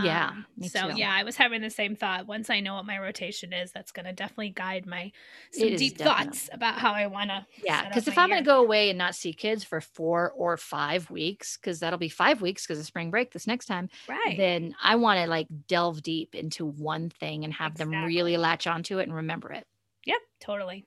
Yeah, 0.03 0.29
Um, 0.29 0.45
me 0.57 0.67
so 0.67 0.89
too. 0.91 0.97
yeah, 0.97 1.11
I 1.13 1.23
was 1.23 1.35
having 1.35 1.61
the 1.61 1.69
same 1.69 1.95
thought. 1.95 2.27
Once 2.27 2.49
I 2.49 2.59
know 2.59 2.75
what 2.75 2.85
my 2.85 2.97
rotation 2.99 3.53
is, 3.53 3.71
that's 3.71 3.91
going 3.91 4.05
to 4.05 4.13
definitely 4.13 4.49
guide 4.49 4.85
my 4.85 5.11
some 5.51 5.75
deep 5.75 5.97
definitely- 5.97 6.25
thoughts 6.25 6.49
about 6.53 6.75
how 6.79 6.93
I 6.93 7.07
want 7.07 7.29
to. 7.29 7.45
Yeah, 7.63 7.87
because 7.87 8.07
if 8.07 8.17
I'm 8.17 8.29
gonna 8.29 8.41
go 8.43 8.59
away 8.61 8.89
and 8.89 8.97
not 8.97 9.15
see 9.15 9.33
kids 9.33 9.63
for 9.63 9.81
four 9.81 10.31
or 10.31 10.57
five 10.57 11.09
weeks, 11.09 11.57
because 11.57 11.79
that'll 11.79 11.99
be 11.99 12.09
five 12.09 12.41
weeks 12.41 12.65
because 12.65 12.79
of 12.79 12.85
spring 12.85 13.11
break 13.11 13.31
this 13.31 13.47
next 13.47 13.65
time, 13.65 13.89
right, 14.07 14.35
then 14.37 14.75
I 14.81 14.95
want 14.95 15.19
to 15.19 15.27
like 15.27 15.47
delve 15.67 16.01
deep 16.03 16.35
into 16.35 16.65
one 16.65 17.09
thing 17.09 17.43
and 17.43 17.53
have 17.53 17.77
them 17.77 17.89
really 17.91 18.33
Exactly. 18.33 18.37
latch 18.37 18.67
onto 18.67 18.99
it 18.99 19.03
and 19.03 19.15
remember 19.15 19.51
it. 19.53 19.65
yep, 20.05 20.19
totally. 20.39 20.85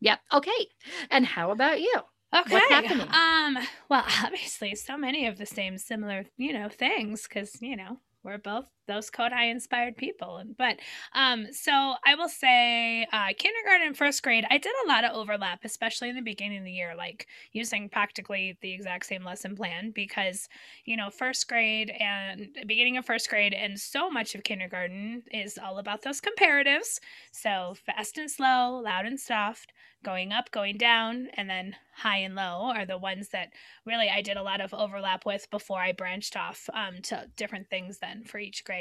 Yep. 0.00 0.20
Okay. 0.34 0.66
And 1.10 1.24
how 1.24 1.50
about 1.50 1.80
you? 1.80 2.00
Okay. 2.34 2.58
happening? 2.68 3.08
Um. 3.12 3.58
Well, 3.88 4.04
obviously, 4.24 4.74
so 4.74 4.96
many 4.96 5.26
of 5.26 5.38
the 5.38 5.46
same 5.46 5.78
similar, 5.78 6.26
you 6.36 6.52
know, 6.52 6.68
things 6.68 7.26
because 7.28 7.60
you 7.60 7.76
know 7.76 7.98
we're 8.22 8.38
both 8.38 8.66
those 8.86 9.10
Kodály 9.10 9.50
inspired 9.50 9.96
people. 9.96 10.42
But 10.56 10.78
um, 11.14 11.52
so 11.52 11.94
I 12.04 12.14
will 12.16 12.28
say, 12.28 13.06
uh, 13.12 13.28
kindergarten 13.36 13.86
and 13.86 13.96
first 13.96 14.22
grade, 14.22 14.44
I 14.50 14.58
did 14.58 14.72
a 14.84 14.88
lot 14.88 15.04
of 15.04 15.14
overlap, 15.14 15.60
especially 15.64 16.08
in 16.08 16.16
the 16.16 16.22
beginning 16.22 16.58
of 16.58 16.64
the 16.64 16.72
year, 16.72 16.94
like 16.96 17.26
using 17.52 17.88
practically 17.88 18.56
the 18.60 18.72
exact 18.72 19.06
same 19.06 19.24
lesson 19.24 19.56
plan 19.56 19.92
because 19.94 20.48
you 20.84 20.96
know 20.96 21.10
first 21.10 21.48
grade 21.48 21.90
and 22.00 22.48
beginning 22.66 22.96
of 22.96 23.06
first 23.06 23.28
grade 23.28 23.54
and 23.54 23.78
so 23.78 24.10
much 24.10 24.34
of 24.34 24.44
kindergarten 24.44 25.22
is 25.32 25.58
all 25.58 25.78
about 25.78 26.02
those 26.02 26.20
comparatives. 26.20 27.00
So 27.32 27.74
fast 27.86 28.18
and 28.18 28.30
slow, 28.30 28.80
loud 28.84 29.06
and 29.06 29.18
soft 29.18 29.72
going 30.04 30.32
up, 30.32 30.50
going 30.52 30.76
down, 30.76 31.28
and 31.34 31.50
then 31.50 31.74
high 31.96 32.18
and 32.18 32.34
low 32.34 32.70
are 32.74 32.86
the 32.86 32.98
ones 32.98 33.30
that 33.30 33.52
really 33.84 34.08
I 34.08 34.20
did 34.20 34.36
a 34.36 34.42
lot 34.42 34.60
of 34.60 34.74
overlap 34.74 35.26
with 35.26 35.50
before 35.50 35.80
I 35.80 35.92
branched 35.92 36.36
off 36.36 36.68
um, 36.72 37.02
to 37.04 37.26
different 37.36 37.68
things 37.68 37.98
then 37.98 38.24
for 38.24 38.38
each 38.38 38.64
grade. 38.64 38.73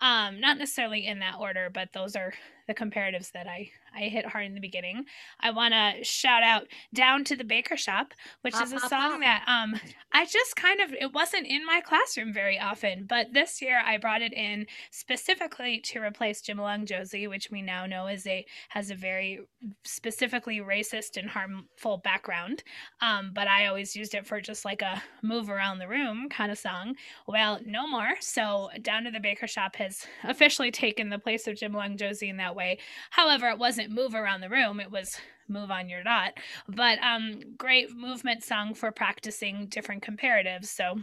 Um, 0.00 0.40
not 0.40 0.58
necessarily 0.58 1.06
in 1.06 1.20
that 1.20 1.36
order, 1.38 1.70
but 1.72 1.92
those 1.92 2.16
are 2.16 2.32
the 2.66 2.74
comparatives 2.74 3.32
that 3.32 3.46
I, 3.46 3.70
I 3.94 4.02
hit 4.08 4.26
hard 4.26 4.46
in 4.46 4.54
the 4.54 4.60
beginning. 4.60 5.04
I 5.40 5.50
want 5.50 5.72
to 5.72 6.02
shout 6.04 6.42
out 6.42 6.64
Down 6.92 7.24
to 7.24 7.36
the 7.36 7.44
Baker 7.44 7.76
Shop, 7.76 8.12
which 8.42 8.60
is 8.60 8.72
a 8.72 8.80
song 8.80 9.20
that 9.20 9.44
um, 9.46 9.78
I 10.12 10.24
just 10.24 10.56
kind 10.56 10.80
of, 10.80 10.92
it 10.92 11.12
wasn't 11.12 11.46
in 11.46 11.64
my 11.64 11.80
classroom 11.80 12.32
very 12.32 12.58
often, 12.58 13.06
but 13.08 13.32
this 13.32 13.62
year 13.62 13.80
I 13.84 13.98
brought 13.98 14.22
it 14.22 14.32
in 14.32 14.66
specifically 14.90 15.80
to 15.84 16.00
replace 16.00 16.40
Jim 16.40 16.58
Along 16.58 16.86
Josie, 16.86 17.28
which 17.28 17.50
we 17.50 17.62
now 17.62 17.86
know 17.86 18.08
is 18.08 18.26
a, 18.26 18.44
has 18.70 18.90
a 18.90 18.94
very 18.94 19.40
specifically 19.84 20.58
racist 20.58 21.16
and 21.16 21.30
harmful 21.30 21.98
background. 21.98 22.62
Um, 23.00 23.30
but 23.32 23.46
I 23.46 23.66
always 23.66 23.94
used 23.94 24.14
it 24.14 24.26
for 24.26 24.40
just 24.40 24.64
like 24.64 24.82
a 24.82 25.02
move 25.22 25.48
around 25.50 25.78
the 25.78 25.88
room 25.88 26.28
kind 26.28 26.50
of 26.50 26.58
song. 26.58 26.96
Well, 27.28 27.60
no 27.64 27.86
more. 27.86 28.14
So 28.20 28.70
Down 28.82 29.04
to 29.04 29.10
the 29.10 29.20
Baker 29.20 29.46
Shop 29.46 29.76
has 29.76 30.04
officially 30.24 30.70
taken 30.70 31.10
the 31.10 31.18
place 31.18 31.46
of 31.46 31.56
Jim 31.56 31.74
Along 31.74 31.96
Josie 31.96 32.28
in 32.28 32.38
that 32.38 32.55
way. 32.56 32.78
However, 33.10 33.48
it 33.48 33.58
wasn't 33.58 33.92
move 33.92 34.14
around 34.14 34.40
the 34.40 34.48
room, 34.48 34.80
it 34.80 34.90
was 34.90 35.16
move 35.48 35.70
on 35.70 35.88
your 35.88 36.02
dot. 36.02 36.32
But 36.68 36.98
um 37.02 37.40
great 37.56 37.94
movement 37.94 38.42
song 38.42 38.74
for 38.74 38.90
practicing 38.90 39.66
different 39.66 40.02
comparatives. 40.02 40.66
So 40.66 40.98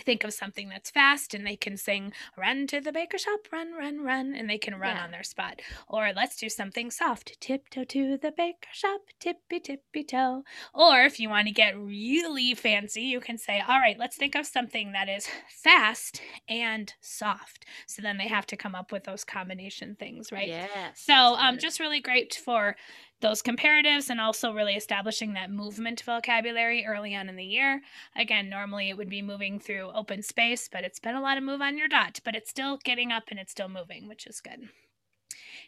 think 0.00 0.24
of 0.24 0.32
something 0.32 0.68
that's 0.68 0.90
fast 0.90 1.34
and 1.34 1.46
they 1.46 1.56
can 1.56 1.76
sing 1.76 2.12
run 2.36 2.66
to 2.66 2.80
the 2.80 2.92
baker 2.92 3.18
shop 3.18 3.40
run 3.52 3.72
run 3.72 4.00
run 4.02 4.34
and 4.34 4.48
they 4.48 4.58
can 4.58 4.74
run 4.74 4.96
Yeah. 4.96 5.04
on 5.04 5.10
their 5.10 5.22
spot 5.22 5.60
or 5.88 6.12
let's 6.16 6.36
do 6.36 6.48
something 6.48 6.90
soft 6.90 7.38
tiptoe 7.40 7.84
to 7.84 8.16
the 8.16 8.32
baker 8.32 8.68
shop 8.72 9.02
tippy 9.20 9.60
tippy 9.60 10.02
toe 10.04 10.44
or 10.74 11.02
if 11.02 11.20
you 11.20 11.28
want 11.28 11.46
to 11.48 11.52
get 11.52 11.78
really 11.78 12.54
fancy 12.54 13.02
you 13.02 13.20
can 13.20 13.36
say 13.38 13.60
all 13.66 13.78
right 13.78 13.98
let's 13.98 14.16
think 14.16 14.34
of 14.34 14.46
something 14.46 14.92
that 14.92 15.08
is 15.08 15.28
fast 15.48 16.20
and 16.48 16.94
soft 17.00 17.66
so 17.86 18.00
then 18.02 18.16
they 18.16 18.28
have 18.28 18.46
to 18.46 18.56
come 18.56 18.74
up 18.74 18.92
with 18.92 19.04
those 19.04 19.24
combination 19.24 19.94
things 19.94 20.32
right 20.32 20.48
Yes. 20.48 21.00
so 21.00 21.12
um 21.14 21.58
just 21.58 21.80
really 21.80 22.00
great 22.00 22.34
for 22.34 22.76
those 23.22 23.42
comparatives 23.42 24.10
and 24.10 24.20
also 24.20 24.52
really 24.52 24.74
establishing 24.74 25.32
that 25.32 25.50
movement 25.50 26.02
vocabulary 26.02 26.84
early 26.84 27.14
on 27.14 27.28
in 27.30 27.36
the 27.36 27.44
year. 27.44 27.80
Again, 28.14 28.50
normally 28.50 28.90
it 28.90 28.96
would 28.98 29.08
be 29.08 29.22
moving 29.22 29.58
through 29.58 29.90
open 29.94 30.22
space, 30.22 30.68
but 30.70 30.84
it's 30.84 31.00
been 31.00 31.14
a 31.14 31.22
lot 31.22 31.38
of 31.38 31.44
move 31.44 31.62
on 31.62 31.78
your 31.78 31.88
dot, 31.88 32.20
but 32.24 32.36
it's 32.36 32.50
still 32.50 32.78
getting 32.84 33.10
up 33.10 33.24
and 33.28 33.40
it's 33.40 33.52
still 33.52 33.68
moving, 33.68 34.08
which 34.08 34.26
is 34.26 34.42
good. 34.42 34.68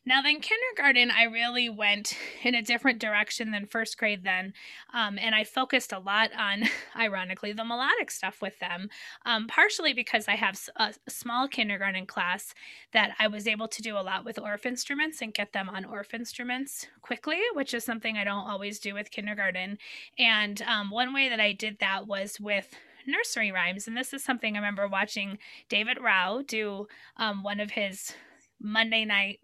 Now, 0.07 0.21
then, 0.21 0.40
kindergarten, 0.40 1.11
I 1.11 1.25
really 1.25 1.71
went 1.71 2.14
in 2.43 2.55
a 2.55 2.61
different 2.61 2.99
direction 2.99 3.53
than 3.53 3.64
first 3.64 3.97
grade 3.97 4.23
then. 4.23 4.53
Um, 4.93 5.19
and 5.19 5.35
I 5.35 5.45
focused 5.45 5.93
a 5.93 5.99
lot 5.99 6.31
on, 6.37 6.64
ironically, 6.97 7.53
the 7.53 7.64
melodic 7.64 8.11
stuff 8.11 8.43
with 8.43 8.59
them, 8.59 8.90
um, 9.25 9.47
partially 9.47 9.95
because 9.95 10.29
I 10.29 10.37
have 10.37 10.61
a 10.77 10.93
small 11.09 11.49
kindergarten 11.49 12.05
class 12.05 12.55
that 12.93 13.14
I 13.19 13.29
was 13.29 13.49
able 13.49 13.67
to 13.69 13.81
do 13.81 13.97
a 13.97 14.05
lot 14.05 14.27
with 14.27 14.37
Orff 14.37 14.67
instruments 14.67 15.23
and 15.23 15.33
get 15.33 15.55
them 15.55 15.71
on 15.71 15.85
Orff 15.85 16.12
instruments 16.12 16.87
quickly, 17.01 17.40
which 17.55 17.73
is 17.73 17.83
something 17.83 18.19
I 18.19 18.25
don't 18.25 18.49
always 18.49 18.79
do 18.79 18.93
with 18.93 19.11
kindergarten. 19.11 19.79
And 20.19 20.61
um, 20.63 20.90
one 20.90 21.15
way 21.15 21.31
that 21.31 21.40
I 21.40 21.52
did 21.52 21.79
that 21.81 22.07
was 22.07 22.38
with 22.38 22.75
nursery 23.07 23.52
rhymes. 23.52 23.88
And 23.88 23.96
this 23.96 24.13
is 24.13 24.23
something 24.23 24.55
I 24.55 24.59
remember 24.59 24.87
watching 24.87 25.38
David 25.71 25.98
Row 25.98 26.42
do 26.46 26.88
um, 27.17 27.42
one 27.42 27.61
of 27.61 27.71
his 27.71 28.13
Monday 28.61 29.05
night 29.05 29.40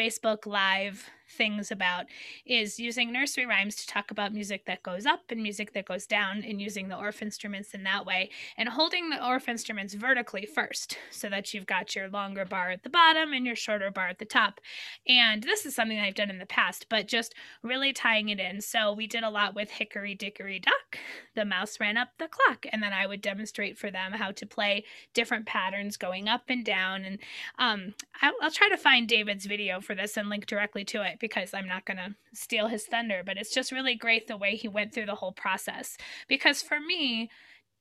Facebook 0.00 0.46
Live 0.46 1.10
things 1.30 1.70
about 1.70 2.06
is 2.44 2.78
using 2.78 3.12
nursery 3.12 3.46
rhymes 3.46 3.76
to 3.76 3.86
talk 3.86 4.10
about 4.10 4.32
music 4.32 4.66
that 4.66 4.82
goes 4.82 5.06
up 5.06 5.20
and 5.30 5.42
music 5.42 5.72
that 5.72 5.86
goes 5.86 6.06
down 6.06 6.42
and 6.42 6.60
using 6.60 6.88
the 6.88 6.94
Orff 6.94 7.22
instruments 7.22 7.74
in 7.74 7.84
that 7.84 8.04
way 8.04 8.30
and 8.56 8.68
holding 8.68 9.10
the 9.10 9.16
Orff 9.16 9.48
instruments 9.48 9.94
vertically 9.94 10.46
first 10.46 10.98
so 11.10 11.28
that 11.28 11.54
you've 11.54 11.66
got 11.66 11.94
your 11.94 12.08
longer 12.08 12.44
bar 12.44 12.70
at 12.70 12.82
the 12.82 12.90
bottom 12.90 13.32
and 13.32 13.46
your 13.46 13.56
shorter 13.56 13.90
bar 13.90 14.08
at 14.08 14.18
the 14.18 14.24
top. 14.24 14.60
And 15.08 15.42
this 15.42 15.64
is 15.64 15.74
something 15.74 15.98
I've 15.98 16.14
done 16.14 16.30
in 16.30 16.38
the 16.38 16.46
past, 16.46 16.86
but 16.88 17.06
just 17.06 17.34
really 17.62 17.92
tying 17.92 18.28
it 18.28 18.40
in. 18.40 18.60
So 18.60 18.92
we 18.92 19.06
did 19.06 19.22
a 19.22 19.30
lot 19.30 19.54
with 19.54 19.70
Hickory 19.70 20.14
Dickory 20.14 20.58
Dock. 20.58 20.98
The 21.34 21.44
mouse 21.44 21.78
ran 21.78 21.96
up 21.96 22.08
the 22.18 22.28
clock 22.28 22.66
and 22.72 22.82
then 22.82 22.92
I 22.92 23.06
would 23.06 23.22
demonstrate 23.22 23.78
for 23.78 23.90
them 23.90 24.12
how 24.12 24.32
to 24.32 24.46
play 24.46 24.84
different 25.14 25.46
patterns 25.46 25.96
going 25.96 26.28
up 26.28 26.44
and 26.48 26.64
down. 26.64 27.04
And 27.04 27.18
um, 27.58 27.94
I'll, 28.20 28.34
I'll 28.42 28.50
try 28.50 28.68
to 28.68 28.76
find 28.76 29.08
David's 29.08 29.46
video 29.46 29.80
for 29.80 29.94
this 29.94 30.16
and 30.16 30.28
link 30.28 30.46
directly 30.46 30.84
to 30.86 31.02
it 31.02 31.19
because 31.20 31.54
I'm 31.54 31.68
not 31.68 31.84
going 31.84 31.98
to 31.98 32.14
steal 32.32 32.68
his 32.68 32.86
thunder, 32.86 33.22
but 33.24 33.36
it's 33.36 33.54
just 33.54 33.72
really 33.72 33.94
great 33.94 34.26
the 34.26 34.36
way 34.36 34.56
he 34.56 34.68
went 34.68 34.92
through 34.92 35.06
the 35.06 35.16
whole 35.16 35.32
process. 35.32 35.96
Because 36.28 36.62
for 36.62 36.80
me, 36.80 37.30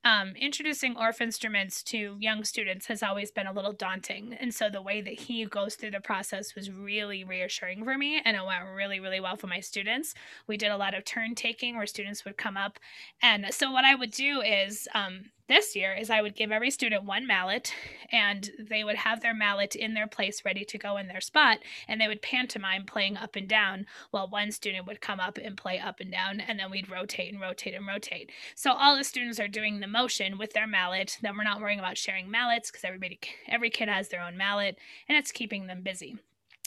um, 0.06 0.34
introducing 0.38 0.96
Orff 0.96 1.20
instruments 1.20 1.84
to 1.84 2.16
young 2.20 2.46
students 2.46 2.86
has 2.86 3.04
always 3.04 3.32
been 3.32 3.48
a 3.48 3.52
little 3.52 3.74
daunting. 3.74 4.34
And 4.40 4.54
so 4.54 4.70
the 4.70 4.82
way 4.82 5.02
that 5.02 5.14
he 5.14 5.44
goes 5.46 5.76
through 5.76 5.92
the 5.92 6.00
process 6.00 6.56
was 6.56 6.72
really 6.72 7.24
reassuring 7.26 7.84
for 7.84 7.98
me. 7.98 8.22
And 8.24 8.38
it 8.38 8.46
went 8.46 8.64
really, 8.76 9.02
really 9.02 9.20
well 9.20 9.36
for 9.36 9.48
my 9.48 9.60
students. 9.60 10.14
We 10.48 10.56
did 10.56 10.72
a 10.72 10.78
lot 10.78 10.94
of 10.94 11.04
turn 11.04 11.36
taking 11.36 11.76
where 11.76 11.86
students 11.86 12.24
would 12.24 12.38
come 12.38 12.56
up. 12.56 12.80
And 13.22 13.48
so 13.52 13.72
what 13.72 13.84
I 13.84 13.96
would 13.96 14.12
do 14.12 14.42
is 14.42 14.88
um, 14.96 15.32
this 15.50 15.76
year 15.76 15.94
is 15.94 16.12
I 16.12 16.22
would 16.22 16.36
give 16.36 16.52
every 16.52 16.70
student 16.70 17.04
one 17.04 17.26
mallet 17.26 17.74
and 18.12 18.50
they 18.60 18.84
would 18.84 18.96
have 18.96 19.22
their 19.22 19.34
mallet 19.34 19.76
in 19.76 19.96
their 19.96 20.08
place 20.08 20.46
ready 20.46 20.64
to 20.64 20.78
go 20.78 20.96
in 20.96 21.08
their 21.08 21.20
spot 21.20 21.58
and 21.88 22.00
they 22.00 22.08
would 22.08 22.22
pantomime 22.22 22.86
playing 22.86 23.18
up 23.18 23.36
and 23.36 23.50
down 23.50 23.88
while 24.12 24.30
one 24.30 24.52
student 24.52 24.86
would 24.86 25.02
come 25.02 25.20
up 25.20 25.40
and 25.40 25.58
play 25.58 25.80
up 25.80 26.00
and 26.00 26.12
down 26.12 26.40
and 26.40 26.60
then 26.60 26.70
we'd 26.70 26.90
rotate 26.90 27.34
and 27.34 27.42
rotate 27.42 27.74
and 27.74 27.88
rotate. 27.88 28.32
So 28.56 28.72
all 28.72 28.96
the 28.96 29.04
students 29.04 29.40
are 29.40 29.48
doing 29.48 29.80
the 29.80 29.88
motion 29.88 30.38
with 30.38 30.54
their 30.54 30.68
mallet. 30.68 31.18
Then 31.22 31.36
we're 31.36 31.44
not 31.44 31.60
worrying 31.60 31.80
about 31.80 31.98
sharing 31.98 32.30
mallets 32.30 32.70
because 32.70 32.86
everybody 32.86 33.20
every 33.48 33.72
kid 33.72 33.90
has 33.90 34.10
their 34.10 34.22
own 34.22 34.38
mallet 34.38 34.78
and 35.10 35.18
it's 35.18 35.32
keeping 35.32 35.66
them 35.66 35.82
busy 35.82 36.20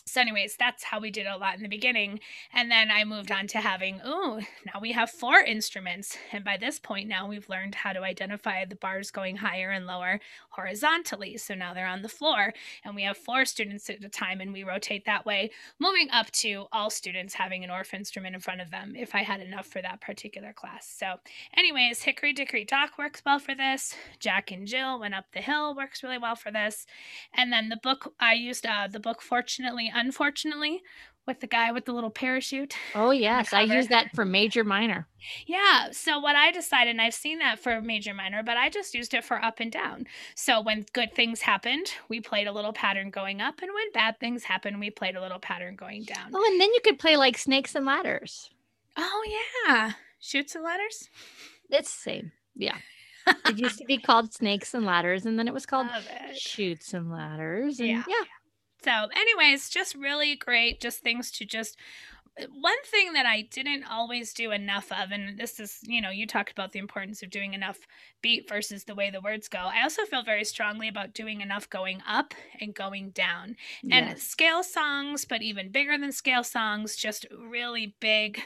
so 0.07 0.21
anyways 0.21 0.57
that's 0.57 0.85
how 0.85 1.01
we 1.01 1.11
did 1.11 1.27
a 1.27 1.37
lot 1.37 1.57
in 1.57 1.63
the 1.63 1.69
beginning 1.69 2.21
and 2.53 2.71
then 2.71 2.91
i 2.91 3.05
moved 3.05 3.31
on 3.31 3.47
to 3.47 3.59
having 3.59 4.01
oh 4.05 4.41
now 4.67 4.81
we 4.81 4.93
have 4.93 5.11
four 5.11 5.39
instruments. 5.41 6.17
And 6.33 6.45
by 6.45 6.57
this 6.57 6.79
point 6.79 7.09
now 7.09 7.29
we've 7.29 7.49
learned 7.49 7.75
how 7.75 7.93
to 7.93 8.03
identify 8.03 8.65
the 8.65 8.77
bars 8.77 9.11
going 9.11 9.37
higher 9.37 9.71
and 9.71 9.87
lower 9.87 10.21
horizontally 10.51 11.37
so 11.37 11.55
now 11.55 11.75
they're 11.75 11.87
on 11.87 12.03
the 12.03 12.09
floor 12.09 12.53
and 12.85 12.95
we 12.95 13.03
have 13.03 13.17
four 13.17 13.45
students 13.45 13.89
at 13.91 14.05
a 14.05 14.09
time 14.09 14.41
and 14.41 14.53
we 14.53 14.65
rotate 14.65 15.05
that 15.05 15.25
way 15.25 15.51
moving 15.79 16.09
up 16.11 16.31
to 16.31 16.67
all 16.73 16.91
students 16.91 17.35
having 17.35 17.65
an 17.65 17.71
Orff 17.71 17.95
instrument 17.95 18.35
in 18.35 18.41
front 18.41 18.61
of 18.61 18.71
them 18.71 18.95
if 18.97 19.15
i 19.15 19.23
had 19.23 19.41
enough 19.41 19.67
for 19.67 19.83
that 19.83 20.01
particular 20.01 20.53
class. 20.53 20.87
So 20.87 21.17
anyways 21.57 22.03
hickory 22.03 22.33
dickory 22.33 22.65
dock 22.65 22.99
works 22.99 23.23
well 23.25 23.39
for 23.39 23.55
this. 23.55 23.95
Jack 24.19 24.51
and 24.51 24.67
jill 24.67 25.01
went 25.01 25.15
up 25.15 25.27
the 25.33 25.41
hill 25.41 25.75
works 25.75 26.03
really 26.03 26.19
well 26.19 26.37
for 26.37 26.51
this. 26.51 26.87
And 27.35 27.53
then 27.53 27.69
the 27.69 27.79
book 27.83 28.15
i 28.21 28.35
used 28.35 28.67
uh, 28.67 28.89
the 28.89 29.01
book 29.01 29.23
fortunately 29.23 29.92
unfortunately, 29.95 30.83
with 31.27 31.41
the 31.41 31.47
guy 31.47 31.71
with 31.73 31.85
the 31.85 31.93
little 31.93 32.11
parachute. 32.11 32.75
Oh 32.95 33.11
yes, 33.11 33.53
I 33.53 33.63
use 33.63 33.89
that 33.89 34.15
for 34.15 34.25
major 34.25 34.65
minor. 34.65 35.09
Yeah, 35.47 35.89
so 35.93 36.19
what 36.19 36.37
I 36.37 36.51
decided 36.51 36.91
and 36.91 37.01
I've 37.01 37.15
seen 37.15 37.39
that 37.39 37.59
for 37.59 37.81
major 37.81 38.13
minor, 38.13 38.43
but 38.43 38.57
I 38.57 38.69
just 38.69 38.95
used 38.95 39.15
it 39.15 39.25
for 39.25 39.43
up 39.43 39.61
and 39.61 39.73
down. 39.73 40.07
So 40.35 40.61
when 40.61 40.85
good 40.93 41.15
things 41.15 41.41
happened, 41.41 41.87
we 42.09 42.21
played 42.21 42.47
a 42.47 42.53
little 42.53 42.73
pattern 42.73 43.11
going 43.11 43.41
up 43.41 43.63
and 43.63 43.71
when 43.73 43.93
bad 43.93 44.21
things 44.21 44.45
happened, 44.45 44.79
we 44.79 44.91
played 44.91 45.17
a 45.17 45.21
little 45.21 45.39
pattern 45.39 45.75
going 45.75 46.05
down. 46.05 46.31
Oh, 46.35 46.49
and 46.51 46.61
then 46.61 46.73
you 46.73 46.81
could 46.85 46.99
play 46.99 47.17
like 47.17 47.39
snakes 47.39 47.75
and 47.75 47.87
ladders. 47.87 48.51
Oh 48.97 49.41
yeah. 49.67 49.93
Chutes 50.21 50.55
and 50.55 50.65
ladders? 50.65 51.09
It's 51.71 51.95
the 51.95 52.03
same. 52.03 52.33
Yeah. 52.55 52.77
it 53.27 53.59
used 53.59 53.79
to 53.79 53.85
be 53.85 53.99
called 53.99 54.35
snakes 54.35 54.75
and 54.75 54.85
ladders 54.85 55.25
and 55.25 55.39
then 55.39 55.49
it 55.49 55.55
was 55.55 55.67
called 55.67 55.89
chutes 56.35 56.93
and 56.93 57.11
ladders. 57.11 57.81
And 57.81 57.89
yeah. 57.89 58.05
yeah 58.07 58.25
so, 58.83 59.09
anyways, 59.15 59.69
just 59.69 59.95
really 59.95 60.37
great. 60.37 60.81
Just 60.81 61.01
things 61.01 61.31
to 61.33 61.45
just 61.45 61.77
one 62.55 62.83
thing 62.87 63.13
that 63.13 63.27
I 63.27 63.43
didn't 63.43 63.85
always 63.85 64.33
do 64.33 64.53
enough 64.53 64.91
of, 64.91 65.11
and 65.11 65.39
this 65.39 65.61
is, 65.61 65.81
you 65.83 66.01
know, 66.01 66.11
you 66.11 66.27
talked 66.27 66.51
about 66.51 66.73
the 66.73 66.79
importance 66.79 67.23
of 67.23 67.31
doing 67.31 67.53
enough 67.53 67.81
beat 68.23 68.49
versus 68.49 68.85
the 68.85 68.95
way 68.95 69.11
the 69.11 69.21
words 69.21 69.49
go. 69.49 69.59
I 69.59 69.83
also 69.83 70.05
feel 70.05 70.23
very 70.23 70.45
strongly 70.45 70.89
about 70.89 71.13
doing 71.13 71.43
enough 71.43 71.69
going 71.69 72.03
up 72.09 72.33
and 72.59 72.75
going 72.75 73.11
down. 73.11 73.57
Yes. 73.83 74.11
And 74.11 74.19
scale 74.19 74.63
songs, 74.63 75.27
but 75.27 75.43
even 75.43 75.71
bigger 75.71 75.99
than 75.99 76.11
scale 76.11 76.43
songs, 76.45 76.97
just 76.97 77.27
really 77.39 77.95
big 78.01 78.43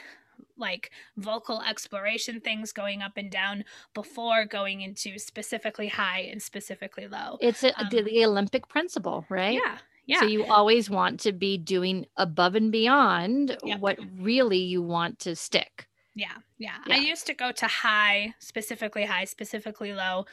like 0.59 0.91
vocal 1.17 1.61
exploration 1.61 2.41
things 2.41 2.71
going 2.71 3.01
up 3.01 3.13
and 3.15 3.31
down 3.31 3.63
before 3.93 4.43
going 4.43 4.81
into 4.81 5.17
specifically 5.19 5.87
high 5.87 6.21
and 6.21 6.41
specifically 6.41 7.07
low. 7.07 7.37
It's 7.39 7.63
a, 7.63 7.79
um, 7.79 7.89
the 7.91 8.25
Olympic 8.25 8.67
principle, 8.67 9.25
right? 9.29 9.53
Yeah. 9.53 9.77
Yeah. 10.07 10.21
So 10.21 10.25
you 10.25 10.45
always 10.45 10.89
want 10.89 11.19
to 11.21 11.33
be 11.33 11.57
doing 11.57 12.05
above 12.15 12.55
and 12.55 12.71
beyond 12.71 13.57
yep. 13.63 13.79
what 13.79 13.99
really 14.17 14.57
you 14.59 14.81
want 14.81 15.19
to 15.19 15.35
stick. 15.35 15.87
Yeah, 16.15 16.31
yeah. 16.57 16.77
Yeah. 16.87 16.95
I 16.95 16.97
used 16.97 17.27
to 17.27 17.33
go 17.33 17.51
to 17.51 17.67
high, 17.67 18.33
specifically 18.39 19.05
high, 19.05 19.25
specifically 19.25 19.93
low 19.93 20.25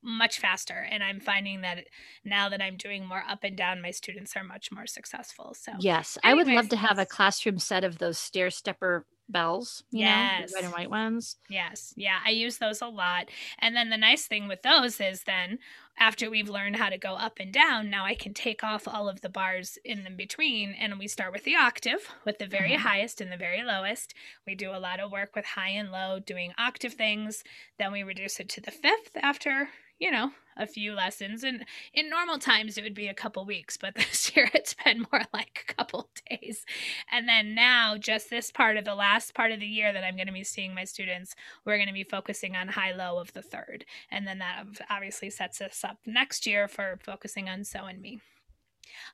much 0.00 0.38
faster 0.38 0.86
and 0.92 1.02
i'm 1.02 1.18
finding 1.18 1.62
that 1.62 1.84
now 2.24 2.48
that 2.48 2.62
i'm 2.62 2.76
doing 2.76 3.04
more 3.04 3.24
up 3.28 3.42
and 3.42 3.56
down 3.56 3.82
my 3.82 3.90
students 3.90 4.36
are 4.36 4.44
much 4.44 4.70
more 4.70 4.86
successful 4.86 5.52
so 5.58 5.72
yes 5.80 6.16
Anyways, 6.22 6.46
i 6.46 6.50
would 6.50 6.54
love 6.54 6.68
to 6.68 6.76
have 6.76 7.00
a 7.00 7.04
classroom 7.04 7.58
set 7.58 7.82
of 7.82 7.98
those 7.98 8.16
stair 8.16 8.48
stepper 8.50 9.04
bells, 9.28 9.84
you 9.90 10.00
yes. 10.00 10.50
know, 10.50 10.56
red 10.56 10.64
and 10.64 10.72
white 10.72 10.90
ones. 10.90 11.36
Yes. 11.48 11.92
Yeah. 11.96 12.18
I 12.24 12.30
use 12.30 12.58
those 12.58 12.80
a 12.80 12.86
lot. 12.86 13.28
And 13.58 13.76
then 13.76 13.90
the 13.90 13.96
nice 13.96 14.26
thing 14.26 14.48
with 14.48 14.62
those 14.62 15.00
is 15.00 15.24
then 15.24 15.58
after 15.98 16.30
we've 16.30 16.48
learned 16.48 16.76
how 16.76 16.88
to 16.88 16.98
go 16.98 17.14
up 17.14 17.38
and 17.40 17.52
down, 17.52 17.90
now 17.90 18.04
I 18.04 18.14
can 18.14 18.34
take 18.34 18.62
off 18.62 18.86
all 18.86 19.08
of 19.08 19.20
the 19.20 19.28
bars 19.28 19.78
in 19.84 20.04
the 20.04 20.10
between 20.10 20.72
and 20.72 20.98
we 20.98 21.08
start 21.08 21.32
with 21.32 21.44
the 21.44 21.56
octave 21.56 22.08
with 22.24 22.38
the 22.38 22.46
very 22.46 22.72
mm-hmm. 22.72 22.86
highest 22.86 23.20
and 23.20 23.32
the 23.32 23.36
very 23.36 23.62
lowest. 23.62 24.14
We 24.46 24.54
do 24.54 24.70
a 24.70 24.78
lot 24.78 25.00
of 25.00 25.10
work 25.10 25.34
with 25.34 25.44
high 25.44 25.70
and 25.70 25.90
low 25.90 26.18
doing 26.18 26.52
octave 26.58 26.94
things. 26.94 27.42
Then 27.78 27.92
we 27.92 28.02
reduce 28.02 28.40
it 28.40 28.48
to 28.50 28.60
the 28.60 28.70
fifth 28.70 29.16
after 29.20 29.68
you 29.98 30.10
know, 30.10 30.30
a 30.58 30.66
few 30.66 30.92
lessons. 30.92 31.44
And 31.44 31.64
in 31.94 32.10
normal 32.10 32.38
times, 32.38 32.76
it 32.76 32.84
would 32.84 32.94
be 32.94 33.08
a 33.08 33.14
couple 33.14 33.44
weeks, 33.44 33.76
but 33.76 33.94
this 33.96 34.34
year 34.36 34.50
it's 34.52 34.74
been 34.74 35.06
more 35.12 35.22
like 35.32 35.66
a 35.68 35.74
couple 35.74 36.10
days. 36.30 36.64
And 37.10 37.28
then 37.28 37.54
now, 37.54 37.96
just 37.96 38.30
this 38.30 38.50
part 38.50 38.76
of 38.76 38.84
the 38.84 38.94
last 38.94 39.34
part 39.34 39.52
of 39.52 39.60
the 39.60 39.66
year 39.66 39.92
that 39.92 40.04
I'm 40.04 40.16
going 40.16 40.26
to 40.26 40.32
be 40.32 40.44
seeing 40.44 40.74
my 40.74 40.84
students, 40.84 41.34
we're 41.64 41.76
going 41.76 41.88
to 41.88 41.94
be 41.94 42.04
focusing 42.04 42.56
on 42.56 42.68
high 42.68 42.92
low 42.92 43.18
of 43.18 43.32
the 43.32 43.42
third. 43.42 43.84
And 44.10 44.26
then 44.26 44.38
that 44.38 44.64
obviously 44.90 45.30
sets 45.30 45.60
us 45.60 45.84
up 45.84 45.98
next 46.04 46.46
year 46.46 46.68
for 46.68 46.98
focusing 47.02 47.48
on 47.48 47.64
so 47.64 47.84
and 47.84 48.02
mi. 48.02 48.20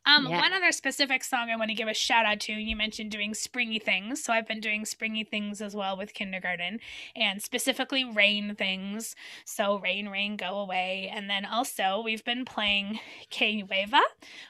Um, 0.07 0.27
yeah. 0.27 0.41
One 0.41 0.53
other 0.53 0.73
specific 0.73 1.25
song 1.25 1.51
I 1.51 1.57
want 1.57 1.71
to 1.71 1.75
give 1.75 1.89
a 1.89 1.95
shout 1.95 2.27
out 2.27 2.41
to. 2.41 2.53
You 2.53 2.77
mentioned 2.77 3.11
doing 3.11 3.35
springy 3.35 3.79
things, 3.79 4.23
so 4.23 4.33
I've 4.33 4.47
been 4.47 4.61
doing 4.61 4.85
springy 4.85 5.25
things 5.25 5.61
as 5.61 5.75
well 5.75 5.97
with 5.97 6.15
kindergarten, 6.15 6.81
and 7.17 7.43
specifically 7.43 8.05
rain 8.05 8.55
things. 8.55 9.17
So 9.45 9.79
rain, 9.79 10.09
rain, 10.09 10.37
go 10.37 10.59
away, 10.59 11.11
and 11.13 11.29
then 11.31 11.45
also 11.45 12.03
we've 12.05 12.25
been 12.25 12.45
playing 12.45 13.01
Llueva, 13.31 14.01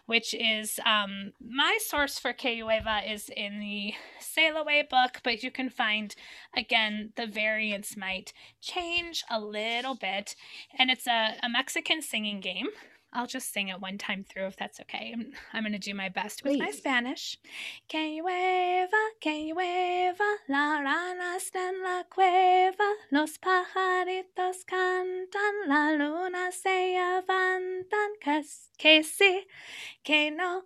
which 0.07 0.35
is 0.35 0.81
um, 0.85 1.33
my 1.41 1.79
source 1.81 2.19
for 2.19 2.33
Llueva 2.33 3.11
is 3.11 3.29
in 3.29 3.61
the 3.61 3.95
Sail 4.19 4.57
Away 4.57 4.87
book, 4.89 5.21
but 5.23 5.43
you 5.43 5.51
can 5.51 5.71
find 5.71 6.15
again 6.57 7.13
the 7.17 7.27
variants 7.27 7.97
might 7.97 8.33
change 8.61 9.25
a 9.31 9.41
little 9.41 9.95
bit, 9.95 10.35
and 10.79 10.91
it's 10.91 11.07
a, 11.07 11.37
a 11.43 11.49
Mexican 11.49 12.03
singing 12.03 12.41
game 12.41 12.69
I'll 13.15 13.29
just 13.29 13.53
sing 13.53 13.69
it 13.69 13.81
one 13.81 13.97
time 13.97 14.25
through 14.25 14.47
if 14.47 14.57
that's 14.57 14.81
okay. 14.81 15.13
I'm, 15.15 15.33
I'm 15.53 15.63
going 15.63 15.73
to 15.73 15.79
do 15.79 15.95
my 15.95 16.09
best 16.09 16.43
with 16.43 16.55
Please. 16.55 16.59
my 16.59 16.71
Spanish. 16.73 17.39
Que 17.89 18.21
llueva, 18.21 19.03
que 19.21 19.31
llueva, 19.31 20.37
la 20.49 20.81
rana 20.83 21.37
está 21.37 21.69
en 21.69 21.81
la 21.83 22.03
cueva, 22.11 22.93
los 23.13 23.39
pajaritos 23.39 24.65
cantan, 24.67 25.69
la 25.69 25.93
luna 25.93 26.51
se 26.51 26.99
levantan, 26.99 28.11
que, 28.21 28.43
que 28.77 29.03
sí, 29.05 29.47
que 30.03 30.33
no, 30.33 30.65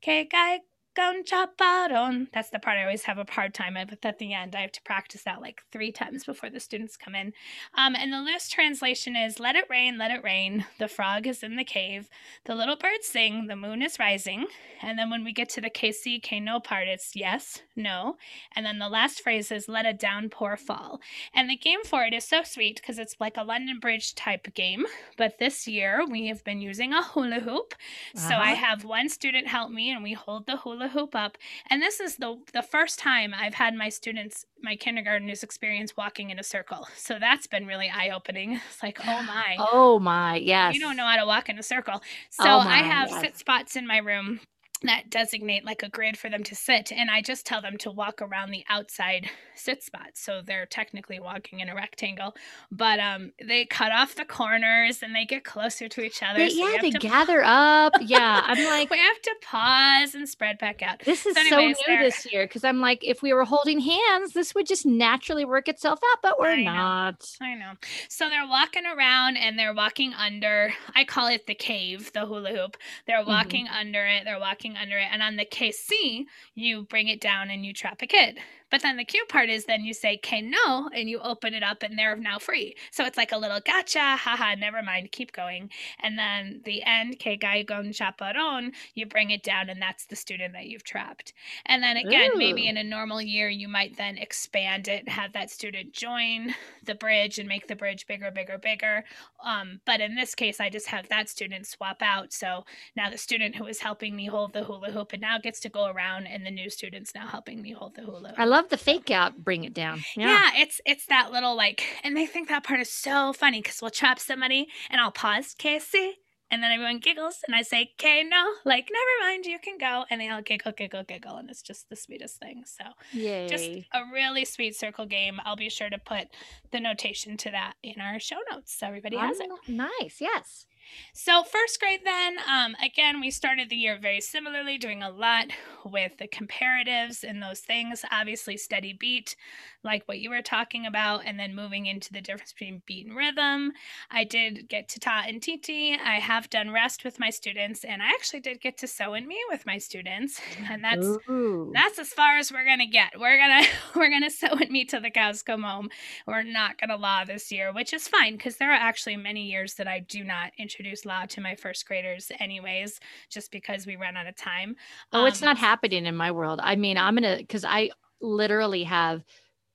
que 0.00 0.28
cae 0.28 0.64
con 0.94 1.24
chaparron. 1.24 2.28
That's 2.32 2.50
the 2.50 2.58
part 2.58 2.78
I 2.78 2.82
always 2.82 3.04
have 3.04 3.18
a 3.18 3.26
hard 3.28 3.54
time 3.54 3.74
with 3.74 4.04
at 4.04 4.18
the 4.18 4.34
end. 4.34 4.54
I 4.54 4.60
have 4.60 4.72
to 4.72 4.82
practice 4.82 5.22
that 5.22 5.40
like 5.40 5.62
three 5.72 5.92
times 5.92 6.24
before 6.24 6.50
the 6.50 6.60
students 6.60 6.96
come 6.96 7.14
in. 7.14 7.32
Um, 7.74 7.94
and 7.94 8.12
the 8.12 8.20
loose 8.20 8.48
translation 8.48 9.16
is 9.16 9.40
Let 9.40 9.56
it 9.56 9.66
rain, 9.70 9.98
let 9.98 10.10
it 10.10 10.22
rain. 10.22 10.66
The 10.78 10.88
frog 10.88 11.26
is 11.26 11.42
in 11.42 11.56
the 11.56 11.64
cave. 11.64 12.08
The 12.44 12.54
little 12.54 12.76
birds 12.76 13.06
sing, 13.06 13.46
the 13.46 13.56
moon 13.56 13.82
is 13.82 13.98
rising. 13.98 14.46
And 14.82 14.98
then 14.98 15.10
when 15.10 15.24
we 15.24 15.32
get 15.32 15.48
to 15.50 15.60
the 15.60 15.70
KC, 15.70 16.22
K 16.22 16.40
no 16.40 16.60
part, 16.60 16.88
it's 16.88 17.14
yes, 17.14 17.62
no. 17.76 18.16
And 18.54 18.66
then 18.66 18.78
the 18.78 18.88
last 18.88 19.22
phrase 19.22 19.50
is 19.50 19.68
Let 19.68 19.86
a 19.86 19.92
downpour 19.92 20.56
fall. 20.56 21.00
And 21.34 21.48
the 21.48 21.56
game 21.56 21.84
for 21.84 22.04
it 22.04 22.12
is 22.12 22.24
so 22.24 22.42
sweet 22.42 22.80
because 22.80 22.98
it's 22.98 23.16
like 23.20 23.36
a 23.36 23.44
London 23.44 23.78
Bridge 23.80 24.14
type 24.14 24.52
game. 24.54 24.86
But 25.16 25.38
this 25.38 25.66
year 25.66 26.04
we 26.08 26.26
have 26.26 26.44
been 26.44 26.60
using 26.60 26.92
a 26.92 27.02
hula 27.02 27.40
hoop. 27.40 27.74
Uh-huh. 28.16 28.28
So 28.28 28.34
I 28.34 28.52
uh-huh. 28.52 28.66
have 28.66 28.84
one 28.84 29.08
student 29.08 29.46
help 29.46 29.70
me 29.70 29.90
and 29.90 30.02
we 30.02 30.12
hold 30.12 30.46
the 30.46 30.56
hula 30.56 30.81
hula 30.82 30.88
hoop 30.88 31.14
up. 31.14 31.38
And 31.68 31.82
this 31.82 32.00
is 32.00 32.16
the 32.16 32.38
the 32.52 32.62
first 32.62 32.98
time 32.98 33.34
I've 33.34 33.54
had 33.54 33.74
my 33.74 33.88
students, 33.88 34.46
my 34.62 34.76
kindergartners 34.76 35.42
experience 35.42 35.96
walking 35.96 36.30
in 36.30 36.38
a 36.38 36.44
circle. 36.44 36.88
So 36.96 37.18
that's 37.18 37.46
been 37.46 37.66
really 37.66 37.90
eye 37.90 38.10
opening. 38.10 38.60
It's 38.72 38.82
like, 38.82 39.00
oh 39.06 39.22
my. 39.22 39.56
Oh 39.58 39.98
my, 39.98 40.36
yes. 40.36 40.74
You 40.74 40.80
don't 40.80 40.96
know 40.96 41.04
how 41.04 41.16
to 41.16 41.26
walk 41.26 41.48
in 41.48 41.58
a 41.58 41.62
circle. 41.62 42.00
So 42.30 42.44
oh 42.44 42.64
my, 42.64 42.78
I 42.78 42.78
have 42.78 43.10
yes. 43.10 43.20
sit 43.20 43.38
spots 43.38 43.76
in 43.76 43.86
my 43.86 43.98
room 43.98 44.40
that 44.88 45.10
designate 45.10 45.64
like 45.64 45.82
a 45.82 45.88
grid 45.88 46.18
for 46.18 46.28
them 46.28 46.42
to 46.42 46.54
sit 46.54 46.92
and 46.92 47.10
i 47.10 47.20
just 47.20 47.46
tell 47.46 47.60
them 47.60 47.76
to 47.76 47.90
walk 47.90 48.20
around 48.20 48.50
the 48.50 48.64
outside 48.68 49.28
sit 49.54 49.82
spots 49.82 50.20
so 50.20 50.40
they're 50.44 50.66
technically 50.66 51.20
walking 51.20 51.60
in 51.60 51.68
a 51.68 51.74
rectangle 51.74 52.34
but 52.70 52.98
um 52.98 53.32
they 53.44 53.64
cut 53.64 53.92
off 53.92 54.14
the 54.14 54.24
corners 54.24 55.02
and 55.02 55.14
they 55.14 55.24
get 55.24 55.44
closer 55.44 55.88
to 55.88 56.02
each 56.02 56.22
other 56.22 56.38
they, 56.38 56.50
so 56.50 56.68
yeah 56.68 56.80
they 56.80 56.90
gather 56.90 57.42
up. 57.44 57.92
Yeah 58.00 58.42
i'm 58.44 58.64
like 58.66 58.90
we 58.90 58.98
have 58.98 59.22
to 59.22 59.34
pause 59.42 60.14
and 60.14 60.28
spread 60.28 60.58
back 60.58 60.82
out. 60.82 61.00
This 61.04 61.26
is 61.26 61.34
so, 61.34 61.40
anyways, 61.40 61.78
so 61.84 61.92
new 61.92 61.98
this 62.02 62.32
year 62.32 62.46
because 62.46 62.64
i'm 62.64 62.80
like 62.80 63.04
if 63.04 63.22
we 63.22 63.32
were 63.32 63.44
holding 63.44 63.80
hands 63.80 64.32
this 64.32 64.54
would 64.54 64.66
just 64.66 64.86
naturally 64.86 65.44
work 65.44 65.68
itself 65.68 66.00
out 66.12 66.18
but 66.22 66.38
we're 66.38 66.52
I 66.52 66.62
not. 66.62 67.30
I 67.40 67.54
know. 67.54 67.72
So 68.08 68.28
they're 68.28 68.46
walking 68.46 68.84
around 68.86 69.36
and 69.36 69.58
they're 69.58 69.74
walking 69.74 70.12
under 70.14 70.72
i 70.94 71.04
call 71.04 71.28
it 71.28 71.46
the 71.46 71.54
cave 71.54 72.12
the 72.12 72.26
hula 72.26 72.50
hoop. 72.50 72.76
They're 73.06 73.20
mm-hmm. 73.20 73.30
walking 73.30 73.66
mm-hmm. 73.66 73.80
under 73.80 74.06
it 74.06 74.24
they're 74.24 74.40
walking 74.40 74.71
under 74.76 74.98
it. 74.98 75.08
And 75.10 75.22
on 75.22 75.36
the 75.36 75.44
KC, 75.44 76.24
you 76.54 76.84
bring 76.84 77.08
it 77.08 77.20
down 77.20 77.50
and 77.50 77.64
you 77.64 77.72
trap 77.72 78.02
a 78.02 78.06
kid. 78.06 78.38
But 78.72 78.80
then 78.80 78.96
the 78.96 79.04
cute 79.04 79.28
part 79.28 79.50
is 79.50 79.66
then 79.66 79.84
you 79.84 79.92
say 79.92 80.16
K 80.16 80.40
no 80.40 80.88
and 80.94 81.08
you 81.08 81.20
open 81.20 81.52
it 81.52 81.62
up 81.62 81.82
and 81.82 81.98
they're 81.98 82.16
now 82.16 82.38
free. 82.38 82.74
So 82.90 83.04
it's 83.04 83.18
like 83.18 83.30
a 83.30 83.36
little 83.36 83.60
gotcha, 83.60 84.16
haha, 84.16 84.54
never 84.54 84.82
mind, 84.82 85.12
keep 85.12 85.30
going. 85.32 85.68
And 86.00 86.18
then 86.18 86.62
the 86.64 86.82
end, 86.82 87.18
K 87.18 87.36
gon 87.36 87.92
chaperon, 87.92 88.72
you 88.94 89.04
bring 89.04 89.30
it 89.30 89.42
down 89.42 89.68
and 89.68 89.80
that's 89.80 90.06
the 90.06 90.16
student 90.16 90.54
that 90.54 90.66
you've 90.66 90.84
trapped. 90.84 91.34
And 91.66 91.82
then 91.82 91.98
again, 91.98 92.32
Ooh. 92.34 92.38
maybe 92.38 92.66
in 92.66 92.78
a 92.78 92.82
normal 92.82 93.20
year, 93.20 93.50
you 93.50 93.68
might 93.68 93.98
then 93.98 94.16
expand 94.16 94.88
it, 94.88 95.06
have 95.06 95.34
that 95.34 95.50
student 95.50 95.92
join 95.92 96.54
the 96.84 96.94
bridge 96.94 97.38
and 97.38 97.48
make 97.48 97.68
the 97.68 97.76
bridge 97.76 98.06
bigger, 98.06 98.30
bigger, 98.30 98.56
bigger. 98.56 99.04
Um, 99.44 99.80
but 99.84 100.00
in 100.00 100.14
this 100.14 100.34
case, 100.34 100.60
I 100.60 100.70
just 100.70 100.88
have 100.88 101.10
that 101.10 101.28
student 101.28 101.66
swap 101.66 102.00
out. 102.00 102.32
So 102.32 102.64
now 102.96 103.10
the 103.10 103.18
student 103.18 103.56
who 103.56 103.66
is 103.66 103.80
helping 103.80 104.16
me 104.16 104.26
hold 104.26 104.54
the 104.54 104.64
hula 104.64 104.90
hoop 104.90 105.12
and 105.12 105.20
now 105.20 105.38
gets 105.38 105.60
to 105.60 105.68
go 105.68 105.86
around 105.86 106.26
and 106.26 106.46
the 106.46 106.50
new 106.50 106.70
student's 106.70 107.14
now 107.14 107.26
helping 107.26 107.60
me 107.60 107.72
hold 107.72 107.94
the 107.96 108.02
hula 108.02 108.30
hoop. 108.30 108.38
I 108.38 108.46
love 108.46 108.61
love 108.62 108.70
the 108.70 108.76
fake 108.76 109.10
out 109.10 109.42
bring 109.44 109.64
it 109.64 109.74
down. 109.74 110.02
Yeah. 110.16 110.28
yeah 110.28 110.50
it's 110.62 110.80
it's 110.86 111.06
that 111.06 111.32
little 111.32 111.56
like 111.56 111.82
and 112.04 112.16
they 112.16 112.26
think 112.26 112.48
that 112.48 112.64
part 112.64 112.80
is 112.80 112.92
so 112.92 113.32
funny 113.32 113.60
because 113.60 113.80
we'll 113.82 113.90
trap 113.90 114.18
somebody 114.18 114.68
and 114.90 115.00
i'll 115.00 115.10
pause 115.10 115.54
casey 115.58 116.18
and 116.50 116.62
then 116.62 116.70
everyone 116.70 116.98
giggles 116.98 117.38
and 117.46 117.56
i 117.56 117.62
say 117.62 117.90
okay 117.98 118.22
no 118.22 118.52
like 118.64 118.88
never 118.92 119.30
mind 119.30 119.46
you 119.46 119.58
can 119.58 119.78
go 119.78 120.04
and 120.10 120.20
they 120.20 120.28
all 120.28 120.42
giggle 120.42 120.72
giggle 120.72 121.02
giggle 121.02 121.36
and 121.36 121.50
it's 121.50 121.62
just 121.62 121.88
the 121.88 121.96
sweetest 121.96 122.38
thing. 122.38 122.62
So 122.66 122.84
Yay. 123.12 123.48
just 123.48 123.68
a 123.92 124.02
really 124.12 124.44
sweet 124.44 124.76
circle 124.76 125.06
game. 125.06 125.40
I'll 125.44 125.56
be 125.56 125.68
sure 125.68 125.90
to 125.90 125.98
put 125.98 126.28
the 126.70 126.80
notation 126.80 127.36
to 127.38 127.50
that 127.50 127.74
in 127.82 128.00
our 128.00 128.20
show 128.20 128.38
notes 128.50 128.76
so 128.78 128.86
everybody 128.86 129.16
has 129.16 129.40
it. 129.40 129.48
Oh, 129.50 129.58
nice. 129.66 130.18
Yes 130.20 130.66
so, 131.12 131.42
first 131.44 131.78
grade, 131.80 132.00
then, 132.04 132.36
um, 132.48 132.74
again, 132.82 133.20
we 133.20 133.30
started 133.30 133.68
the 133.68 133.76
year 133.76 133.98
very 134.00 134.20
similarly, 134.20 134.78
doing 134.78 135.02
a 135.02 135.10
lot 135.10 135.46
with 135.84 136.18
the 136.18 136.28
comparatives 136.28 137.22
and 137.22 137.42
those 137.42 137.60
things. 137.60 138.04
Obviously, 138.10 138.56
steady 138.56 138.92
beat, 138.92 139.36
like 139.84 140.02
what 140.06 140.18
you 140.18 140.30
were 140.30 140.42
talking 140.42 140.86
about, 140.86 141.24
and 141.24 141.38
then 141.38 141.54
moving 141.54 141.86
into 141.86 142.12
the 142.12 142.20
difference 142.20 142.52
between 142.52 142.82
beat 142.86 143.06
and 143.06 143.16
rhythm. 143.16 143.72
I 144.10 144.24
did 144.24 144.68
get 144.68 144.88
to 144.90 145.00
ta 145.00 145.24
and 145.26 145.42
titi. 145.42 145.94
I 145.94 146.16
have 146.16 146.50
done 146.50 146.70
rest 146.70 147.04
with 147.04 147.18
my 147.18 147.30
students, 147.30 147.84
and 147.84 148.02
I 148.02 148.06
actually 148.06 148.40
did 148.40 148.60
get 148.60 148.78
to 148.78 148.86
so 148.86 149.14
and 149.14 149.26
mi 149.26 149.38
with 149.50 149.66
my 149.66 149.78
students, 149.78 150.40
and 150.70 150.84
that's 150.84 151.06
Ooh. 151.28 151.70
that's 151.74 151.98
as 151.98 152.08
far 152.08 152.38
as 152.38 152.52
we're 152.52 152.66
gonna 152.66 152.86
get. 152.86 153.12
We're 153.18 153.38
gonna 153.38 153.66
we're 153.96 154.10
gonna 154.10 154.30
so 154.30 154.48
and 154.48 154.70
mi 154.70 154.84
till 154.84 155.00
the 155.00 155.10
cows 155.10 155.42
come 155.42 155.62
home. 155.62 155.90
We're 156.26 156.42
not 156.42 156.80
gonna 156.80 156.96
la 156.96 157.24
this 157.24 157.50
year, 157.50 157.72
which 157.72 157.92
is 157.92 158.08
fine 158.08 158.36
because 158.36 158.56
there 158.56 158.70
are 158.70 158.74
actually 158.74 159.16
many 159.16 159.50
years 159.50 159.74
that 159.74 159.88
I 159.88 160.00
do 160.00 160.24
not 160.24 160.52
introduce 160.58 161.04
la 161.04 161.26
to 161.26 161.40
my 161.40 161.54
first 161.54 161.86
graders, 161.86 162.30
anyways, 162.38 163.00
just 163.30 163.50
because 163.50 163.86
we 163.86 163.96
run 163.96 164.16
out 164.16 164.26
of 164.26 164.36
time. 164.36 164.76
Oh, 165.12 165.22
um, 165.22 165.26
it's 165.26 165.42
not 165.42 165.58
happening 165.58 166.06
in 166.06 166.16
my 166.16 166.30
world. 166.30 166.60
I 166.62 166.76
mean, 166.76 166.96
I'm 166.96 167.14
gonna 167.14 167.36
because 167.38 167.64
I 167.64 167.90
literally 168.20 168.84
have 168.84 169.24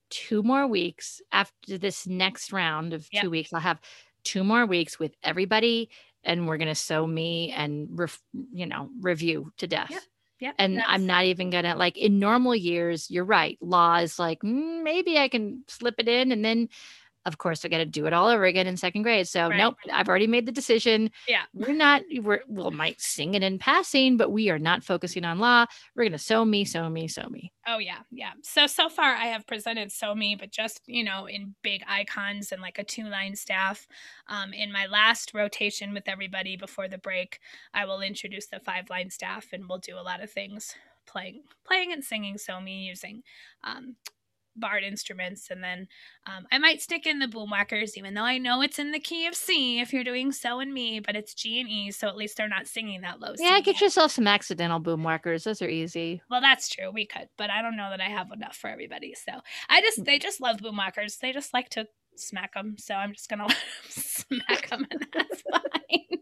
two 0.10 0.44
more 0.44 0.68
weeks 0.68 1.22
after 1.32 1.78
this 1.78 2.08
next 2.08 2.52
round 2.52 2.94
of 2.94 3.08
yep. 3.12 3.24
two 3.24 3.30
weeks. 3.30 3.54
I'll 3.54 3.60
have 3.60 3.80
two 4.24 4.44
more 4.44 4.66
weeks 4.66 5.00
with 5.00 5.14
everybody, 5.24 5.90
and 6.24 6.48
we're 6.48 6.58
gonna 6.58 6.76
so 6.76 7.08
mi 7.08 7.52
and 7.52 7.88
ref, 7.92 8.20
you 8.52 8.66
know 8.66 8.90
review 9.02 9.52
to 9.58 9.68
death. 9.68 9.92
Yep. 9.92 10.02
Yeah, 10.40 10.52
and 10.60 10.84
I'm 10.86 11.08
not 11.08 11.26
even 11.26 11.50
gonna 11.50 11.76
like 11.76 11.98
in 11.98 12.20
normal 12.20 12.56
years. 12.56 13.10
You're 13.10 13.26
right. 13.26 13.58
La 13.60 13.98
is 13.98 14.20
like 14.20 14.42
mm, 14.42 14.84
maybe 14.84 15.18
I 15.18 15.30
can 15.30 15.64
slip 15.68 15.96
it 15.98 16.08
in, 16.08 16.32
and 16.32 16.46
then 16.46 16.70
of 17.28 17.38
course 17.38 17.66
I 17.66 17.68
got 17.68 17.80
to 17.80 17.86
do 17.86 18.08
it 18.08 18.14
all 18.14 18.30
over 18.30 18.46
again 18.46 18.68
in 18.68 18.78
second 18.78 19.04
grade. 19.04 19.28
So 19.28 19.50
right. 19.50 19.58
nope, 19.58 19.76
I've 19.92 20.08
already 20.08 20.28
made 20.28 20.46
the 20.46 20.52
decision. 20.52 21.12
Yeah, 21.28 21.44
we're 21.54 21.74
not. 21.74 22.02
We're 22.22 22.40
we'll 22.48 22.72
might 22.72 23.02
sing 23.02 23.36
it 23.36 23.44
in 23.44 23.60
passing, 23.60 24.16
but 24.16 24.32
we 24.32 24.50
are 24.50 24.58
not 24.58 24.84
focusing 24.84 25.26
on 25.26 25.40
la. 25.40 25.66
We're 25.96 26.06
gonna 26.06 26.18
so 26.18 26.46
mi, 26.46 26.64
so 26.64 26.90
mi, 26.90 27.10
so 27.10 27.28
mi. 27.30 27.52
Oh 27.68 27.80
yeah, 27.80 28.00
yeah. 28.12 28.32
So 28.44 28.66
so 28.66 28.88
far 28.88 29.14
I 29.14 29.26
have 29.26 29.46
presented 29.46 29.92
so 29.92 30.16
mi, 30.16 30.36
but 30.36 30.52
just 30.52 30.82
you 30.86 31.04
know 31.04 31.28
in 31.28 31.54
big 31.62 31.84
icons 31.88 32.54
and 32.54 32.62
like 32.62 32.80
a 32.80 32.84
two 32.84 33.10
line 33.10 33.36
staff. 33.36 33.86
Um, 34.28 34.54
in 34.54 34.72
my 34.72 34.88
last 34.88 35.34
rotation 35.34 35.94
with 35.94 36.08
everybody 36.08 36.56
before 36.56 36.88
the 36.88 36.98
break, 36.98 37.40
I 37.74 37.86
will 37.86 38.02
introduce 38.02 38.48
the 38.48 38.62
five 38.62 38.90
line 38.90 39.10
staff, 39.10 39.48
and 39.52 39.68
we'll 39.68 39.80
do 39.80 39.98
a 39.98 40.02
lot 40.02 40.24
of 40.24 40.32
things 40.32 40.74
playing 41.06 41.42
playing 41.66 41.94
and 41.94 42.04
singing 42.04 42.38
so 42.38 42.60
mi 42.60 42.80
using 42.80 43.24
um, 43.64 43.96
barred 44.60 44.84
instruments 44.84 45.50
and 45.50 45.64
then 45.64 45.88
um, 46.26 46.46
i 46.52 46.58
might 46.58 46.82
stick 46.82 47.06
in 47.06 47.20
the 47.20 47.28
boomwhackers 47.28 47.92
even 47.96 48.14
though 48.14 48.24
i 48.24 48.38
know 48.38 48.62
it's 48.62 48.80
in 48.80 48.92
the 48.92 49.00
key 49.00 49.28
of 49.28 49.36
c 49.36 49.80
if 49.80 49.94
you're 49.94 50.04
doing 50.04 50.32
so 50.32 50.60
and 50.60 50.74
mi 50.74 51.00
but 51.00 51.16
it's 51.16 51.34
g 51.34 51.60
and 51.60 51.70
e 51.70 51.92
so 51.92 52.08
at 52.08 52.18
least 52.18 52.38
they're 52.38 52.48
not 52.48 52.68
singing 52.68 53.02
that 53.02 53.20
low 53.20 53.34
yeah 53.40 53.60
get 53.60 53.80
yourself 53.82 54.12
some 54.12 54.28
accidental 54.28 54.80
boomwhackers. 54.80 55.44
Those 55.44 55.62
are 55.62 55.70
easy. 55.70 56.22
Well 56.30 56.42
that's 56.42 56.70
true 56.70 56.92
we 56.92 57.06
could 57.06 57.30
but 57.38 57.50
i 57.50 57.62
don't 57.62 57.78
know 57.78 57.90
that 57.90 58.02
i 58.02 58.10
have 58.10 58.32
enough 58.32 58.56
for 58.56 58.70
everybody 58.70 59.14
so 59.14 59.32
i 59.70 59.82
just 59.82 60.04
they 60.06 60.20
just 60.20 60.42
love 60.42 60.58
boomwhackers. 60.58 61.20
They 61.20 61.32
just 61.32 61.54
like 61.54 61.70
to 61.70 61.88
smack 62.20 62.54
them. 62.54 62.76
So 62.78 62.96
I'm 62.96 63.14
just 63.14 63.30
gonna 63.30 63.48
smack 63.90 64.70
them, 64.70 64.86
and 64.92 65.08
that's 65.14 65.42
fine. 65.42 66.18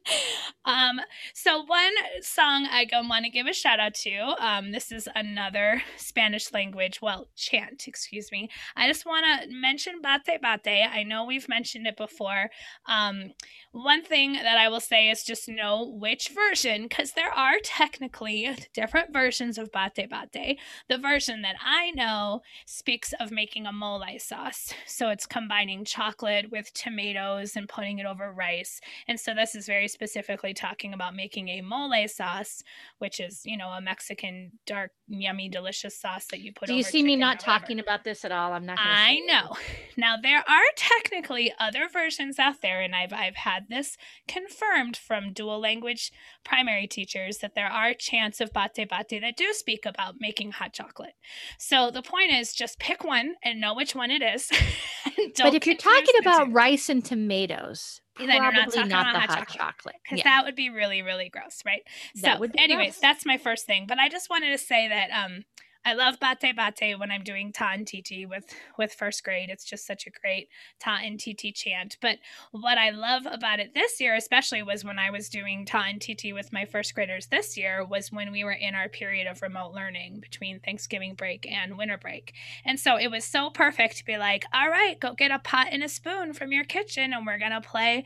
Um, 0.65 0.99
so 1.33 1.63
one 1.63 1.93
song 2.21 2.67
I 2.69 2.87
want 3.07 3.25
to 3.25 3.31
give 3.31 3.45
a 3.45 3.53
shout 3.53 3.79
out 3.79 3.93
to. 3.95 4.35
Um, 4.39 4.71
this 4.71 4.91
is 4.91 5.07
another 5.15 5.83
Spanish 5.97 6.51
language, 6.53 7.01
well, 7.01 7.27
chant, 7.35 7.87
excuse 7.87 8.31
me. 8.31 8.49
I 8.75 8.87
just 8.87 9.05
want 9.05 9.25
to 9.25 9.47
mention 9.49 10.01
Bate 10.01 10.41
Bate. 10.41 10.87
I 10.91 11.03
know 11.03 11.25
we've 11.25 11.47
mentioned 11.47 11.85
it 11.87 11.97
before. 11.97 12.49
Um, 12.87 13.31
one 13.71 14.03
thing 14.03 14.33
that 14.33 14.57
I 14.57 14.69
will 14.69 14.79
say 14.79 15.09
is 15.09 15.23
just 15.23 15.47
know 15.47 15.87
which 15.87 16.29
version, 16.29 16.83
because 16.83 17.11
there 17.11 17.31
are 17.31 17.55
technically 17.63 18.49
different 18.73 19.13
versions 19.13 19.57
of 19.57 19.71
Bate 19.71 20.09
Bate. 20.09 20.59
The 20.89 20.97
version 20.97 21.43
that 21.43 21.55
I 21.63 21.91
know 21.91 22.41
speaks 22.65 23.13
of 23.19 23.31
making 23.31 23.67
a 23.67 23.71
mole 23.71 24.03
sauce, 24.17 24.73
so 24.87 25.09
it's 25.09 25.25
combining 25.25 25.84
chocolate 25.85 26.51
with 26.51 26.73
tomatoes 26.73 27.55
and 27.55 27.69
putting 27.69 27.99
it 27.99 28.05
over 28.05 28.31
rice. 28.31 28.81
And 29.07 29.19
so 29.19 29.33
this 29.33 29.55
is 29.55 29.65
very 29.65 29.87
specifically 29.87 30.53
talking 30.53 30.93
about 30.93 31.15
making 31.15 31.49
a 31.49 31.61
mole 31.61 32.07
sauce, 32.07 32.63
which 32.99 33.19
is, 33.19 33.41
you 33.45 33.57
know, 33.57 33.69
a 33.69 33.81
Mexican 33.81 34.51
dark, 34.65 34.91
yummy, 35.07 35.49
delicious 35.49 35.99
sauce 35.99 36.25
that 36.27 36.39
you 36.39 36.51
put 36.51 36.67
Do 36.67 36.73
you 36.73 36.83
see 36.83 37.03
me 37.03 37.15
not 37.15 37.39
talking 37.39 37.79
about 37.79 38.03
this 38.03 38.25
at 38.25 38.31
all? 38.31 38.53
I'm 38.53 38.65
not 38.65 38.77
I 38.79 39.19
know. 39.25 39.55
Now 39.97 40.15
there 40.21 40.39
are 40.39 40.63
technically 40.75 41.53
other 41.57 41.87
versions 41.87 42.37
out 42.37 42.61
there, 42.61 42.81
and 42.81 42.93
I've 42.93 43.13
I've 43.13 43.37
had 43.37 43.69
this 43.69 43.95
confirmed 44.27 44.97
from 44.97 45.31
dual 45.31 45.57
language 45.57 46.11
primary 46.43 46.85
teachers 46.85 47.37
that 47.37 47.55
there 47.55 47.69
are 47.69 47.93
chants 47.93 48.41
of 48.41 48.51
bate 48.51 48.89
bate 48.89 49.21
that 49.21 49.37
do 49.37 49.53
speak 49.53 49.85
about 49.85 50.15
making 50.19 50.51
hot 50.51 50.73
chocolate. 50.73 51.13
So 51.57 51.91
the 51.91 52.01
point 52.01 52.33
is 52.33 52.53
just 52.53 52.77
pick 52.77 53.05
one 53.05 53.35
and 53.41 53.61
know 53.61 53.73
which 53.73 53.95
one 53.95 54.11
it 54.11 54.21
is. 54.21 54.49
but 55.37 55.53
if 55.53 55.65
you're 55.65 55.77
talking 55.77 56.15
about 56.19 56.51
rice 56.51 56.89
and 56.89 57.03
tomatoes, 57.03 58.01
then 58.17 58.29
you're 58.29 58.51
not 58.51 58.71
talking 58.71 58.89
not 58.89 59.15
about 59.15 59.29
hot, 59.29 59.39
hot 59.39 59.47
chocolate 59.49 59.95
because 60.03 60.19
yeah. 60.19 60.23
that 60.23 60.45
would 60.45 60.55
be 60.55 60.69
really 60.69 61.01
really 61.01 61.29
gross, 61.29 61.61
right? 61.65 61.83
That 62.21 62.39
so, 62.39 62.47
anyways, 62.57 62.93
gross. 62.93 62.99
that's 62.99 63.25
my 63.25 63.37
first 63.37 63.65
thing. 63.65 63.85
But 63.87 63.99
I 63.99 64.09
just 64.09 64.29
wanted 64.29 64.51
to 64.51 64.57
say 64.57 64.87
that 64.87 65.09
um, 65.11 65.43
I 65.85 65.93
love 65.93 66.19
Bate 66.19 66.55
Bate 66.55 66.99
when 66.99 67.11
I'm 67.11 67.23
doing 67.23 67.51
Ta 67.51 67.71
and 67.73 67.85
Titi 67.85 68.25
with 68.25 68.45
with 68.75 68.91
first 68.91 69.23
grade. 69.23 69.49
It's 69.51 69.63
just 69.63 69.85
such 69.85 70.07
a 70.07 70.09
great 70.09 70.49
Ta 70.79 70.99
and 71.03 71.19
Titi 71.19 71.51
chant. 71.51 71.97
But 72.01 72.17
what 72.51 72.79
I 72.79 72.89
love 72.89 73.27
about 73.29 73.59
it 73.59 73.75
this 73.75 74.01
year, 74.01 74.15
especially, 74.15 74.63
was 74.63 74.83
when 74.83 74.97
I 74.97 75.11
was 75.11 75.29
doing 75.29 75.63
Ta 75.63 75.85
and 75.87 76.01
Titi 76.01 76.33
with 76.33 76.51
my 76.51 76.65
first 76.65 76.95
graders 76.95 77.27
this 77.27 77.55
year, 77.55 77.85
was 77.85 78.11
when 78.11 78.31
we 78.31 78.43
were 78.43 78.51
in 78.51 78.73
our 78.73 78.89
period 78.89 79.27
of 79.27 79.43
remote 79.43 79.73
learning 79.73 80.21
between 80.21 80.59
Thanksgiving 80.59 81.13
break 81.13 81.45
and 81.49 81.77
winter 81.77 81.99
break. 81.99 82.33
And 82.65 82.79
so 82.79 82.97
it 82.97 83.11
was 83.11 83.23
so 83.23 83.51
perfect 83.51 83.97
to 83.97 84.05
be 84.05 84.17
like, 84.17 84.45
all 84.51 84.69
right, 84.69 84.99
go 84.99 85.13
get 85.13 85.29
a 85.29 85.37
pot 85.37 85.67
and 85.71 85.83
a 85.83 85.87
spoon 85.87 86.33
from 86.33 86.51
your 86.51 86.63
kitchen, 86.63 87.13
and 87.13 87.27
we're 87.27 87.37
gonna 87.37 87.61
play, 87.61 88.05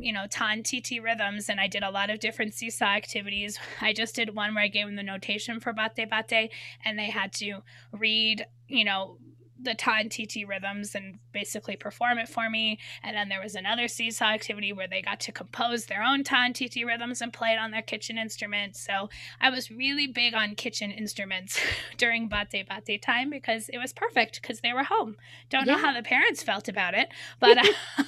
you 0.00 0.12
know, 0.12 0.26
Ta 0.28 0.48
and 0.50 0.64
Titi 0.64 0.98
rhythms. 0.98 1.48
And 1.48 1.60
I 1.60 1.68
did 1.68 1.84
a 1.84 1.90
lot 1.90 2.10
of 2.10 2.18
different 2.18 2.54
seesaw 2.54 2.86
activities. 2.86 3.60
I 3.80 3.92
just 3.92 4.16
did 4.16 4.34
one 4.34 4.54
where 4.56 4.64
I 4.64 4.68
gave 4.68 4.86
them 4.86 4.96
the 4.96 5.04
notation 5.04 5.60
for 5.60 5.72
Bate 5.72 6.10
Bate, 6.10 6.50
and 6.84 6.98
they 6.98 7.11
had 7.12 7.32
to 7.34 7.60
read, 7.92 8.46
you 8.68 8.84
know, 8.84 9.18
the 9.62 9.74
Ta 9.74 9.98
and 10.00 10.10
Titi 10.10 10.44
rhythms 10.44 10.94
and 10.94 11.18
basically 11.32 11.76
perform 11.76 12.18
it 12.18 12.28
for 12.28 12.50
me. 12.50 12.78
And 13.02 13.16
then 13.16 13.28
there 13.28 13.40
was 13.40 13.54
another 13.54 13.88
seesaw 13.88 14.26
activity 14.26 14.72
where 14.72 14.88
they 14.88 15.02
got 15.02 15.20
to 15.20 15.32
compose 15.32 15.86
their 15.86 16.02
own 16.02 16.24
Ta 16.24 16.44
and 16.44 16.54
Titi 16.54 16.84
rhythms 16.84 17.20
and 17.20 17.32
play 17.32 17.52
it 17.52 17.58
on 17.58 17.70
their 17.70 17.82
kitchen 17.82 18.18
instruments. 18.18 18.80
So 18.80 19.08
I 19.40 19.50
was 19.50 19.70
really 19.70 20.06
big 20.06 20.34
on 20.34 20.54
kitchen 20.54 20.90
instruments 20.90 21.60
during 21.96 22.28
Bate 22.28 22.66
Bate 22.68 23.02
time 23.02 23.30
because 23.30 23.68
it 23.68 23.78
was 23.78 23.92
perfect 23.92 24.40
because 24.42 24.60
they 24.60 24.72
were 24.72 24.84
home. 24.84 25.16
Don't 25.48 25.66
yeah. 25.66 25.74
know 25.74 25.78
how 25.78 25.94
the 25.94 26.02
parents 26.02 26.42
felt 26.42 26.68
about 26.68 26.94
it, 26.94 27.08
but 27.38 27.58
uh, 27.58 27.62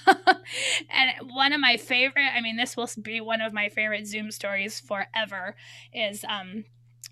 and 0.90 1.30
one 1.30 1.52
of 1.52 1.60
my 1.60 1.76
favorite, 1.76 2.30
I 2.34 2.40
mean, 2.40 2.56
this 2.56 2.76
will 2.76 2.88
be 3.00 3.20
one 3.20 3.40
of 3.40 3.52
my 3.52 3.68
favorite 3.68 4.06
Zoom 4.06 4.30
stories 4.30 4.80
forever 4.80 5.56
is 5.92 6.24
um 6.28 6.64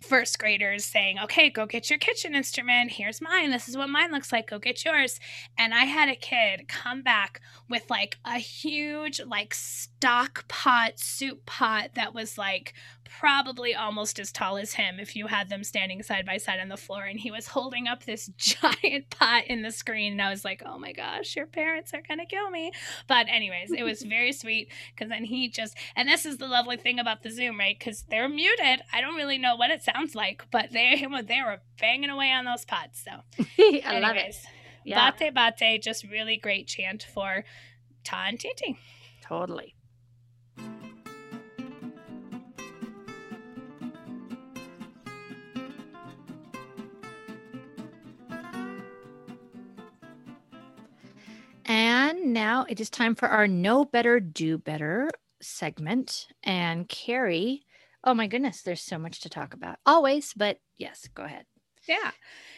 first 0.03 0.39
graders 0.39 0.85
saying, 0.85 1.19
okay, 1.19 1.51
go 1.51 1.67
get 1.67 1.89
your 1.91 1.99
kitchen 1.99 2.35
instrument. 2.35 2.93
Here's 2.93 3.21
mine. 3.21 3.51
This 3.51 3.69
is 3.69 3.77
what 3.77 3.89
mine 3.89 4.11
looks 4.13 4.33
like. 4.33 4.51
Go 4.51 4.59
get 4.59 4.85
yours. 4.85 5.19
And 5.57 5.73
I 5.75 5.85
had 5.85 6.09
a 6.09 6.17
kid 6.17 6.69
come 6.69 7.03
back 7.03 7.41
with 7.69 7.89
like 7.91 8.19
a 8.25 8.39
huge, 8.39 9.21
like 9.27 9.55
stock 10.03 10.49
pot, 10.49 10.99
soup 10.99 11.47
pot 11.47 11.91
that 11.95 12.13
was 12.13 12.37
like 12.37 12.75
probably 13.21 13.73
almost 13.73 14.19
as 14.19 14.33
tall 14.33 14.57
as 14.57 14.73
him 14.73 14.99
if 14.99 15.15
you 15.15 15.29
had 15.29 15.49
them 15.49 15.63
standing 15.63 16.03
side 16.03 16.27
by 16.27 16.39
side 16.39 16.59
on 16.59 16.67
the 16.67 16.77
floor. 16.77 17.05
And 17.05 17.21
he 17.21 17.31
was 17.31 17.47
holding 17.47 17.87
up 17.87 18.03
this 18.03 18.27
giant 18.37 19.11
pot 19.11 19.45
in 19.47 19.63
the 19.63 19.71
screen. 19.71 20.15
And 20.15 20.23
I 20.23 20.29
was 20.29 20.45
like, 20.45 20.61
oh 20.67 20.77
my 20.77 20.91
gosh, 20.91 21.37
your 21.37 21.47
parents 21.47 21.95
are 21.95 22.03
going 22.03 22.19
to 22.19 22.27
kill 22.27 22.51
me. 22.51 22.73
But, 23.07 23.29
anyways, 23.29 23.71
it 23.71 23.85
was 23.85 24.03
very 24.03 24.33
sweet 24.33 24.73
because 24.93 25.09
then 25.09 25.23
he 25.23 25.49
just, 25.49 25.77
and 25.95 26.09
this 26.09 26.27
is 26.27 26.39
the 26.39 26.49
lovely 26.49 26.79
thing 26.79 26.99
about 26.99 27.23
the 27.23 27.31
Zoom, 27.31 27.61
right? 27.61 27.79
Because 27.79 28.03
they're 28.11 28.29
muted. 28.29 28.81
I 28.93 29.01
don't 29.01 29.15
really 29.15 29.39
know 29.39 29.55
what 29.55 29.71
it 29.71 29.85
sounds 29.85 30.17
like, 30.17 30.45
but 30.51 30.73
they, 30.73 31.07
they 31.29 31.43
were 31.43 31.61
banging 31.81 32.11
away 32.11 32.33
on 32.33 32.45
those 32.45 32.65
pots. 32.65 33.05
So, 33.05 33.13
I 33.39 33.63
anyways, 33.63 34.03
love 34.03 34.17
it. 34.17 34.37
Yeah. 34.85 35.13
Bate 35.13 35.33
Bate, 35.33 35.81
just 35.81 36.03
really 36.03 36.39
great 36.39 36.67
chant 36.67 37.07
for 37.15 37.45
Ta 38.03 38.25
and 38.27 38.41
Titi. 38.41 38.77
Totally. 39.23 39.77
And 51.65 52.33
now 52.33 52.67
it 52.69 52.81
is 52.81 52.91
time 52.91 53.15
for 53.15 53.29
our 53.29 53.47
Know 53.47 53.85
Better, 53.85 54.21
Do 54.21 54.59
Better 54.59 55.09
segment. 55.41 56.29
And 56.43 56.89
Carrie, 56.89 57.63
oh 58.05 58.15
my 58.15 58.27
goodness, 58.27 58.63
there's 58.63 58.83
so 58.83 58.99
much 58.99 59.21
to 59.21 59.29
talk 59.29 59.55
about. 59.55 59.79
Always, 59.87 60.33
but 60.35 60.59
yes, 60.77 61.09
go 61.15 61.23
ahead. 61.23 61.45
Yeah. 61.89 62.13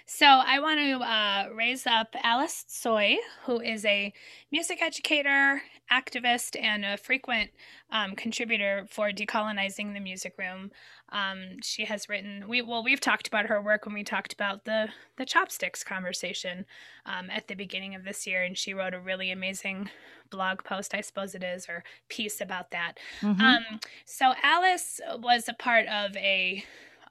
So 0.06 0.26
I 0.26 0.60
want 0.60 0.80
to 0.80 0.98
uh, 0.98 1.48
raise 1.54 1.86
up 1.86 2.14
Alice 2.22 2.64
Tsui, 2.68 3.16
who 3.46 3.60
is 3.60 3.84
a 3.86 4.12
music 4.52 4.82
educator, 4.82 5.62
activist, 5.90 6.60
and 6.60 6.84
a 6.84 6.98
frequent 6.98 7.50
um, 7.90 8.14
contributor 8.14 8.86
for 8.90 9.10
decolonizing 9.10 9.94
the 9.94 10.00
music 10.00 10.34
room. 10.38 10.70
Um, 11.08 11.56
she 11.62 11.84
has 11.84 12.08
written 12.08 12.44
we 12.48 12.60
well 12.60 12.82
we've 12.82 13.00
talked 13.00 13.28
about 13.28 13.46
her 13.46 13.62
work 13.62 13.86
when 13.86 13.94
we 13.94 14.04
talked 14.04 14.32
about 14.32 14.64
the 14.64 14.88
the 15.16 15.24
chopsticks 15.24 15.84
conversation 15.84 16.66
um, 17.06 17.30
at 17.30 17.48
the 17.48 17.54
beginning 17.54 17.94
of 17.94 18.04
this 18.04 18.26
year, 18.26 18.42
and 18.42 18.58
she 18.58 18.74
wrote 18.74 18.94
a 18.94 19.00
really 19.00 19.30
amazing 19.30 19.88
blog 20.30 20.64
post, 20.64 20.94
I 20.94 21.00
suppose 21.00 21.34
it 21.34 21.44
is, 21.44 21.66
or 21.68 21.82
piece 22.08 22.40
about 22.40 22.72
that. 22.72 22.98
Mm-hmm. 23.20 23.40
Um, 23.40 23.64
so 24.04 24.34
Alice 24.42 25.00
was 25.18 25.48
a 25.48 25.54
part 25.54 25.86
of 25.86 26.14
a 26.16 26.64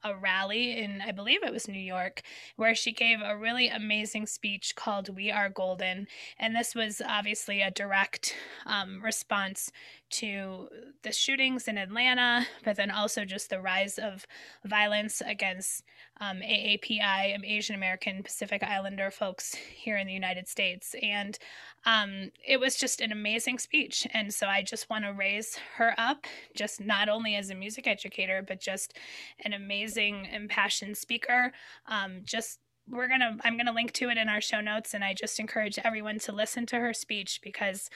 a 0.04 0.14
rally 0.14 0.78
in, 0.78 1.00
I 1.00 1.12
believe 1.12 1.42
it 1.42 1.52
was 1.52 1.66
New 1.66 1.80
York, 1.80 2.22
where 2.56 2.74
she 2.74 2.92
gave 2.92 3.20
a 3.20 3.36
really 3.36 3.68
amazing 3.68 4.26
speech 4.26 4.76
called 4.76 5.14
We 5.14 5.30
Are 5.30 5.48
Golden. 5.48 6.06
And 6.38 6.54
this 6.54 6.74
was 6.74 7.02
obviously 7.06 7.62
a 7.62 7.70
direct 7.70 8.34
um, 8.66 9.02
response 9.02 9.72
to 10.10 10.68
the 11.02 11.12
shootings 11.12 11.68
in 11.68 11.78
Atlanta, 11.78 12.46
but 12.64 12.76
then 12.76 12.90
also 12.90 13.24
just 13.24 13.50
the 13.50 13.60
rise 13.60 13.98
of 13.98 14.26
violence 14.64 15.22
against 15.24 15.82
um, 16.20 16.38
AAPI, 16.38 17.44
Asian 17.44 17.74
American 17.74 18.22
Pacific 18.22 18.62
Islander 18.62 19.10
folks 19.10 19.54
here 19.54 19.96
in 19.96 20.06
the 20.06 20.12
United 20.12 20.48
States. 20.48 20.94
And 21.02 21.38
um, 21.84 22.30
it 22.46 22.60
was 22.60 22.76
just 22.76 23.00
an 23.00 23.12
amazing 23.12 23.58
speech. 23.58 24.06
And 24.12 24.32
so 24.32 24.46
I 24.46 24.62
just 24.62 24.88
want 24.88 25.04
to 25.04 25.12
raise 25.12 25.58
her 25.76 25.94
up, 25.98 26.26
just 26.54 26.80
not 26.80 27.08
only 27.08 27.34
as 27.34 27.50
a 27.50 27.54
music 27.54 27.86
educator, 27.86 28.42
but 28.46 28.60
just 28.60 28.96
an 29.44 29.52
amazing, 29.52 30.26
impassioned 30.32 30.96
speaker. 30.96 31.52
Um, 31.86 32.20
just 32.24 32.60
we're 32.88 33.08
gonna 33.08 33.36
i'm 33.44 33.56
gonna 33.56 33.72
link 33.72 33.92
to 33.92 34.10
it 34.10 34.18
in 34.18 34.28
our 34.28 34.40
show 34.40 34.60
notes 34.60 34.92
and 34.92 35.02
i 35.02 35.14
just 35.14 35.40
encourage 35.40 35.78
everyone 35.84 36.18
to 36.18 36.32
listen 36.32 36.66
to 36.66 36.76
her 36.76 36.92
speech 36.92 37.40
because 37.42 37.88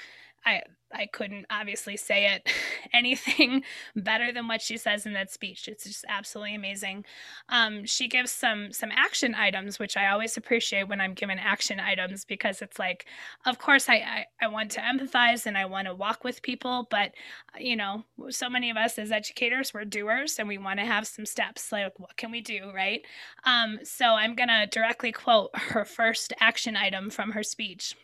I 0.45 0.63
I 0.93 1.07
couldn't 1.07 1.45
obviously 1.51 1.97
say 1.97 2.35
it 2.35 2.51
anything 2.95 3.63
better 3.95 4.33
than 4.33 4.49
what 4.49 4.63
she 4.63 4.77
says 4.79 5.05
in 5.05 5.13
that 5.13 5.31
speech. 5.31 5.69
It's 5.69 5.85
just 5.85 6.05
absolutely 6.09 6.55
amazing. 6.55 7.05
Um, 7.51 7.85
she 7.85 8.09
gives 8.09 8.33
some 8.33 8.73
some 8.73 8.91
action 8.93 9.35
items, 9.35 9.79
which 9.79 9.97
I 9.97 10.09
always 10.09 10.37
appreciate 10.37 10.89
when 10.89 11.01
I'm 11.01 11.15
given 11.15 11.39
action 11.39 11.81
items 11.81 12.25
because 12.25 12.63
it's 12.63 12.79
like, 12.79 13.07
of 13.47 13.59
course 13.59 13.89
I 13.89 13.97
I, 13.97 14.27
I 14.43 14.49
want 14.49 14.71
to 14.73 14.81
empathize 14.81 15.47
and 15.47 15.59
I 15.59 15.67
want 15.67 15.87
to 15.89 15.95
walk 15.95 16.25
with 16.25 16.43
people, 16.43 16.87
but 16.91 17.13
you 17.59 17.77
know, 17.77 18.05
so 18.31 18.49
many 18.49 18.71
of 18.71 18.77
us 18.77 18.99
as 18.99 19.13
educators 19.13 19.75
we're 19.75 19.85
doers 19.85 20.39
and 20.39 20.49
we 20.49 20.59
want 20.59 20.79
to 20.81 20.87
have 20.87 21.07
some 21.07 21.27
steps. 21.27 21.71
Like, 21.73 21.99
what 21.99 22.17
can 22.17 22.31
we 22.31 22.41
do, 22.41 22.71
right? 22.75 23.05
Um, 23.45 23.79
so 23.85 24.07
I'm 24.07 24.35
gonna 24.35 24.67
directly 24.67 25.13
quote 25.13 25.51
her 25.55 25.85
first 25.85 26.33
action 26.41 26.77
item 26.77 27.11
from 27.11 27.33
her 27.33 27.43
speech 27.43 27.95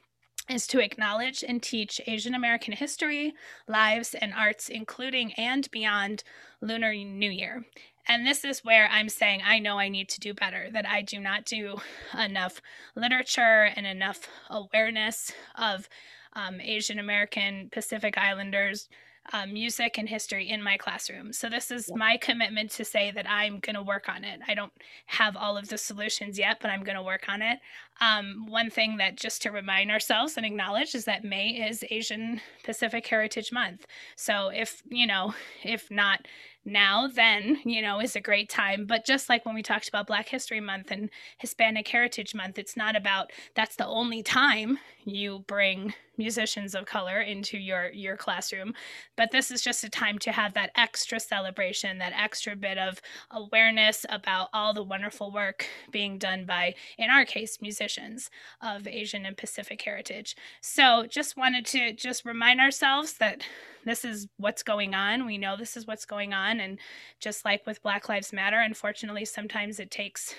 is 0.49 0.67
to 0.69 0.81
acknowledge 0.81 1.43
and 1.47 1.63
teach 1.63 2.01
Asian 2.07 2.35
American 2.35 2.75
history, 2.75 3.35
lives, 3.67 4.15
and 4.15 4.33
arts, 4.35 4.69
including 4.69 5.33
and 5.35 5.71
beyond 5.71 6.23
Lunar 6.61 6.93
New 6.95 7.31
Year. 7.31 7.65
And 8.07 8.27
this 8.27 8.45
is 8.45 8.65
where 8.65 8.89
I'm 8.91 9.09
saying 9.09 9.41
I 9.45 9.59
know 9.59 9.79
I 9.79 9.89
need 9.89 10.09
to 10.11 10.21
do 10.21 10.35
better, 10.35 10.69
that 10.73 10.87
I 10.87 11.01
do 11.01 11.19
not 11.19 11.47
do 11.47 11.81
enough 12.19 12.61
literature 12.95 13.71
and 13.75 13.87
enough 13.87 14.29
awareness 14.51 15.33
of 15.55 15.89
um, 16.35 16.61
Asian 16.61 16.99
American 16.99 17.71
Pacific 17.73 18.19
Islanders 18.19 18.89
uh, 19.33 19.47
music 19.47 19.99
and 19.99 20.09
history 20.09 20.51
in 20.51 20.63
my 20.63 20.77
classroom. 20.77 21.33
So 21.33 21.49
this 21.49 21.71
is 21.71 21.91
my 21.95 22.17
commitment 22.17 22.71
to 22.73 22.85
say 22.85 23.11
that 23.13 23.29
I'm 23.29 23.59
going 23.61 23.75
to 23.75 23.83
work 23.83 24.09
on 24.09 24.23
it. 24.25 24.41
I 24.47 24.55
don't 24.55 24.73
have 25.07 25.37
all 25.37 25.57
of 25.57 25.69
the 25.69 25.79
solutions 25.79 26.39
yet, 26.39 26.59
but 26.61 26.71
I'm 26.71 26.85
going 26.85 26.97
to 26.97 27.03
work 27.03 27.29
on 27.29 27.41
it. 27.41 27.59
Um, 28.01 28.47
one 28.49 28.71
thing 28.71 28.99
that 28.99 29.17
just 29.17 29.41
to 29.43 29.51
remind 29.51 29.91
ourselves 29.91 30.37
and 30.37 30.45
acknowledge 30.45 30.95
is 30.95 31.05
that 31.07 31.25
May 31.25 31.49
is 31.49 31.85
Asian 31.91 32.41
Pacific 32.65 33.07
Heritage 33.07 33.51
Month. 33.53 33.87
So 34.17 34.49
if, 34.49 34.83
you 34.89 35.07
know, 35.07 35.35
if 35.63 35.91
not 35.91 36.27
now 36.65 37.07
then 37.07 37.59
you 37.65 37.83
know 37.83 38.01
is 38.01 38.17
a 38.17 38.21
great 38.21 38.49
time 38.49 38.87
but 38.87 39.05
just 39.05 39.29
like 39.29 39.45
when 39.45 39.55
we 39.55 39.63
talked 39.63 39.89
about 39.89 40.07
black 40.07 40.29
history 40.29 40.61
month 40.61 40.91
and 40.91 41.11
hispanic 41.39 41.87
heritage 41.89 42.35
month 42.35 42.59
it's 42.59 42.77
not 42.77 42.97
about 42.97 43.31
that's 43.55 43.77
the 43.77 43.87
only 43.87 44.23
time 44.23 44.79
you 45.05 45.45
bring 45.47 45.95
musicians 46.17 46.75
of 46.75 46.87
color 46.87 47.21
into 47.21 47.59
your 47.59 47.91
your 47.93 48.17
classroom. 48.17 48.73
But 49.17 49.31
this 49.31 49.51
is 49.51 49.63
just 49.63 49.85
a 49.85 49.89
time 49.89 50.19
to 50.21 50.33
have 50.33 50.55
that 50.55 50.71
extra 50.77 51.19
celebration 51.21 51.99
that 51.99 52.13
extra 52.17 52.57
bit 52.57 52.79
of 52.79 53.01
awareness 53.31 54.07
about 54.09 54.49
all 54.53 54.73
the 54.73 54.83
wonderful 54.83 55.33
work 55.33 55.67
being 55.91 56.19
done 56.19 56.45
by 56.45 56.75
in 56.99 57.11
our 57.11 57.25
case 57.25 57.59
musicians 57.61 58.31
of 58.63 58.87
asian 58.87 59.27
and 59.27 59.37
pacific 59.37 59.83
heritage. 59.83 60.37
So 60.61 61.07
just 61.09 61.37
wanted 61.37 61.67
to 61.67 61.93
just 61.93 62.25
remind 62.25 62.61
ourselves 62.61 63.15
that 63.15 63.43
this 63.85 64.05
is 64.05 64.29
what's 64.39 64.63
going 64.63 64.95
on. 64.95 65.27
We 65.27 65.37
know 65.37 65.57
this 65.57 65.77
is 65.77 65.87
what's 65.87 66.07
going 66.07 66.33
on. 66.33 66.59
And 66.59 66.79
just 67.21 67.45
like 67.45 67.67
with 67.67 67.83
black 67.83 68.09
lives 68.09 68.33
matter 68.33 68.59
unfortunately 68.59 69.25
sometimes 69.25 69.81
it 69.81 69.91
takes 69.91 70.35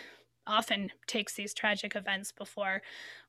often 0.47 0.91
takes 1.07 1.33
these 1.33 1.53
tragic 1.53 1.95
events 1.95 2.31
before 2.31 2.81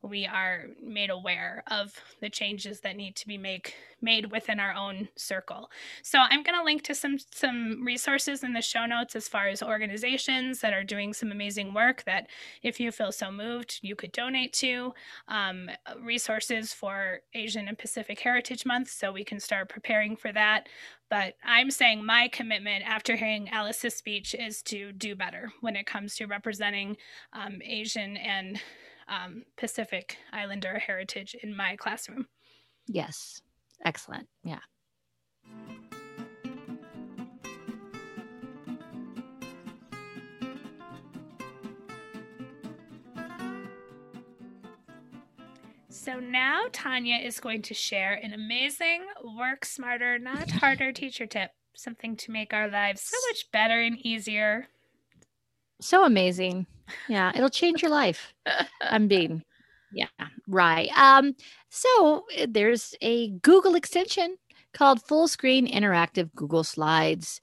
we 0.02 0.26
are 0.26 0.66
made 0.82 1.10
aware 1.10 1.62
of 1.70 1.94
the 2.20 2.28
changes 2.30 2.80
that 2.80 2.96
need 2.96 3.16
to 3.16 3.26
be 3.26 3.38
make 3.38 3.74
made 4.02 4.30
within 4.30 4.60
our 4.60 4.74
own 4.74 5.08
circle. 5.16 5.70
So 6.02 6.18
I'm 6.18 6.42
going 6.42 6.58
to 6.58 6.64
link 6.64 6.82
to 6.82 6.94
some 6.94 7.18
some 7.32 7.82
resources 7.84 8.44
in 8.44 8.52
the 8.52 8.62
show 8.62 8.86
notes 8.86 9.16
as 9.16 9.26
far 9.26 9.48
as 9.48 9.62
organizations 9.62 10.60
that 10.60 10.72
are 10.72 10.84
doing 10.84 11.12
some 11.12 11.32
amazing 11.32 11.72
work 11.74 12.04
that 12.04 12.28
if 12.62 12.78
you 12.78 12.92
feel 12.92 13.10
so 13.10 13.32
moved, 13.32 13.80
you 13.82 13.96
could 13.96 14.12
donate 14.12 14.52
to. 14.54 14.92
Um, 15.28 15.70
resources 16.00 16.72
for 16.72 17.20
Asian 17.34 17.68
and 17.68 17.78
Pacific 17.78 18.20
Heritage 18.20 18.66
Month, 18.66 18.90
so 18.90 19.10
we 19.10 19.24
can 19.24 19.40
start 19.40 19.68
preparing 19.68 20.16
for 20.16 20.32
that. 20.32 20.68
But 21.08 21.34
I'm 21.44 21.70
saying 21.70 22.04
my 22.04 22.28
commitment 22.28 22.84
after 22.84 23.14
hearing 23.14 23.48
Alice's 23.50 23.94
speech 23.94 24.34
is 24.34 24.62
to 24.64 24.92
do 24.92 25.14
better 25.14 25.52
when 25.60 25.76
it 25.76 25.86
comes 25.86 26.16
to 26.16 26.26
representing 26.26 26.96
um, 27.32 27.60
Asian 27.64 28.16
and 28.16 28.60
um, 29.08 29.44
Pacific 29.56 30.18
Islander 30.32 30.78
heritage 30.78 31.36
in 31.42 31.56
my 31.56 31.76
classroom. 31.76 32.26
Yes. 32.88 33.40
Excellent. 33.84 34.28
Yeah. 34.42 34.58
So 45.96 46.20
now 46.20 46.66
Tanya 46.72 47.16
is 47.16 47.40
going 47.40 47.62
to 47.62 47.74
share 47.74 48.12
an 48.12 48.34
amazing 48.34 49.06
work 49.36 49.64
smarter, 49.64 50.18
not 50.18 50.50
harder 50.50 50.92
teacher 50.92 51.26
tip, 51.26 51.50
something 51.74 52.16
to 52.16 52.30
make 52.30 52.52
our 52.52 52.68
lives 52.68 53.00
so 53.00 53.16
much 53.30 53.50
better 53.50 53.80
and 53.80 53.98
easier. 54.06 54.68
So 55.80 56.04
amazing. 56.04 56.66
Yeah, 57.08 57.32
it'll 57.34 57.48
change 57.48 57.80
your 57.80 57.90
life. 57.90 58.34
I'm 58.82 59.08
being 59.08 59.42
yeah, 59.90 60.06
right. 60.46 60.90
Um 60.96 61.34
so 61.70 62.26
eh, 62.36 62.46
there's 62.48 62.94
a 63.00 63.30
Google 63.30 63.74
extension 63.74 64.36
called 64.74 65.02
Full 65.02 65.26
Screen 65.28 65.66
Interactive 65.66 66.32
Google 66.34 66.62
Slides 66.62 67.40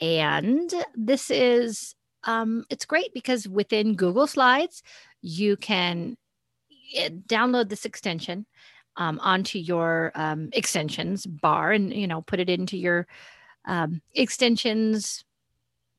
and 0.00 0.72
this 0.94 1.30
is 1.32 1.96
um 2.24 2.64
it's 2.70 2.86
great 2.86 3.12
because 3.12 3.48
within 3.48 3.96
Google 3.96 4.28
Slides 4.28 4.84
you 5.20 5.56
can 5.56 6.16
download 7.26 7.68
this 7.68 7.84
extension 7.84 8.46
um, 8.96 9.18
onto 9.20 9.58
your 9.58 10.12
um, 10.14 10.50
extensions 10.52 11.26
bar 11.26 11.72
and 11.72 11.92
you 11.92 12.06
know 12.06 12.22
put 12.22 12.40
it 12.40 12.50
into 12.50 12.76
your 12.76 13.06
um, 13.66 14.00
extensions 14.14 15.24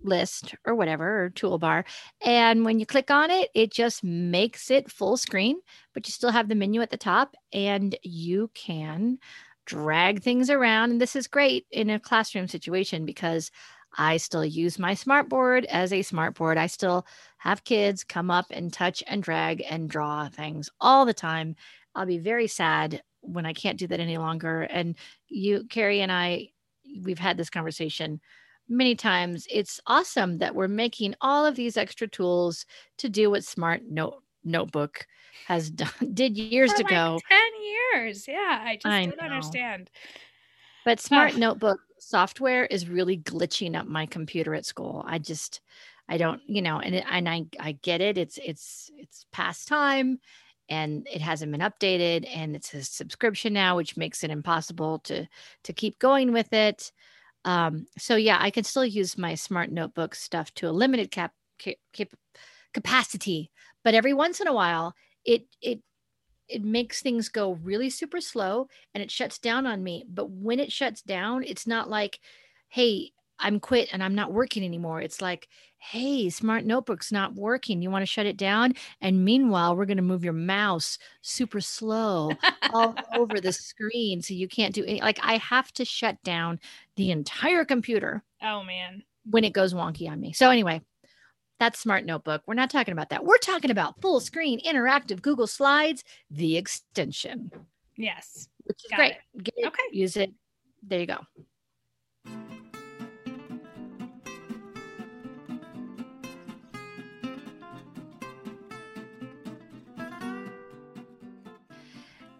list 0.02 0.56
or 0.66 0.76
whatever 0.76 1.26
or 1.26 1.30
toolbar. 1.30 1.84
And 2.22 2.64
when 2.64 2.80
you 2.80 2.86
click 2.86 3.12
on 3.12 3.32
it 3.32 3.50
it 3.54 3.72
just 3.72 4.04
makes 4.04 4.72
it 4.72 4.92
full 4.92 5.18
screen 5.18 5.60
but 5.94 6.08
you 6.08 6.12
still 6.12 6.32
have 6.32 6.48
the 6.48 6.56
menu 6.56 6.82
at 6.82 6.90
the 6.90 6.98
top 6.98 7.36
and 7.52 7.98
you 8.02 8.50
can 8.54 9.20
drag 9.70 10.24
things 10.24 10.50
around. 10.50 10.90
And 10.90 11.00
this 11.00 11.16
is 11.16 11.28
great 11.28 11.68
in 11.70 11.92
a 11.92 12.00
classroom 12.00 12.48
situation 12.48 13.06
because 13.06 13.52
I 13.98 14.18
still 14.18 14.46
use 14.46 14.78
my 14.80 14.94
smartboard 14.94 15.66
as 15.66 15.92
a 15.92 16.00
smartboard. 16.00 16.58
I 16.58 16.68
still 16.68 17.06
have 17.38 17.64
kids 17.64 18.04
come 18.04 18.30
up 18.30 18.46
and 18.52 18.72
touch 18.72 19.04
and 19.08 19.24
drag 19.24 19.64
and 19.68 19.90
draw 19.90 20.30
things 20.30 20.70
all 20.80 21.06
the 21.06 21.14
time. 21.14 21.56
I'll 21.96 22.06
be 22.06 22.20
very 22.20 22.48
sad 22.48 23.02
when 23.22 23.46
I 23.46 23.54
can't 23.54 23.80
do 23.80 23.88
that 23.88 24.00
any 24.00 24.18
longer. 24.18 24.62
And 24.62 24.96
you, 25.28 25.66
Carrie, 25.70 26.02
and 26.02 26.12
I, 26.12 26.50
we've 27.02 27.20
had 27.20 27.38
this 27.38 27.50
conversation 27.50 28.22
many 28.68 28.96
times. 28.96 29.48
It's 29.50 29.80
awesome 29.88 30.38
that 30.38 30.56
we're 30.56 30.68
making 30.68 31.16
all 31.20 31.46
of 31.46 31.56
these 31.56 31.76
extra 31.76 32.08
tools 32.08 32.66
to 33.00 33.10
do 33.10 33.32
what 33.32 33.44
Smart 33.44 33.82
Note 33.90 34.24
Notebook 34.44 35.06
has 35.48 35.70
done 35.72 35.90
did 36.14 36.38
years 36.38 36.72
For 36.74 36.82
ago. 36.82 37.14
Like 37.16 37.24
Ten 37.30 37.52
years, 38.04 38.28
yeah. 38.28 38.62
I 38.64 38.76
just 38.76 38.86
I 38.86 39.06
don't 39.06 39.18
know. 39.18 39.26
understand. 39.26 39.90
But 40.86 41.00
Smart 41.00 41.36
Notebook 41.36 41.80
software 42.00 42.66
is 42.66 42.90
really 42.90 43.18
glitching 43.18 43.76
up 43.76 43.88
my 43.88 44.06
computer 44.06 44.56
at 44.56 44.66
school. 44.66 45.04
I 45.08 45.20
just 45.20 45.62
I 46.08 46.18
don't, 46.18 46.42
you 46.48 46.62
know, 46.62 46.80
and 46.80 46.96
it, 46.96 47.06
and 47.10 47.30
I 47.30 47.46
I 47.60 47.74
get 47.74 48.02
it. 48.02 48.18
It's 48.18 48.40
it's 48.44 48.90
it's 48.98 49.26
past 49.32 49.68
time 49.68 50.20
and 50.70 51.08
it 51.12 51.22
hasn't 51.22 51.52
been 51.52 51.62
updated 51.62 52.28
and 52.34 52.56
it's 52.56 52.74
a 52.74 52.84
subscription 52.84 53.54
now 53.54 53.76
which 53.76 53.98
makes 53.98 54.24
it 54.24 54.32
impossible 54.32 55.00
to 55.00 55.28
to 55.64 55.74
keep 55.74 56.00
going 56.00 56.32
with 56.32 56.52
it. 56.54 56.92
Um 57.46 57.86
so 57.98 58.16
yeah, 58.16 58.38
I 58.40 58.50
can 58.52 58.64
still 58.64 58.86
use 58.86 59.18
my 59.18 59.36
Smart 59.36 59.72
Notebook 59.72 60.16
stuff 60.16 60.54
to 60.56 60.70
a 60.70 60.72
limited 60.72 61.12
cap, 61.12 61.34
cap, 61.60 61.76
cap 61.94 62.10
capacity, 62.74 63.52
but 63.84 63.94
every 63.96 64.14
once 64.14 64.40
in 64.40 64.48
a 64.48 64.54
while 64.54 64.94
it 65.26 65.46
it 65.62 65.82
it 66.50 66.64
makes 66.64 67.02
things 67.02 67.30
go 67.30 67.54
really 67.54 67.89
super 67.89 68.22
slow 68.22 68.68
and 68.93 69.04
it 69.04 69.12
shuts 69.12 69.38
down 69.39 69.66
on 69.66 69.84
me. 69.84 70.06
But 70.10 70.30
when 70.32 70.60
it 70.60 70.72
shuts 70.72 71.02
down, 71.02 71.43
it's 71.43 71.68
not 71.68 71.89
like, 71.89 72.20
hey, 72.70 73.12
I'm 73.39 73.60
quit 73.60 73.89
and 73.93 74.04
I'm 74.04 74.16
not 74.16 74.34
working 74.34 74.64
anymore. 74.66 75.00
It's 75.02 75.22
like, 75.22 75.47
hey, 75.78 76.30
smart 76.30 76.66
notebook's 76.66 77.12
not 77.12 77.36
working. 77.36 77.82
You 77.82 77.89
want 77.89 78.02
to 78.02 78.06
shut 78.06 78.26
it 78.26 78.36
down? 78.36 78.74
And 79.00 79.24
meanwhile, 79.24 79.76
we're 79.78 79.86
going 79.86 79.97
to 79.97 80.04
move 80.04 80.26
your 80.26 80.34
mouse 80.34 80.97
super 81.22 81.62
slow 81.62 82.38
all 82.70 82.95
over 83.14 83.39
the 83.39 83.54
screen. 83.54 84.22
So 84.22 84.34
you 84.34 84.47
can't 84.50 84.74
do 84.76 84.84
any, 84.84 85.00
like, 85.02 85.20
I 85.24 85.38
have 85.38 85.72
to 85.74 85.86
shut 85.86 86.22
down 86.24 86.60
the 86.97 87.12
entire 87.12 87.64
computer 87.64 88.24
Oh 88.41 88.64
man. 88.64 89.04
when 89.26 89.43
it 89.43 89.54
goes 89.54 89.74
wonky 89.74 90.10
on 90.10 90.20
me. 90.20 90.34
So, 90.34 90.50
anyway, 90.50 90.82
that's 91.60 91.80
Smart 91.80 92.05
Notebook. 92.05 92.41
We're 92.47 92.53
not 92.55 92.70
talking 92.70 92.91
about 92.91 93.10
that. 93.10 93.24
We're 93.26 93.38
talking 93.38 93.72
about 93.72 93.99
full 94.01 94.20
screen 94.20 94.60
interactive 94.62 95.22
Google 95.22 95.47
Slides, 95.47 96.03
the 96.32 96.57
extension, 96.57 97.51
Yes. 97.97 98.47
which 98.64 98.84
is 98.86 98.89
Got 98.91 98.97
great. 98.97 99.14
Get 99.43 99.53
it, 99.57 99.68
Okay. 99.68 99.84
use 99.91 100.18
it. 100.18 100.32
There 100.84 100.99
you 100.99 101.05
go. 101.05 101.20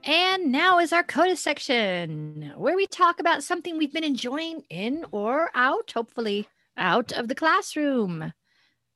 And 0.04 0.52
now 0.52 0.80
is 0.80 0.94
our 0.94 1.04
CODA 1.04 1.36
section 1.36 2.54
where 2.56 2.76
we 2.76 2.88
talk 2.88 3.20
about 3.20 3.44
something 3.44 3.78
we've 3.78 3.94
been 3.94 4.04
enjoying 4.04 4.64
in 4.70 5.06
or 5.12 5.52
out, 5.54 5.92
hopefully 5.94 6.48
out 6.78 7.12
of 7.12 7.28
the 7.28 7.36
classroom. 7.36 8.34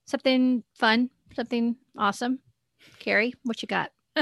Something 0.05 0.63
fun, 0.73 1.09
something 1.35 1.77
awesome. 1.97 2.39
Carrie, 2.99 3.33
what 3.43 3.61
you 3.61 3.67
got? 3.67 3.91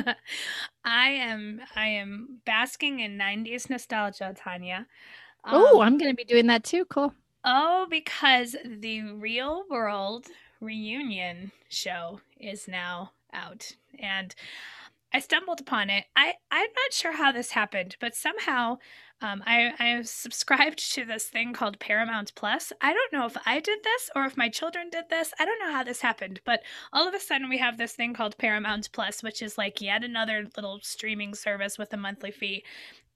I 0.86 1.10
am 1.10 1.62
I 1.76 1.88
am 1.88 2.40
basking 2.46 3.00
in 3.00 3.18
90s 3.18 3.70
nostalgia, 3.70 4.34
Tanya. 4.38 4.88
oh, 5.46 5.82
Um, 5.82 5.88
I'm 5.88 5.98
going 5.98 6.12
to 6.12 6.16
be 6.16 6.24
doing 6.24 6.48
that 6.48 6.64
too. 6.64 6.86
Cool. 6.86 7.14
Oh, 7.44 7.88
because 7.90 8.56
the 8.66 9.02
real 9.02 9.64
world 9.70 10.28
reunion 10.60 11.52
show 11.70 12.22
is 12.40 12.68
now 12.68 13.12
out. 13.34 13.76
And 14.00 14.34
I 15.14 15.20
stumbled 15.20 15.60
upon 15.60 15.90
it. 15.90 16.06
I, 16.16 16.36
I'm 16.52 16.70
not 16.84 16.94
sure 16.94 17.14
how 17.14 17.32
this 17.32 17.52
happened, 17.52 17.98
but 18.00 18.16
somehow 18.16 18.78
um, 19.22 19.44
I, 19.46 19.72
I 19.80 20.02
subscribed 20.04 20.92
to 20.94 21.06
this 21.06 21.26
thing 21.26 21.54
called 21.54 21.80
Paramount 21.80 22.34
Plus. 22.36 22.74
I 22.82 22.94
don't 22.94 23.14
know 23.14 23.26
if 23.26 23.38
I 23.46 23.60
did 23.60 23.80
this 23.84 24.10
or 24.16 24.26
if 24.26 24.36
my 24.38 24.50
children 24.50 24.90
did 24.90 25.06
this. 25.10 25.34
I 25.40 25.46
don't 25.46 25.60
know 25.60 25.72
how 25.72 25.84
this 25.84 26.02
happened, 26.02 26.42
but 26.46 26.62
all 26.92 27.08
of 27.08 27.14
a 27.14 27.20
sudden 27.20 27.48
we 27.50 27.60
have 27.60 27.78
this 27.78 27.94
thing 27.94 28.14
called 28.14 28.38
Paramount 28.38 28.90
Plus, 28.92 29.22
which 29.24 29.42
is 29.42 29.58
like 29.58 29.82
yet 29.82 30.04
another 30.04 30.48
little 30.56 30.80
streaming 30.82 31.36
service 31.36 31.78
with 31.78 31.94
a 31.94 31.98
monthly 31.98 32.32
fee. 32.32 32.64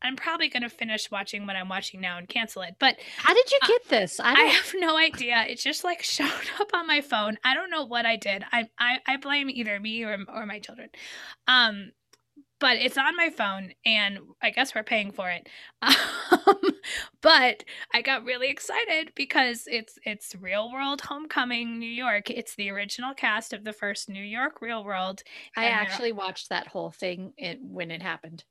I'm 0.01 0.16
probably 0.16 0.49
going 0.49 0.62
to 0.62 0.70
finish 0.70 1.10
watching 1.10 1.47
what 1.47 1.56
I'm 1.56 1.70
watching 1.70 2.01
now 2.01 2.18
and 2.18 2.28
cancel 2.28 2.62
it. 2.62 2.76
But 2.80 2.97
How 3.18 3.34
did 3.34 3.49
you 3.51 3.60
Uh, 3.64 3.68
get 3.68 3.88
this? 3.89 4.20
I 4.20 4.34
I 4.34 4.41
have 4.43 4.74
no 4.76 4.97
idea. 4.97 5.45
It 5.47 5.58
just 5.58 5.84
like 5.84 6.03
showed 6.18 6.30
up 6.60 6.72
on 6.74 6.86
my 6.86 7.01
phone. 7.01 7.38
I 7.43 7.56
don't 7.56 7.72
know 7.72 7.86
what 7.86 8.06
I 8.06 8.16
did. 8.18 8.43
I 8.51 8.70
I, 8.78 8.99
I 9.08 9.18
blame 9.18 9.49
either 9.49 9.80
me 9.80 10.03
or 10.03 10.18
or 10.28 10.45
my 10.45 10.60
children. 10.60 10.89
Um 11.47 11.91
but 12.60 12.78
it's 12.78 12.97
on 12.97 13.16
my 13.18 13.30
phone 13.30 13.72
and 13.86 14.20
I 14.41 14.49
guess 14.49 14.74
we're 14.74 14.84
paying 14.84 15.12
for 15.12 15.30
it. 15.30 15.47
Um, 16.32 16.58
but 17.22 17.64
I 17.93 18.01
got 18.01 18.26
really 18.26 18.49
excited 18.49 19.12
because 19.16 19.68
it's 19.72 19.97
it's 20.03 20.36
Real 20.36 20.72
World 20.72 21.01
Homecoming 21.01 21.80
New 21.80 21.89
York. 21.89 22.30
It's 22.30 22.56
the 22.56 22.72
original 22.72 23.14
cast 23.14 23.53
of 23.53 23.64
the 23.64 23.74
first 23.74 24.10
New 24.10 24.24
York 24.24 24.62
Real 24.62 24.84
World. 24.84 25.22
I 25.56 25.66
actually 25.66 26.12
watched 26.12 26.49
that 26.49 26.68
whole 26.68 26.91
thing 26.91 27.34
it, 27.38 27.60
when 27.62 27.91
it 27.91 28.01
happened. 28.01 28.43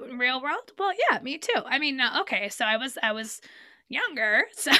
Real 0.00 0.42
World? 0.42 0.72
Well, 0.78 0.92
yeah, 1.10 1.20
me 1.20 1.38
too. 1.38 1.62
I 1.64 1.78
mean, 1.78 2.00
uh, 2.00 2.18
okay, 2.20 2.48
so 2.48 2.64
I 2.64 2.76
was 2.76 2.98
I 3.02 3.12
was 3.12 3.40
younger, 3.88 4.42
so 4.52 4.72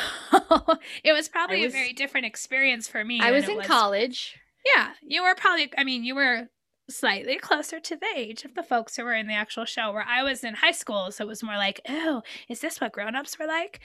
it 1.03 1.12
was 1.12 1.28
probably 1.28 1.62
was- 1.62 1.74
a 1.74 1.76
very 1.76 1.93
different 1.93 2.26
experience 2.26 2.87
for 2.87 3.05
me. 3.05 3.20
I 3.20 3.32
was 3.32 3.49
in 3.49 3.61
college. 3.62 4.37
Yeah, 4.74 4.93
you 5.03 5.22
were 5.22 5.35
probably. 5.35 5.70
I 5.76 5.85
mean, 5.85 6.05
you 6.05 6.14
were 6.14 6.49
slightly 6.89 7.39
closer 7.39 7.80
to 7.80 7.97
the 7.97 8.07
age 8.16 8.45
of 8.45 8.55
the 8.55 8.62
folks 8.62 8.97
who 8.97 9.05
were 9.05 9.14
in 9.14 9.26
the 9.26 9.35
actual 9.35 9.64
show. 9.64 9.93
Where 9.93 10.07
I 10.07 10.22
was 10.22 10.45
in 10.45 10.55
high 10.55 10.72
school, 10.72 11.11
so 11.11 11.24
it 11.24 11.28
was 11.28 11.43
more 11.43 11.57
like, 11.57 11.80
oh, 11.89 12.22
is 12.49 12.61
this 12.61 12.80
what 12.80 12.93
grown-ups 12.93 13.39
were 13.39 13.47
like? 13.47 13.80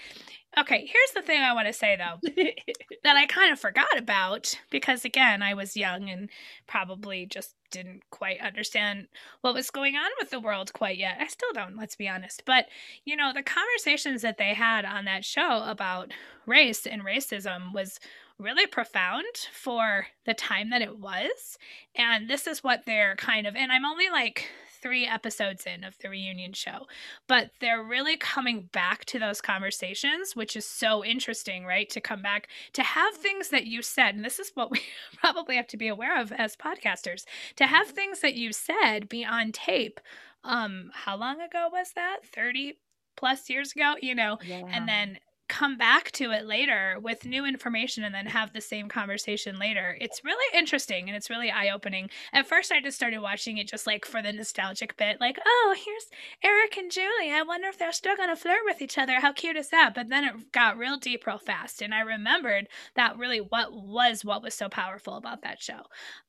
Okay, 0.58 0.80
here's 0.80 1.12
the 1.14 1.22
thing 1.22 1.42
I 1.42 1.54
want 1.54 1.68
to 1.68 1.74
say 1.74 1.96
though 1.96 2.20
that 3.04 3.16
I 3.16 3.26
kind 3.28 3.52
of 3.52 3.60
forgot 3.60 3.98
about 3.98 4.60
because 4.72 5.06
again, 5.06 5.42
I 5.42 5.54
was 5.54 5.78
young 5.78 6.10
and 6.10 6.30
probably 6.68 7.26
just 7.26 7.54
didn't 7.72 8.02
quite 8.10 8.42
understand 8.42 9.08
what 9.42 9.54
was 9.54 9.70
going 9.70 9.96
on 9.96 10.10
with 10.20 10.32
the 10.32 10.40
world 10.40 10.74
quite 10.74 10.98
yet. 10.98 11.18
I 11.20 11.28
still 11.28 11.54
don't, 11.54 11.78
let's 11.78 11.96
be 11.96 12.08
honest. 12.08 12.44
But, 12.46 12.66
you 13.06 13.16
know, 13.16 13.32
the 13.34 13.44
conversations 13.44 14.22
that 14.24 14.38
they 14.38 14.54
had 14.54 14.86
on 14.86 15.06
that 15.06 15.24
show 15.24 15.64
about 15.66 16.12
race 16.46 16.88
and 16.88 17.04
racism 17.04 17.74
was 17.74 18.00
really 18.40 18.66
profound 18.66 19.26
for 19.52 20.08
the 20.26 20.34
time 20.34 20.70
that 20.70 20.82
it 20.82 20.98
was. 20.98 21.58
And 21.96 22.30
this 22.30 22.48
is 22.48 22.64
what 22.64 22.86
they're 22.86 23.16
kind 23.16 23.46
of, 23.46 23.56
and 23.56 23.72
I'm 23.72 23.86
only 23.86 24.10
like 24.10 24.48
three 24.82 25.06
episodes 25.06 25.66
in 25.66 25.84
of 25.84 25.98
the 26.00 26.10
reunion 26.10 26.54
show, 26.54 26.88
but 27.28 27.52
they're 27.60 27.84
really 27.84 28.16
coming 28.16 28.70
back 28.72 29.06
to 29.06 29.20
those 29.20 29.42
conversations, 29.42 30.36
which 30.36 30.56
is 30.56 30.66
so 30.66 31.04
interesting, 31.04 31.66
right? 31.66 31.90
To 31.90 32.02
come 32.02 32.22
back 32.22 32.48
to 32.74 32.84
have 32.84 33.16
things 33.16 33.50
that 33.50 33.66
you 33.66 33.82
said, 33.82 34.16
and 34.16 34.24
this 34.24 34.40
is 34.40 34.52
what 34.56 34.72
we 34.72 34.82
probably 35.18 35.56
have 35.56 35.68
to 35.68 35.78
be 35.78 35.88
aware 35.88 36.20
of 36.20 36.32
as 36.32 36.56
podcasters, 36.56 37.26
to 37.58 37.68
have 37.68 37.88
things 37.88 38.22
that 38.22 38.36
you 38.36 38.54
said 38.54 39.10
be 39.10 39.26
on 39.26 39.52
tape. 39.52 40.00
Um, 40.44 40.92
how 40.94 41.18
long 41.18 41.42
ago 41.42 41.68
was 41.72 41.92
that? 41.96 42.20
30 42.24 42.78
plus 43.18 43.50
years 43.50 43.74
ago, 43.74 43.96
you 44.02 44.16
know, 44.16 44.38
yeah. 44.46 44.64
and 44.72 44.88
then 44.88 45.20
come 45.50 45.78
back 45.78 46.12
to 46.12 46.32
it 46.32 46.46
later 46.46 46.98
with 47.02 47.26
new 47.26 47.44
information 47.44 48.04
and 48.04 48.16
then 48.16 48.28
have 48.28 48.54
the 48.54 48.62
same 48.62 48.88
conversation 48.88 49.60
later. 49.60 49.98
It's 50.00 50.24
really 50.24 50.58
interesting 50.58 51.10
and 51.10 51.18
it's 51.18 51.30
really 51.30 51.52
eye 51.52 51.70
opening. 51.70 52.10
At 52.32 52.48
first, 52.48 52.72
I 52.72 52.80
just 52.80 52.96
started 52.96 53.20
watching 53.20 53.58
it 53.58 53.68
just 53.68 53.88
like 53.88 54.06
for 54.06 54.22
the 54.22 54.32
nostalgic 54.32 54.96
bit, 54.96 55.20
like, 55.20 55.40
oh, 55.46 55.76
here's 55.78 56.06
Eric 56.44 56.78
and 56.78 56.92
Julie. 56.92 57.32
I 57.32 57.42
wonder 57.42 57.68
if 57.68 57.78
they're 57.78 57.92
still 57.92 58.16
going 58.16 58.30
to 58.30 58.36
flirt 58.36 58.60
with 58.64 58.82
each 58.82 58.98
other. 58.98 59.20
How 59.20 59.34
cute 59.34 59.58
is 59.58 59.70
that? 59.70 59.94
But 59.96 60.10
then 60.10 60.24
it 60.24 60.52
got 60.52 60.78
real 60.78 60.98
deep 60.98 61.26
real 61.26 61.40
fast. 61.40 61.82
And 61.82 61.94
I 61.94 62.02
remembered 62.02 62.68
that 62.96 63.18
really 63.18 63.40
what 63.40 63.74
was 63.74 64.24
what 64.24 64.44
was 64.44 64.54
so 64.54 64.70
powerful 64.70 65.16
about 65.16 65.42
that 65.42 65.62
show. 65.62 65.82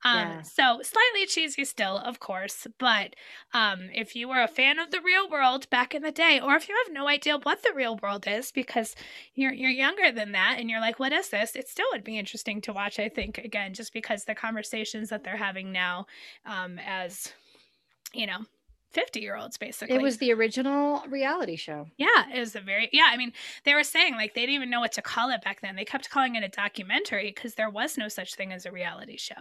Um, 0.02 0.28
yeah. 0.28 0.42
So 0.42 0.80
slightly 0.82 1.26
cheesy 1.26 1.64
still, 1.66 1.98
of 1.98 2.20
course. 2.20 2.66
But 2.78 3.14
um, 3.52 3.90
if 3.94 4.16
you 4.16 4.28
were 4.28 4.42
a 4.42 4.48
fan 4.48 4.78
of 4.78 4.90
the 4.90 5.00
real 5.00 5.28
world 5.28 5.68
back 5.68 5.94
in 5.94 6.02
the 6.02 6.10
day, 6.10 6.40
or 6.42 6.54
if 6.54 6.68
you 6.68 6.74
have 6.86 6.92
no 6.92 7.06
idea 7.06 7.36
what 7.36 7.62
the 7.62 7.72
real 7.74 7.98
world 8.02 8.26
is, 8.26 8.50
because 8.50 8.96
you're 9.34 9.52
you're 9.52 9.70
younger 9.70 10.12
than 10.12 10.32
that 10.32 10.56
and 10.58 10.70
you're 10.70 10.80
like 10.80 10.98
what 10.98 11.12
is 11.12 11.28
this? 11.28 11.56
It 11.56 11.68
still 11.68 11.86
would 11.92 12.04
be 12.04 12.18
interesting 12.18 12.60
to 12.62 12.72
watch 12.72 12.98
i 12.98 13.08
think 13.08 13.38
again 13.38 13.74
just 13.74 13.92
because 13.92 14.24
the 14.24 14.34
conversations 14.34 15.08
that 15.10 15.24
they're 15.24 15.36
having 15.36 15.72
now 15.72 16.06
um 16.46 16.78
as 16.84 17.32
you 18.12 18.26
know 18.26 18.38
50 18.92 19.20
year 19.20 19.36
olds 19.36 19.56
basically. 19.56 19.94
It 19.94 20.02
was 20.02 20.18
the 20.18 20.32
original 20.32 21.02
reality 21.08 21.56
show. 21.56 21.86
Yeah 21.96 22.24
it 22.34 22.40
was 22.40 22.56
a 22.56 22.60
very 22.60 22.88
yeah 22.92 23.08
i 23.08 23.16
mean 23.16 23.32
they 23.64 23.74
were 23.74 23.84
saying 23.84 24.14
like 24.14 24.34
they 24.34 24.42
didn't 24.42 24.56
even 24.56 24.70
know 24.70 24.80
what 24.80 24.92
to 24.92 25.02
call 25.02 25.30
it 25.30 25.42
back 25.42 25.60
then. 25.60 25.76
They 25.76 25.84
kept 25.84 26.10
calling 26.10 26.34
it 26.34 26.42
a 26.42 26.48
documentary 26.48 27.32
because 27.34 27.54
there 27.54 27.70
was 27.70 27.96
no 27.96 28.08
such 28.08 28.34
thing 28.34 28.52
as 28.52 28.66
a 28.66 28.72
reality 28.72 29.16
show. 29.16 29.34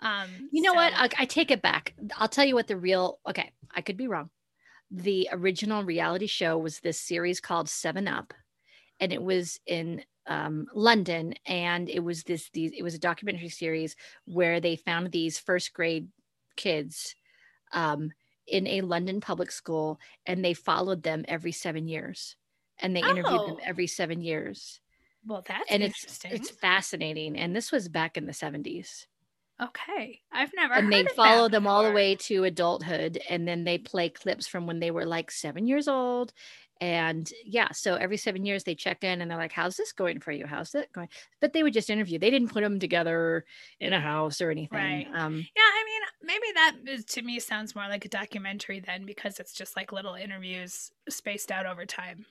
Um 0.00 0.48
you 0.50 0.62
know 0.62 0.72
so... 0.72 0.76
what? 0.76 0.92
I, 0.94 1.08
I 1.18 1.24
take 1.26 1.50
it 1.50 1.62
back. 1.62 1.94
I'll 2.16 2.28
tell 2.28 2.44
you 2.44 2.54
what 2.54 2.68
the 2.68 2.76
real 2.76 3.18
okay 3.28 3.52
i 3.74 3.80
could 3.80 3.96
be 3.96 4.08
wrong. 4.08 4.30
The 4.90 5.28
original 5.32 5.82
reality 5.82 6.26
show 6.26 6.56
was 6.56 6.80
this 6.80 7.00
series 7.00 7.40
called 7.40 7.68
seven 7.68 8.08
up 8.08 8.32
and 9.00 9.12
it 9.12 9.22
was 9.22 9.60
in 9.66 10.02
um, 10.26 10.66
London, 10.74 11.34
and 11.46 11.88
it 11.88 12.00
was 12.00 12.24
this 12.24 12.50
these 12.52 12.72
it 12.76 12.82
was 12.82 12.94
a 12.94 12.98
documentary 12.98 13.48
series 13.48 13.96
where 14.24 14.60
they 14.60 14.76
found 14.76 15.10
these 15.10 15.38
first 15.38 15.72
grade 15.72 16.08
kids 16.56 17.14
um, 17.72 18.10
in 18.46 18.66
a 18.66 18.80
London 18.80 19.20
public 19.20 19.50
school, 19.50 19.98
and 20.26 20.44
they 20.44 20.54
followed 20.54 21.02
them 21.02 21.24
every 21.28 21.52
seven 21.52 21.88
years, 21.88 22.36
and 22.78 22.94
they 22.94 23.00
interviewed 23.00 23.40
oh. 23.40 23.46
them 23.46 23.58
every 23.64 23.86
seven 23.86 24.20
years. 24.20 24.80
Well, 25.26 25.44
that's 25.46 25.64
and 25.70 25.82
it's 25.82 26.20
it's 26.24 26.50
fascinating, 26.50 27.36
and 27.36 27.54
this 27.54 27.70
was 27.70 27.88
back 27.88 28.16
in 28.16 28.26
the 28.26 28.32
seventies. 28.32 29.06
Okay, 29.60 30.20
I've 30.30 30.52
never. 30.54 30.74
And 30.74 30.92
they 30.92 31.04
follow 31.04 31.48
them 31.48 31.66
all 31.66 31.82
the 31.82 31.92
way 31.92 32.14
to 32.14 32.44
adulthood, 32.44 33.18
and 33.28 33.48
then 33.48 33.64
they 33.64 33.78
play 33.78 34.10
clips 34.10 34.46
from 34.46 34.66
when 34.66 34.80
they 34.80 34.90
were 34.90 35.06
like 35.06 35.30
seven 35.30 35.66
years 35.66 35.88
old, 35.88 36.32
and 36.80 37.32
yeah 37.44 37.68
so 37.72 37.94
every 37.94 38.16
seven 38.16 38.44
years 38.44 38.64
they 38.64 38.74
check 38.74 39.02
in 39.02 39.20
and 39.20 39.30
they're 39.30 39.38
like 39.38 39.52
how's 39.52 39.76
this 39.76 39.92
going 39.92 40.20
for 40.20 40.32
you 40.32 40.46
how's 40.46 40.74
it 40.74 40.92
going 40.92 41.08
but 41.40 41.52
they 41.52 41.62
would 41.62 41.72
just 41.72 41.88
interview 41.88 42.18
they 42.18 42.30
didn't 42.30 42.52
put 42.52 42.62
them 42.62 42.78
together 42.78 43.44
in 43.80 43.92
a 43.92 44.00
house 44.00 44.40
or 44.40 44.50
anything 44.50 44.78
right. 44.78 45.06
um 45.14 45.34
yeah 45.34 45.62
i 45.62 45.84
mean 45.84 46.00
maybe 46.22 46.46
that 46.54 46.76
is, 46.86 47.04
to 47.04 47.22
me 47.22 47.40
sounds 47.40 47.74
more 47.74 47.88
like 47.88 48.04
a 48.04 48.08
documentary 48.08 48.80
then 48.80 49.06
because 49.06 49.40
it's 49.40 49.52
just 49.52 49.76
like 49.76 49.92
little 49.92 50.14
interviews 50.14 50.90
spaced 51.08 51.50
out 51.50 51.66
over 51.66 51.86
time 51.86 52.26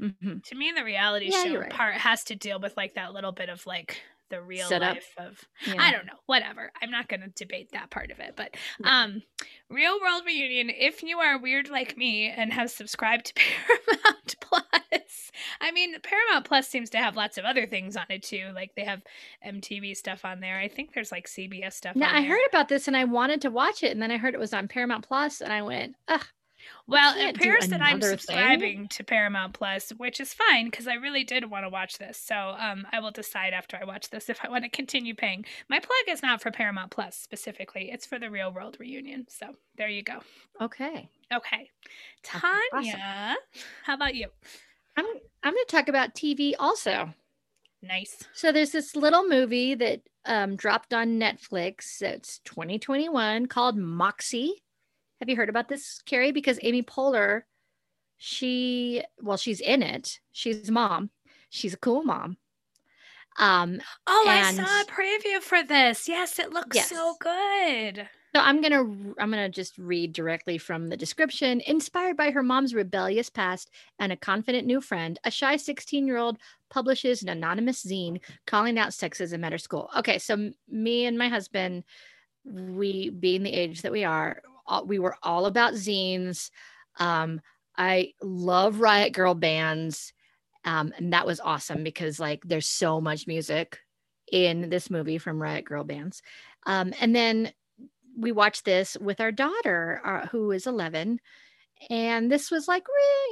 mm-hmm. 0.00 0.38
to 0.44 0.54
me 0.54 0.72
the 0.76 0.84
reality 0.84 1.30
yeah, 1.30 1.44
show 1.44 1.60
right. 1.60 1.70
part 1.70 1.94
has 1.94 2.24
to 2.24 2.34
deal 2.34 2.60
with 2.60 2.76
like 2.76 2.94
that 2.94 3.14
little 3.14 3.32
bit 3.32 3.48
of 3.48 3.64
like 3.66 4.02
the 4.30 4.40
real 4.42 4.68
life 4.70 5.12
of 5.18 5.44
yeah. 5.66 5.74
I 5.78 5.92
don't 5.92 6.06
know, 6.06 6.18
whatever. 6.26 6.72
I'm 6.82 6.90
not 6.90 7.08
going 7.08 7.20
to 7.20 7.28
debate 7.28 7.70
that 7.72 7.90
part 7.90 8.10
of 8.10 8.18
it, 8.20 8.34
but 8.36 8.54
um 8.84 9.22
Real 9.68 9.98
World 10.00 10.22
Reunion, 10.26 10.70
if 10.70 11.02
you 11.02 11.18
are 11.18 11.38
weird 11.38 11.68
like 11.68 11.96
me 11.96 12.28
and 12.28 12.52
have 12.52 12.70
subscribed 12.70 13.26
to 13.26 13.34
Paramount 13.66 14.36
Plus. 14.40 15.30
I 15.60 15.72
mean, 15.72 15.94
Paramount 16.00 16.44
Plus 16.44 16.68
seems 16.68 16.90
to 16.90 16.98
have 16.98 17.16
lots 17.16 17.36
of 17.38 17.44
other 17.44 17.66
things 17.66 17.96
on 17.96 18.06
it 18.10 18.22
too. 18.22 18.50
Like 18.54 18.72
they 18.76 18.84
have 18.84 19.02
MTV 19.46 19.96
stuff 19.96 20.24
on 20.24 20.40
there. 20.40 20.58
I 20.58 20.68
think 20.68 20.92
there's 20.94 21.12
like 21.12 21.26
CBS 21.26 21.72
stuff 21.74 21.96
Now, 21.96 22.10
I 22.14 22.20
there. 22.20 22.30
heard 22.30 22.46
about 22.48 22.68
this 22.68 22.86
and 22.88 22.96
I 22.96 23.04
wanted 23.04 23.40
to 23.42 23.50
watch 23.50 23.82
it 23.82 23.92
and 23.92 24.00
then 24.02 24.10
I 24.10 24.16
heard 24.18 24.34
it 24.34 24.40
was 24.40 24.54
on 24.54 24.68
Paramount 24.68 25.06
Plus 25.06 25.40
and 25.40 25.52
I 25.52 25.62
went, 25.62 25.94
"Ugh, 26.08 26.24
well, 26.86 27.16
it 27.16 27.36
appears 27.36 27.68
that 27.68 27.82
I'm 27.82 28.00
subscribing 28.00 28.78
thing? 28.78 28.88
to 28.88 29.04
Paramount 29.04 29.54
Plus, 29.54 29.90
which 29.96 30.20
is 30.20 30.32
fine 30.32 30.66
because 30.66 30.86
I 30.86 30.94
really 30.94 31.24
did 31.24 31.50
want 31.50 31.64
to 31.64 31.68
watch 31.68 31.98
this. 31.98 32.18
So 32.18 32.34
um, 32.58 32.86
I 32.92 33.00
will 33.00 33.10
decide 33.10 33.52
after 33.52 33.78
I 33.80 33.84
watch 33.84 34.10
this 34.10 34.28
if 34.28 34.40
I 34.44 34.48
want 34.48 34.64
to 34.64 34.70
continue 34.70 35.14
paying. 35.14 35.44
My 35.68 35.78
plug 35.78 35.98
is 36.08 36.22
not 36.22 36.40
for 36.40 36.50
Paramount 36.50 36.90
Plus 36.90 37.16
specifically; 37.16 37.90
it's 37.92 38.06
for 38.06 38.18
the 38.18 38.30
Real 38.30 38.52
World 38.52 38.76
Reunion. 38.78 39.26
So 39.28 39.46
there 39.76 39.88
you 39.88 40.02
go. 40.02 40.20
Okay. 40.60 41.08
Okay, 41.34 41.70
Tanya, 42.22 42.54
awesome. 42.72 43.36
how 43.82 43.94
about 43.94 44.14
you? 44.14 44.28
I'm 44.96 45.04
I'm 45.42 45.52
going 45.52 45.64
to 45.66 45.76
talk 45.76 45.88
about 45.88 46.14
TV 46.14 46.52
also. 46.58 47.12
Nice. 47.82 48.24
So 48.32 48.52
there's 48.52 48.70
this 48.70 48.96
little 48.96 49.26
movie 49.26 49.74
that 49.74 50.02
um, 50.24 50.56
dropped 50.56 50.94
on 50.94 51.20
Netflix. 51.20 52.00
It's 52.02 52.40
2021 52.40 53.46
called 53.46 53.76
Moxie. 53.76 54.62
Have 55.20 55.28
you 55.28 55.36
heard 55.36 55.48
about 55.48 55.68
this, 55.68 56.00
Carrie? 56.04 56.32
Because 56.32 56.58
Amy 56.62 56.82
Poehler, 56.82 57.42
she, 58.16 59.02
well, 59.20 59.36
she's 59.36 59.60
in 59.60 59.82
it. 59.82 60.20
She's 60.32 60.70
mom. 60.70 61.10
She's 61.48 61.74
a 61.74 61.78
cool 61.78 62.02
mom. 62.02 62.36
Um, 63.38 63.80
oh, 64.06 64.26
I 64.28 64.52
saw 64.52 64.62
a 64.62 64.84
preview 64.84 65.40
for 65.40 65.62
this. 65.62 66.08
Yes, 66.08 66.38
it 66.38 66.52
looks 66.52 66.76
yes. 66.76 66.88
so 66.88 67.14
good. 67.20 68.08
So 68.34 68.42
I'm 68.42 68.60
gonna 68.60 68.82
I'm 69.18 69.30
gonna 69.30 69.48
just 69.48 69.78
read 69.78 70.12
directly 70.12 70.58
from 70.58 70.88
the 70.88 70.96
description. 70.96 71.62
Inspired 71.66 72.16
by 72.16 72.30
her 72.30 72.42
mom's 72.42 72.74
rebellious 72.74 73.30
past 73.30 73.70
and 73.98 74.12
a 74.12 74.16
confident 74.16 74.66
new 74.66 74.80
friend, 74.80 75.18
a 75.24 75.30
shy 75.30 75.56
16 75.56 76.06
year 76.06 76.18
old 76.18 76.38
publishes 76.68 77.22
an 77.22 77.28
anonymous 77.28 77.84
zine 77.84 78.20
calling 78.46 78.78
out 78.78 78.90
sexism 78.90 79.44
at 79.44 79.52
her 79.52 79.58
school. 79.58 79.88
Okay, 79.96 80.18
so 80.18 80.50
me 80.68 81.06
and 81.06 81.16
my 81.16 81.28
husband, 81.28 81.84
we 82.44 83.10
being 83.10 83.42
the 83.42 83.52
age 83.52 83.82
that 83.82 83.92
we 83.92 84.04
are, 84.04 84.42
we 84.86 84.98
were 84.98 85.16
all 85.22 85.46
about 85.46 85.74
zines. 85.74 86.50
Um, 86.98 87.40
I 87.76 88.12
love 88.22 88.80
Riot 88.80 89.12
Girl 89.12 89.34
bands. 89.34 90.12
Um, 90.64 90.92
and 90.96 91.12
that 91.12 91.26
was 91.26 91.40
awesome 91.40 91.84
because 91.84 92.18
like 92.18 92.42
there's 92.44 92.66
so 92.66 93.00
much 93.00 93.26
music 93.26 93.78
in 94.32 94.68
this 94.68 94.90
movie 94.90 95.18
from 95.18 95.40
Riot 95.40 95.64
Girl 95.64 95.84
bands. 95.84 96.22
Um, 96.66 96.92
and 97.00 97.14
then 97.14 97.52
we 98.18 98.32
watched 98.32 98.64
this 98.64 98.96
with 99.00 99.20
our 99.20 99.30
daughter, 99.30 100.00
uh, 100.04 100.26
who 100.26 100.50
is 100.50 100.66
11, 100.66 101.20
and 101.90 102.32
this 102.32 102.50
was 102.50 102.66
like, 102.66 102.84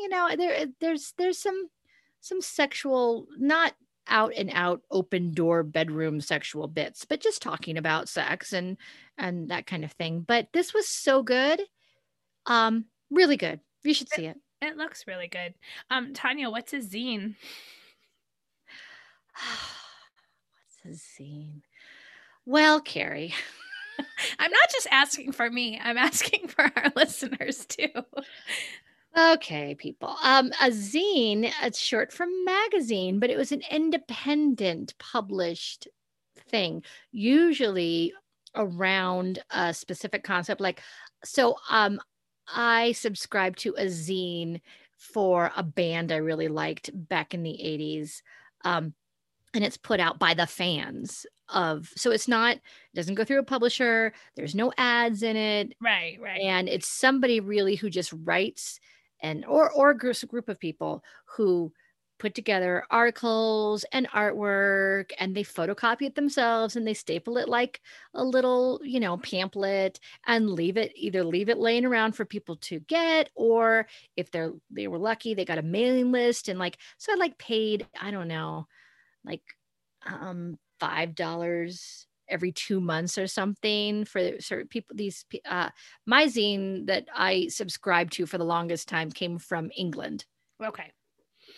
you 0.03 0.09
know, 0.09 0.28
there 0.37 0.66
there's 0.80 1.14
there's 1.16 1.39
some 1.39 1.68
some 2.20 2.41
sexual, 2.41 3.26
not 3.39 3.72
out 4.09 4.32
and 4.36 4.50
out 4.52 4.82
open 4.90 5.32
door 5.32 5.62
bedroom 5.62 6.20
sexual 6.20 6.68
bits, 6.68 7.05
but 7.05 7.20
just 7.20 7.42
talking 7.42 7.76
about 7.78 8.09
sex 8.09 8.52
and 8.52 8.76
and 9.18 9.50
that 9.50 9.66
kind 9.66 9.84
of 9.84 9.92
thing. 9.92 10.20
But 10.20 10.48
this 10.52 10.74
was 10.74 10.88
so 10.88 11.22
good. 11.22 11.61
Um, 12.46 12.86
really 13.11 13.36
good. 13.36 13.61
You 13.82 13.94
should 13.94 14.11
see 14.11 14.26
it. 14.26 14.36
It 14.61 14.76
looks 14.76 15.07
really 15.07 15.28
good. 15.28 15.55
Um, 15.90 16.14
Tanya, 16.14 16.50
what's 16.50 16.72
a 16.72 16.78
zine? 16.78 17.34
what's 20.84 21.00
a 21.18 21.22
zine? 21.22 21.62
Well, 22.46 22.80
Carrie. 22.80 23.34
I'm 24.38 24.50
not 24.50 24.70
just 24.72 24.88
asking 24.90 25.32
for 25.32 25.48
me, 25.48 25.80
I'm 25.82 25.98
asking 25.98 26.48
for 26.48 26.62
our 26.76 26.92
listeners 26.96 27.64
too. 27.66 27.88
Okay, 29.17 29.77
people. 29.77 30.17
Um, 30.23 30.49
a 30.61 30.71
zine, 30.71 31.53
it's 31.62 31.79
short 31.79 32.12
for 32.12 32.27
magazine, 32.45 33.21
but 33.21 33.31
it 33.31 33.37
was 33.37 33.53
an 33.53 33.62
independent 33.71 34.95
published 34.99 35.87
thing, 36.49 36.83
usually 37.12 38.12
around 38.57 39.39
a 39.51 39.73
specific 39.73 40.25
concept. 40.25 40.61
Like, 40.61 40.83
so 41.25 41.57
um, 41.71 42.01
I 42.53 42.93
subscribe 42.93 43.57
to 43.59 43.75
a 43.79 43.85
zine 43.87 44.61
for 44.99 45.53
a 45.57 45.62
band 45.62 46.11
I 46.11 46.17
really 46.17 46.49
liked 46.49 46.91
back 46.93 47.35
in 47.35 47.45
the 47.45 47.59
80s. 47.62 48.21
Um, 48.65 48.95
and 49.55 49.62
it's 49.62 49.77
put 49.77 50.01
out 50.01 50.19
by 50.19 50.35
the 50.35 50.47
fans 50.47 51.27
of 51.51 51.93
so 51.95 52.11
it's 52.11 52.27
not 52.27 52.57
it 52.57 52.62
doesn't 52.95 53.17
go 53.17 53.25
through 53.25 53.39
a 53.39 53.43
publisher 53.45 54.15
there's 54.35 54.55
no 54.55 54.73
ads 54.79 55.23
in 55.23 55.37
it 55.37 55.75
right 55.79 56.19
right 56.19 56.41
and 56.41 56.71
it's 56.71 56.89
somebody 56.89 57.39
really 57.39 57.75
who 57.77 57.91
just 57.91 58.15
writes 58.25 58.81
and 59.21 59.45
or 59.45 59.71
or 59.73 59.91
a 59.91 59.97
group, 59.97 60.49
of 60.49 60.59
people 60.59 61.03
who 61.37 61.73
put 62.19 62.35
together 62.35 62.85
articles 62.91 63.85
and 63.93 64.09
artwork 64.11 65.11
and 65.19 65.35
they 65.35 65.43
photocopy 65.43 66.03
it 66.03 66.15
themselves 66.15 66.77
and 66.77 66.87
they 66.87 66.95
staple 66.95 67.37
it 67.39 67.49
like 67.49 67.81
a 68.15 68.25
little 68.25 68.81
you 68.85 69.01
know 69.01 69.17
pamphlet 69.17 69.99
and 70.27 70.49
leave 70.49 70.77
it 70.77 70.93
either 70.95 71.25
leave 71.25 71.49
it 71.49 71.59
laying 71.59 71.85
around 71.85 72.12
for 72.12 72.25
people 72.25 72.57
to 72.57 72.79
get 72.81 73.31
or 73.35 73.87
if 74.17 74.31
they're 74.31 74.53
they 74.71 74.87
were 74.87 74.99
lucky 74.99 75.35
they 75.35 75.45
got 75.45 75.59
a 75.59 75.62
mailing 75.62 76.12
list 76.12 76.49
and 76.49 76.59
like 76.59 76.79
so 76.99 77.12
i 77.12 77.17
like 77.17 77.37
paid 77.37 77.87
i 78.01 78.11
don't 78.11 78.29
know 78.29 78.67
like 79.25 79.43
um 80.07 80.57
five 80.79 81.15
dollars 81.15 82.07
every 82.35 82.53
two 82.53 82.80
months 82.80 83.16
or 83.16 83.26
something 83.26 84.05
for 84.05 84.41
certain 84.41 84.68
people 84.68 84.95
these 84.97 85.24
uh 85.49 85.70
my 86.05 86.26
zine 86.26 86.87
that 86.87 87.07
i 87.14 87.47
subscribed 87.49 88.12
to 88.12 88.26
for 88.26 88.39
the 88.39 88.45
longest 88.45 88.89
time 88.89 89.11
came 89.11 89.39
from 89.39 89.70
england 89.76 90.26
okay 90.62 90.91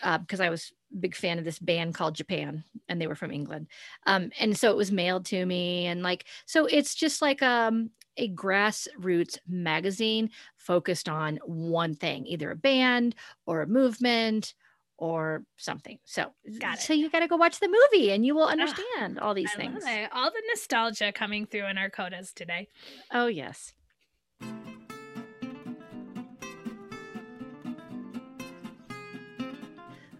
uh, 0.02 0.18
because 0.18 0.40
I 0.40 0.50
was 0.50 0.72
a 0.92 0.96
big 0.96 1.14
fan 1.14 1.38
of 1.38 1.44
this 1.44 1.58
band 1.58 1.94
called 1.94 2.14
Japan, 2.14 2.64
and 2.88 3.00
they 3.00 3.06
were 3.06 3.14
from 3.14 3.30
England. 3.30 3.68
Um, 4.06 4.30
and 4.38 4.56
so 4.56 4.70
it 4.70 4.76
was 4.76 4.92
mailed 4.92 5.24
to 5.26 5.44
me, 5.46 5.86
and 5.86 6.02
like 6.02 6.26
so, 6.46 6.66
it's 6.66 6.94
just 6.94 7.22
like 7.22 7.42
um, 7.42 7.90
a 8.16 8.32
grassroots 8.32 9.38
magazine 9.46 10.30
focused 10.56 11.08
on 11.08 11.38
one 11.44 11.94
thing, 11.94 12.26
either 12.26 12.50
a 12.50 12.56
band 12.56 13.14
or 13.46 13.62
a 13.62 13.66
movement 13.66 14.54
or 14.98 15.44
something. 15.56 15.98
So, 16.04 16.32
so 16.78 16.92
you 16.92 17.10
got 17.10 17.20
to 17.20 17.28
go 17.28 17.36
watch 17.36 17.60
the 17.60 17.68
movie, 17.68 18.10
and 18.12 18.24
you 18.24 18.34
will 18.34 18.46
understand 18.46 19.18
all 19.18 19.34
these 19.34 19.52
I 19.54 19.56
things. 19.56 19.84
All 20.12 20.30
the 20.30 20.42
nostalgia 20.48 21.12
coming 21.12 21.46
through 21.46 21.66
in 21.66 21.78
our 21.78 21.90
codas 21.90 22.32
today. 22.32 22.68
Oh 23.12 23.26
yes. 23.26 23.72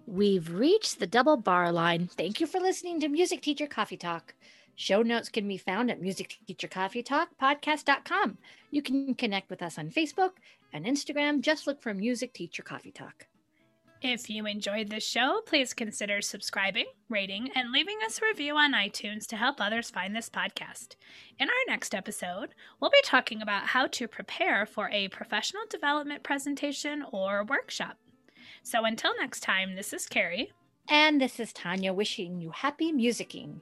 We've 0.06 0.50
reached 0.50 0.98
the 0.98 1.06
double 1.06 1.36
bar 1.36 1.70
line. 1.72 2.08
Thank 2.16 2.40
you 2.40 2.46
for 2.46 2.58
listening 2.58 3.00
to 3.00 3.08
Music 3.08 3.42
Teacher 3.42 3.66
Coffee 3.66 3.98
Talk. 3.98 4.34
Show 4.74 5.02
notes 5.02 5.28
can 5.28 5.46
be 5.46 5.58
found 5.58 5.90
at 5.90 6.00
Music 6.00 6.38
Teacher 6.46 6.68
Coffee 6.68 7.02
Talk 7.02 7.28
podcast.com. 7.40 8.38
You 8.70 8.80
can 8.80 9.14
connect 9.14 9.50
with 9.50 9.62
us 9.62 9.78
on 9.78 9.90
Facebook 9.90 10.32
and 10.72 10.86
Instagram. 10.86 11.40
Just 11.40 11.66
look 11.66 11.82
for 11.82 11.92
Music 11.92 12.32
Teacher 12.32 12.62
Coffee 12.62 12.92
Talk. 12.92 13.26
If 14.08 14.30
you 14.30 14.46
enjoyed 14.46 14.88
this 14.88 15.04
show, 15.04 15.40
please 15.46 15.74
consider 15.74 16.22
subscribing, 16.22 16.86
rating, 17.08 17.50
and 17.56 17.72
leaving 17.72 17.98
us 18.06 18.20
a 18.22 18.26
review 18.26 18.54
on 18.54 18.72
iTunes 18.72 19.26
to 19.26 19.36
help 19.36 19.60
others 19.60 19.90
find 19.90 20.14
this 20.14 20.30
podcast. 20.30 20.94
In 21.40 21.48
our 21.48 21.54
next 21.66 21.92
episode, 21.92 22.50
we'll 22.78 22.92
be 22.92 23.02
talking 23.04 23.42
about 23.42 23.66
how 23.66 23.88
to 23.88 24.06
prepare 24.06 24.64
for 24.64 24.88
a 24.90 25.08
professional 25.08 25.64
development 25.68 26.22
presentation 26.22 27.04
or 27.10 27.42
workshop. 27.42 27.98
So 28.62 28.84
until 28.84 29.12
next 29.18 29.40
time, 29.40 29.74
this 29.74 29.92
is 29.92 30.06
Carrie. 30.06 30.52
And 30.88 31.20
this 31.20 31.40
is 31.40 31.52
Tanya 31.52 31.92
wishing 31.92 32.40
you 32.40 32.50
happy 32.50 32.92
musicking. 32.92 33.58